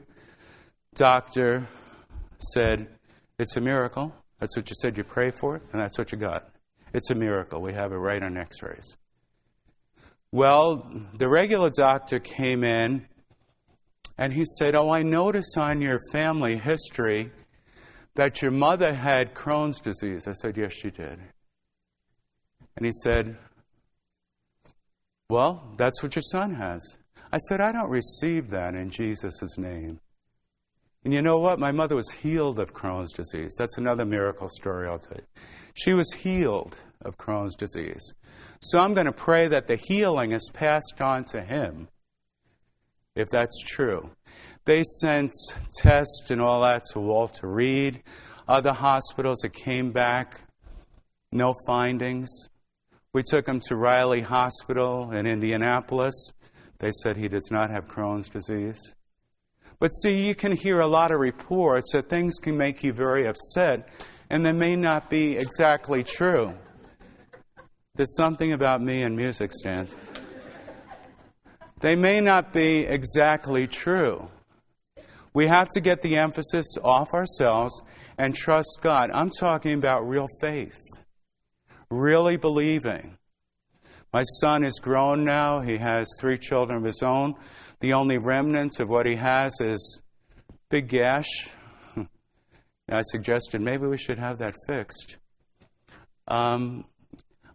doctor 0.93 1.67
said, 2.53 2.87
It's 3.39 3.55
a 3.57 3.61
miracle. 3.61 4.13
That's 4.39 4.55
what 4.55 4.69
you 4.69 4.75
said 4.81 4.97
you 4.97 5.03
pray 5.03 5.31
for, 5.31 5.55
and 5.71 5.81
that's 5.81 5.97
what 5.97 6.11
you 6.11 6.17
got. 6.17 6.49
It's 6.93 7.09
a 7.09 7.15
miracle. 7.15 7.61
We 7.61 7.73
have 7.73 7.91
it 7.91 7.97
right 7.97 8.21
on 8.21 8.37
x 8.37 8.61
rays. 8.61 8.97
Well, 10.31 10.87
the 11.15 11.27
regular 11.27 11.69
doctor 11.69 12.19
came 12.19 12.63
in 12.63 13.07
and 14.17 14.33
he 14.33 14.45
said, 14.57 14.75
Oh, 14.75 14.89
I 14.89 15.01
notice 15.01 15.55
on 15.57 15.81
your 15.81 15.99
family 16.11 16.57
history 16.57 17.31
that 18.15 18.41
your 18.41 18.51
mother 18.51 18.93
had 18.93 19.33
Crohn's 19.33 19.79
disease. 19.79 20.27
I 20.27 20.33
said, 20.33 20.57
Yes, 20.57 20.73
she 20.73 20.91
did. 20.91 21.19
And 22.75 22.85
he 22.85 22.91
said, 23.03 23.37
Well, 25.29 25.73
that's 25.77 26.03
what 26.03 26.15
your 26.15 26.23
son 26.23 26.55
has. 26.55 26.97
I 27.31 27.37
said, 27.37 27.61
I 27.61 27.71
don't 27.71 27.89
receive 27.89 28.49
that 28.51 28.75
in 28.75 28.89
Jesus' 28.89 29.57
name. 29.57 29.99
And 31.03 31.13
you 31.13 31.21
know 31.21 31.37
what? 31.37 31.59
My 31.59 31.71
mother 31.71 31.95
was 31.95 32.09
healed 32.09 32.59
of 32.59 32.73
Crohn's 32.73 33.11
disease. 33.11 33.53
That's 33.57 33.77
another 33.77 34.05
miracle 34.05 34.47
story 34.47 34.87
I'll 34.87 34.99
tell 34.99 35.17
you. 35.17 35.41
She 35.73 35.93
was 35.93 36.11
healed 36.13 36.75
of 37.01 37.17
Crohn's 37.17 37.55
disease. 37.55 38.13
So 38.61 38.79
I'm 38.79 38.93
going 38.93 39.07
to 39.07 39.11
pray 39.11 39.49
that 39.49 39.67
the 39.67 39.75
healing 39.75 40.31
is 40.31 40.49
passed 40.53 41.01
on 41.01 41.25
to 41.25 41.41
him 41.41 41.89
if 43.15 43.29
that's 43.29 43.59
true. 43.59 44.09
They 44.65 44.83
sent 44.83 45.33
tests 45.77 46.29
and 46.29 46.41
all 46.41 46.61
that 46.61 46.85
to 46.93 46.99
Walter 46.99 47.47
Reed, 47.47 48.01
other 48.47 48.73
hospitals 48.73 49.39
that 49.39 49.53
came 49.53 49.91
back, 49.91 50.41
no 51.31 51.53
findings. 51.67 52.29
We 53.13 53.23
took 53.23 53.47
him 53.47 53.59
to 53.67 53.75
Riley 53.75 54.21
Hospital 54.21 55.11
in 55.11 55.27
Indianapolis. 55.27 56.31
They 56.79 56.91
said 57.03 57.17
he 57.17 57.27
does 57.27 57.49
not 57.51 57.69
have 57.69 57.87
Crohn's 57.87 58.29
disease. 58.29 58.79
But 59.83 59.89
see, 59.89 60.25
you 60.25 60.33
can 60.33 60.53
hear 60.53 60.79
a 60.79 60.87
lot 60.87 61.11
of 61.11 61.19
reports 61.19 61.91
that 61.91 62.07
things 62.07 62.35
can 62.35 62.55
make 62.55 62.85
you 62.85 62.93
very 62.93 63.27
upset, 63.27 63.89
and 64.29 64.45
they 64.45 64.53
may 64.53 64.77
not 64.77 65.09
be 65.09 65.35
exactly 65.35 66.05
true. 66.05 66.53
There's 67.95 68.15
something 68.15 68.53
about 68.53 68.81
me 68.81 69.01
and 69.01 69.13
music, 69.13 69.51
Stan. 69.51 69.89
They 71.81 71.95
may 71.95 72.21
not 72.21 72.53
be 72.53 72.85
exactly 72.85 73.67
true. 73.67 74.29
We 75.33 75.47
have 75.47 75.67
to 75.73 75.81
get 75.81 76.01
the 76.01 76.15
emphasis 76.15 76.77
off 76.81 77.13
ourselves 77.13 77.81
and 78.17 78.33
trust 78.33 78.79
God. 78.81 79.11
I'm 79.13 79.31
talking 79.37 79.73
about 79.73 80.07
real 80.07 80.27
faith, 80.39 80.79
really 81.91 82.37
believing. 82.37 83.17
My 84.13 84.23
son 84.39 84.63
is 84.63 84.79
grown 84.79 85.25
now. 85.25 85.59
He 85.59 85.75
has 85.75 86.07
three 86.21 86.37
children 86.37 86.77
of 86.77 86.85
his 86.85 87.03
own. 87.03 87.35
The 87.83 87.91
only 87.91 88.17
remnants 88.17 88.79
of 88.79 88.87
what 88.87 89.05
he 89.05 89.17
has 89.17 89.59
is 89.59 89.99
big 90.69 90.87
gash. 90.87 91.49
I 92.89 93.01
suggested 93.01 93.59
maybe 93.59 93.87
we 93.87 93.97
should 93.97 94.19
have 94.19 94.37
that 94.37 94.55
fixed. 94.65 95.17
Um, 96.25 96.85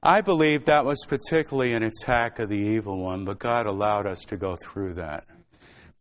I 0.03 0.20
believe 0.20 0.66
that 0.66 0.85
was 0.85 1.03
particularly 1.09 1.72
an 1.72 1.83
attack 1.83 2.41
of 2.41 2.51
the 2.51 2.59
evil 2.59 2.99
one, 2.99 3.24
but 3.24 3.39
God 3.39 3.64
allowed 3.64 4.07
us 4.07 4.20
to 4.26 4.37
go 4.37 4.55
through 4.55 4.97
that. 4.97 5.24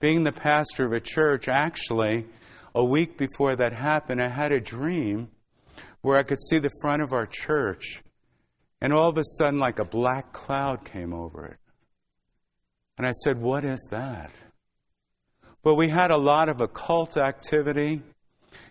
Being 0.02 0.26
the 0.26 0.34
pastor 0.34 0.86
of 0.86 0.92
a 0.92 1.00
church, 1.00 1.48
actually, 1.48 2.26
a 2.76 2.84
week 2.84 3.18
before 3.18 3.56
that 3.56 3.72
happened, 3.72 4.22
I 4.22 4.28
had 4.28 4.52
a 4.52 4.60
dream 4.60 5.30
where 6.02 6.18
I 6.18 6.24
could 6.24 6.42
see 6.50 6.60
the 6.60 6.78
front 6.82 7.02
of 7.02 7.14
our 7.14 7.28
church, 7.28 8.04
and 8.82 8.92
all 8.92 9.08
of 9.08 9.18
a 9.18 9.24
sudden, 9.24 9.58
like 9.58 9.80
a 9.80 9.86
black 9.86 10.34
cloud 10.34 10.84
came 10.84 11.14
over 11.14 11.46
it. 11.46 11.60
And 12.98 13.06
I 13.06 13.12
said, 13.12 13.40
What 13.40 13.64
is 13.64 13.88
that? 13.92 14.32
Well, 15.64 15.76
we 15.76 15.90
had 15.90 16.12
a 16.12 16.18
lot 16.18 16.50
of 16.50 16.62
occult 16.62 17.18
activity 17.18 18.02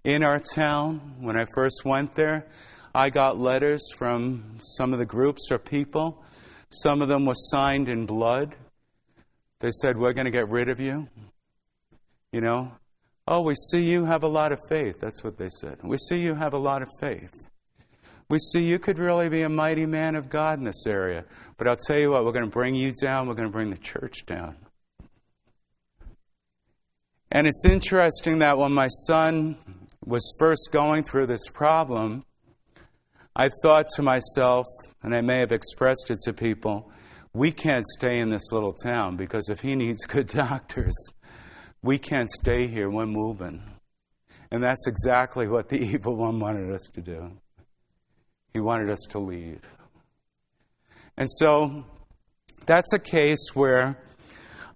in 0.05 0.23
our 0.23 0.41
town 0.41 1.17
when 1.21 1.37
I 1.37 1.47
first 1.55 1.85
went 1.85 2.13
there. 2.13 2.47
I 2.95 3.11
got 3.11 3.39
letters 3.39 3.83
from 3.99 4.59
some 4.77 4.93
of 4.93 4.99
the 4.99 5.05
groups 5.05 5.49
or 5.51 5.59
people. 5.59 6.23
Some 6.71 7.03
of 7.03 7.09
them 7.09 7.27
were 7.27 7.35
signed 7.35 7.89
in 7.89 8.07
blood. 8.07 8.57
They 9.61 9.71
said, 9.83 9.97
We're 9.99 10.13
going 10.13 10.25
to 10.25 10.31
get 10.31 10.49
rid 10.49 10.69
of 10.69 10.81
you. 10.81 11.09
You 12.33 12.41
know? 12.41 12.73
Oh, 13.29 13.43
we 13.43 13.55
see 13.71 13.81
you 13.81 14.05
have 14.05 14.23
a 14.23 14.29
lot 14.29 14.53
of 14.53 14.61
faith. 14.69 15.01
That's 15.01 15.25
what 15.25 15.37
they 15.37 15.49
said. 15.49 15.79
We 15.83 15.97
see 15.97 16.19
you 16.19 16.35
have 16.35 16.53
a 16.53 16.59
lot 16.59 16.83
of 16.83 16.89
faith. 17.01 17.35
We 18.29 18.39
see 18.39 18.61
you 18.61 18.79
could 18.79 18.99
really 18.99 19.29
be 19.29 19.43
a 19.43 19.49
mighty 19.49 19.87
man 19.87 20.17
of 20.17 20.29
God 20.29 20.59
in 20.59 20.65
this 20.65 20.87
area. 20.87 21.25
But 21.57 21.69
I'll 21.69 21.77
tell 21.77 21.99
you 21.99 22.11
what, 22.11 22.25
we're 22.25 22.33
going 22.33 22.45
to 22.45 22.51
bring 22.51 22.75
you 22.75 22.93
down. 22.93 23.29
We're 23.29 23.35
going 23.35 23.49
to 23.49 23.53
bring 23.53 23.71
the 23.71 23.77
church 23.77 24.27
down. 24.27 24.57
And 27.31 27.47
it's 27.47 27.65
interesting 27.65 28.41
that 28.41 28.59
when 28.59 28.73
my 28.73 28.89
son 28.89 29.57
was 30.05 30.35
first 30.39 30.71
going 30.73 31.05
through 31.05 31.27
this 31.27 31.49
problem, 31.53 32.25
I 33.35 33.51
thought 33.63 33.89
to 33.97 34.03
myself, 34.03 34.67
and 35.03 35.15
I 35.15 35.21
may 35.21 35.41
have 35.41 35.53
expressed 35.53 36.11
it 36.11 36.19
to 36.25 36.33
people, 36.33 36.91
we 37.33 37.53
can't 37.53 37.87
stay 37.87 38.19
in 38.19 38.31
this 38.31 38.51
little 38.51 38.73
town 38.73 39.17
because 39.17 39.49
if 39.51 39.61
he 39.61 39.77
needs 39.77 40.05
good 40.07 40.29
doctors, 40.29 40.95
we 41.83 41.99
can't 41.99 42.31
stay 42.31 42.67
here. 42.67 42.91
We're 42.91 43.07
moving. 43.07 43.63
And 44.51 44.63
that's 44.63 44.87
exactly 44.87 45.47
what 45.47 45.69
the 45.69 45.77
evil 45.83 46.17
one 46.17 46.41
wanted 46.41 46.73
us 46.73 46.89
to 46.95 47.01
do. 47.01 47.33
He 48.57 48.61
wanted 48.61 48.89
us 48.89 49.05
to 49.11 49.19
leave. 49.19 49.61
And 51.19 51.29
so 51.31 51.85
that's 52.65 52.91
a 52.95 52.99
case 52.99 53.51
where 53.53 53.99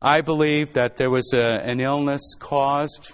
I 0.02 0.20
believe 0.20 0.74
that 0.74 0.98
there 0.98 1.08
was 1.08 1.32
a, 1.32 1.40
an 1.40 1.80
illness 1.80 2.20
caused 2.38 3.12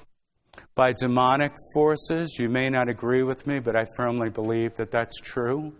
by 0.75 0.93
demonic 0.93 1.53
forces. 1.73 2.37
You 2.37 2.49
may 2.49 2.69
not 2.69 2.89
agree 2.89 3.23
with 3.23 3.47
me, 3.47 3.61
but 3.61 3.77
I 3.77 3.85
firmly 3.97 4.29
believe 4.29 4.75
that 4.75 4.91
that's 4.91 5.21
true. 5.21 5.73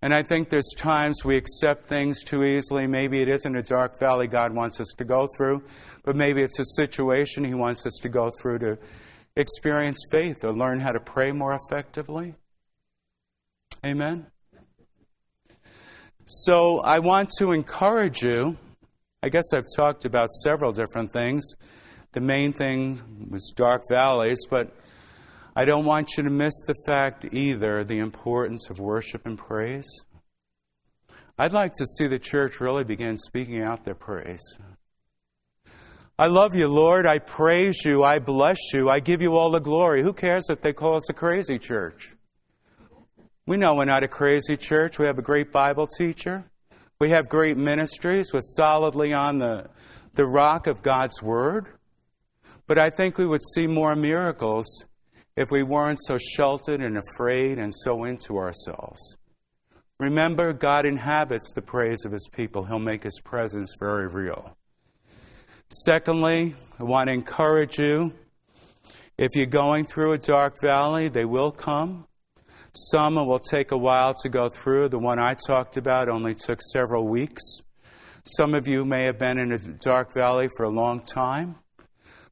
And 0.00 0.14
I 0.14 0.22
think 0.22 0.48
there's 0.48 0.72
times 0.76 1.24
we 1.24 1.36
accept 1.36 1.88
things 1.88 2.22
too 2.22 2.44
easily. 2.44 2.86
Maybe 2.86 3.20
it 3.20 3.28
isn't 3.28 3.56
a 3.56 3.62
dark 3.62 3.98
valley 3.98 4.28
God 4.28 4.54
wants 4.54 4.80
us 4.80 4.94
to 4.98 5.04
go 5.04 5.26
through, 5.36 5.64
but 6.04 6.14
maybe 6.14 6.40
it's 6.40 6.60
a 6.60 6.64
situation 6.76 7.42
He 7.42 7.54
wants 7.54 7.84
us 7.84 7.98
to 8.02 8.08
go 8.08 8.30
through 8.40 8.60
to 8.60 8.78
experience 9.34 9.98
faith 10.08 10.44
or 10.44 10.52
learn 10.52 10.78
how 10.78 10.92
to 10.92 11.00
pray 11.00 11.32
more 11.32 11.58
effectively. 11.66 12.36
Amen? 13.84 14.26
So 16.24 16.80
I 16.80 17.00
want 17.00 17.30
to 17.38 17.52
encourage 17.52 18.22
you. 18.22 18.56
I 19.22 19.28
guess 19.28 19.52
I've 19.52 19.66
talked 19.76 20.04
about 20.04 20.30
several 20.30 20.72
different 20.72 21.12
things 21.12 21.44
the 22.12 22.20
main 22.20 22.52
thing 22.52 23.28
was 23.30 23.52
dark 23.56 23.88
valleys, 23.88 24.40
but 24.48 24.74
I 25.56 25.64
don't 25.64 25.84
want 25.84 26.16
you 26.16 26.24
to 26.24 26.30
miss 26.30 26.54
the 26.66 26.74
fact 26.86 27.26
either 27.32 27.84
the 27.84 27.98
importance 27.98 28.68
of 28.70 28.78
worship 28.78 29.26
and 29.26 29.38
praise. 29.38 29.88
I'd 31.38 31.52
like 31.52 31.72
to 31.74 31.86
see 31.86 32.06
the 32.06 32.18
church 32.18 32.60
really 32.60 32.84
begin 32.84 33.16
speaking 33.16 33.62
out 33.62 33.84
their 33.84 33.94
praise. 33.94 34.42
I 36.18 36.26
love 36.26 36.54
you, 36.54 36.68
Lord. 36.68 37.06
I 37.06 37.18
praise 37.18 37.82
you. 37.84 38.04
I 38.04 38.18
bless 38.18 38.58
you. 38.74 38.90
I 38.90 39.00
give 39.00 39.22
you 39.22 39.36
all 39.36 39.50
the 39.50 39.58
glory. 39.58 40.02
Who 40.02 40.12
cares 40.12 40.50
if 40.50 40.60
they 40.60 40.74
call 40.74 40.96
us 40.96 41.08
a 41.08 41.14
crazy 41.14 41.58
church? 41.58 42.14
We 43.52 43.58
know 43.58 43.74
we're 43.74 43.84
not 43.84 44.02
a 44.02 44.08
crazy 44.08 44.56
church. 44.56 44.98
We 44.98 45.04
have 45.04 45.18
a 45.18 45.22
great 45.22 45.52
Bible 45.52 45.86
teacher. 45.86 46.42
We 46.98 47.10
have 47.10 47.28
great 47.28 47.58
ministries. 47.58 48.32
We're 48.32 48.40
solidly 48.40 49.12
on 49.12 49.40
the, 49.40 49.66
the 50.14 50.24
rock 50.24 50.66
of 50.66 50.80
God's 50.80 51.22
Word. 51.22 51.66
But 52.66 52.78
I 52.78 52.88
think 52.88 53.18
we 53.18 53.26
would 53.26 53.42
see 53.54 53.66
more 53.66 53.94
miracles 53.94 54.64
if 55.36 55.50
we 55.50 55.64
weren't 55.64 55.98
so 56.00 56.16
sheltered 56.16 56.80
and 56.80 56.96
afraid 56.96 57.58
and 57.58 57.74
so 57.74 58.04
into 58.04 58.38
ourselves. 58.38 59.18
Remember, 60.00 60.54
God 60.54 60.86
inhabits 60.86 61.52
the 61.52 61.60
praise 61.60 62.06
of 62.06 62.12
His 62.12 62.30
people, 62.32 62.64
He'll 62.64 62.78
make 62.78 63.02
His 63.02 63.20
presence 63.22 63.74
very 63.78 64.06
real. 64.06 64.56
Secondly, 65.68 66.56
I 66.80 66.84
want 66.84 67.08
to 67.08 67.12
encourage 67.12 67.78
you 67.78 68.14
if 69.18 69.32
you're 69.34 69.44
going 69.44 69.84
through 69.84 70.12
a 70.12 70.18
dark 70.18 70.58
valley, 70.62 71.08
they 71.08 71.26
will 71.26 71.52
come. 71.52 72.06
Some 72.74 73.16
will 73.16 73.38
take 73.38 73.70
a 73.70 73.76
while 73.76 74.14
to 74.22 74.30
go 74.30 74.48
through. 74.48 74.88
The 74.88 74.98
one 74.98 75.18
I 75.18 75.34
talked 75.34 75.76
about 75.76 76.08
only 76.08 76.34
took 76.34 76.60
several 76.62 77.06
weeks. 77.06 77.42
Some 78.24 78.54
of 78.54 78.66
you 78.66 78.86
may 78.86 79.04
have 79.04 79.18
been 79.18 79.38
in 79.38 79.52
a 79.52 79.58
dark 79.58 80.14
valley 80.14 80.48
for 80.56 80.64
a 80.64 80.70
long 80.70 81.02
time. 81.02 81.56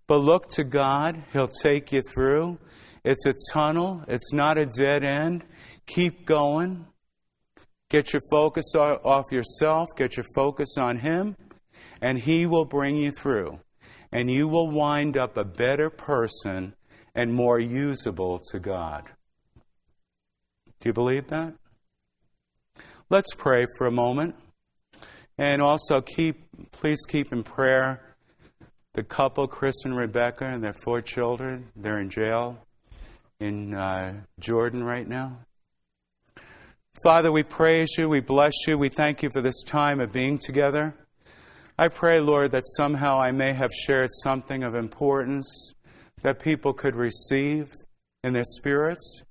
But 0.06 0.20
look 0.20 0.48
to 0.52 0.64
God, 0.64 1.22
He'll 1.32 1.46
take 1.46 1.92
you 1.92 2.00
through. 2.00 2.58
It's 3.04 3.26
a 3.26 3.34
tunnel, 3.52 4.02
it's 4.08 4.32
not 4.32 4.56
a 4.56 4.64
dead 4.64 5.04
end. 5.04 5.44
Keep 5.86 6.24
going. 6.24 6.86
Get 7.90 8.12
your 8.12 8.22
focus 8.30 8.72
off 8.76 9.30
yourself, 9.30 9.88
get 9.96 10.16
your 10.16 10.26
focus 10.34 10.78
on 10.78 10.96
Him, 10.96 11.36
and 12.00 12.18
He 12.18 12.46
will 12.46 12.64
bring 12.64 12.96
you 12.96 13.10
through. 13.10 13.60
And 14.10 14.30
you 14.30 14.48
will 14.48 14.70
wind 14.70 15.18
up 15.18 15.36
a 15.36 15.44
better 15.44 15.90
person 15.90 16.74
and 17.14 17.34
more 17.34 17.58
usable 17.60 18.40
to 18.52 18.58
God. 18.58 19.04
Do 20.80 20.88
you 20.88 20.92
believe 20.92 21.28
that? 21.28 21.54
Let's 23.08 23.34
pray 23.34 23.66
for 23.76 23.86
a 23.86 23.90
moment. 23.90 24.34
And 25.36 25.62
also 25.62 26.00
keep 26.00 26.44
please 26.72 27.00
keep 27.08 27.32
in 27.32 27.42
prayer 27.42 28.00
the 28.92 29.02
couple, 29.04 29.46
Chris 29.46 29.84
and 29.84 29.96
Rebecca, 29.96 30.46
and 30.46 30.64
their 30.64 30.74
four 30.84 31.00
children, 31.00 31.68
they're 31.76 32.00
in 32.00 32.10
jail 32.10 32.58
in 33.38 33.72
uh, 33.72 34.14
Jordan 34.38 34.82
right 34.82 35.06
now. 35.06 35.38
Father, 37.04 37.30
we 37.30 37.42
praise 37.42 37.90
you, 37.96 38.08
we 38.08 38.20
bless 38.20 38.52
you, 38.66 38.76
we 38.76 38.88
thank 38.88 39.22
you 39.22 39.30
for 39.30 39.40
this 39.40 39.62
time 39.62 40.00
of 40.00 40.12
being 40.12 40.38
together. 40.38 40.94
I 41.78 41.88
pray, 41.88 42.20
Lord, 42.20 42.52
that 42.52 42.64
somehow 42.76 43.18
I 43.18 43.30
may 43.30 43.52
have 43.52 43.70
shared 43.72 44.10
something 44.22 44.62
of 44.62 44.74
importance 44.74 45.72
that 46.22 46.40
people 46.40 46.74
could 46.74 46.94
receive 46.94 47.72
in 48.22 48.34
their 48.34 48.44
spirits. 48.44 49.22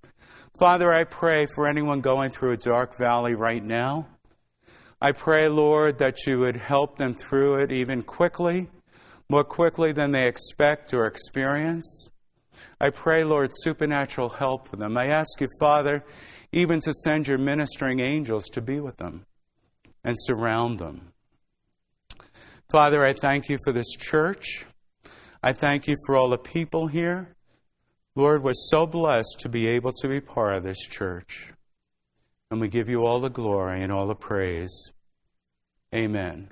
Father, 0.60 0.94
I 0.94 1.06
pray 1.06 1.48
for 1.56 1.68
anyone 1.68 2.02
going 2.02 2.32
through 2.32 2.52
a 2.52 2.58
dark 2.58 2.98
valley 2.98 3.34
right 3.34 3.64
now. 3.64 4.08
I 5.02 5.14
pray, 5.14 5.48
Lord, 5.48 5.98
that 6.00 6.28
you 6.28 6.40
would 6.40 6.58
help 6.58 6.98
them 6.98 7.14
through 7.14 7.64
it 7.64 7.72
even 7.72 8.04
quickly 8.04 8.68
more 9.30 9.44
quickly 9.44 9.92
than 9.92 10.12
they 10.12 10.28
expect 10.28 10.94
or 10.94 11.06
experience. 11.06 12.10
I 12.82 12.90
pray, 12.90 13.24
Lord, 13.24 13.52
supernatural 13.54 14.30
help 14.30 14.68
for 14.68 14.76
them. 14.76 14.98
I 14.98 15.08
ask 15.08 15.40
you, 15.40 15.48
Father, 15.60 16.04
even 16.52 16.80
to 16.82 16.94
send 16.94 17.28
your 17.28 17.38
ministering 17.38 18.00
angels 18.00 18.46
to 18.54 18.62
be 18.62 18.80
with 18.80 18.98
them 18.98 19.26
and 20.04 20.16
surround 20.18 20.80
them. 20.80 21.14
Father, 22.72 23.06
I 23.06 23.14
thank 23.14 23.50
you 23.50 23.58
for 23.64 23.72
this 23.72 23.90
church. 23.92 24.66
I 25.44 25.54
thank 25.54 25.88
you 25.88 25.96
for 26.06 26.18
all 26.18 26.30
the 26.30 26.38
people 26.38 26.88
here. 26.88 27.36
Lord, 28.20 28.44
we're 28.44 28.52
so 28.54 28.86
blessed 28.86 29.38
to 29.40 29.48
be 29.48 29.70
able 29.70 29.94
to 29.94 30.08
be 30.10 30.20
part 30.20 30.54
of 30.54 30.64
this 30.64 30.80
church. 30.80 31.54
And 32.52 32.60
we 32.60 32.68
give 32.68 32.90
you 32.90 33.06
all 33.06 33.22
the 33.22 33.30
glory 33.30 33.82
and 33.82 33.94
all 33.94 34.08
the 34.08 34.14
praise. 34.14 34.92
Amen. 35.96 36.50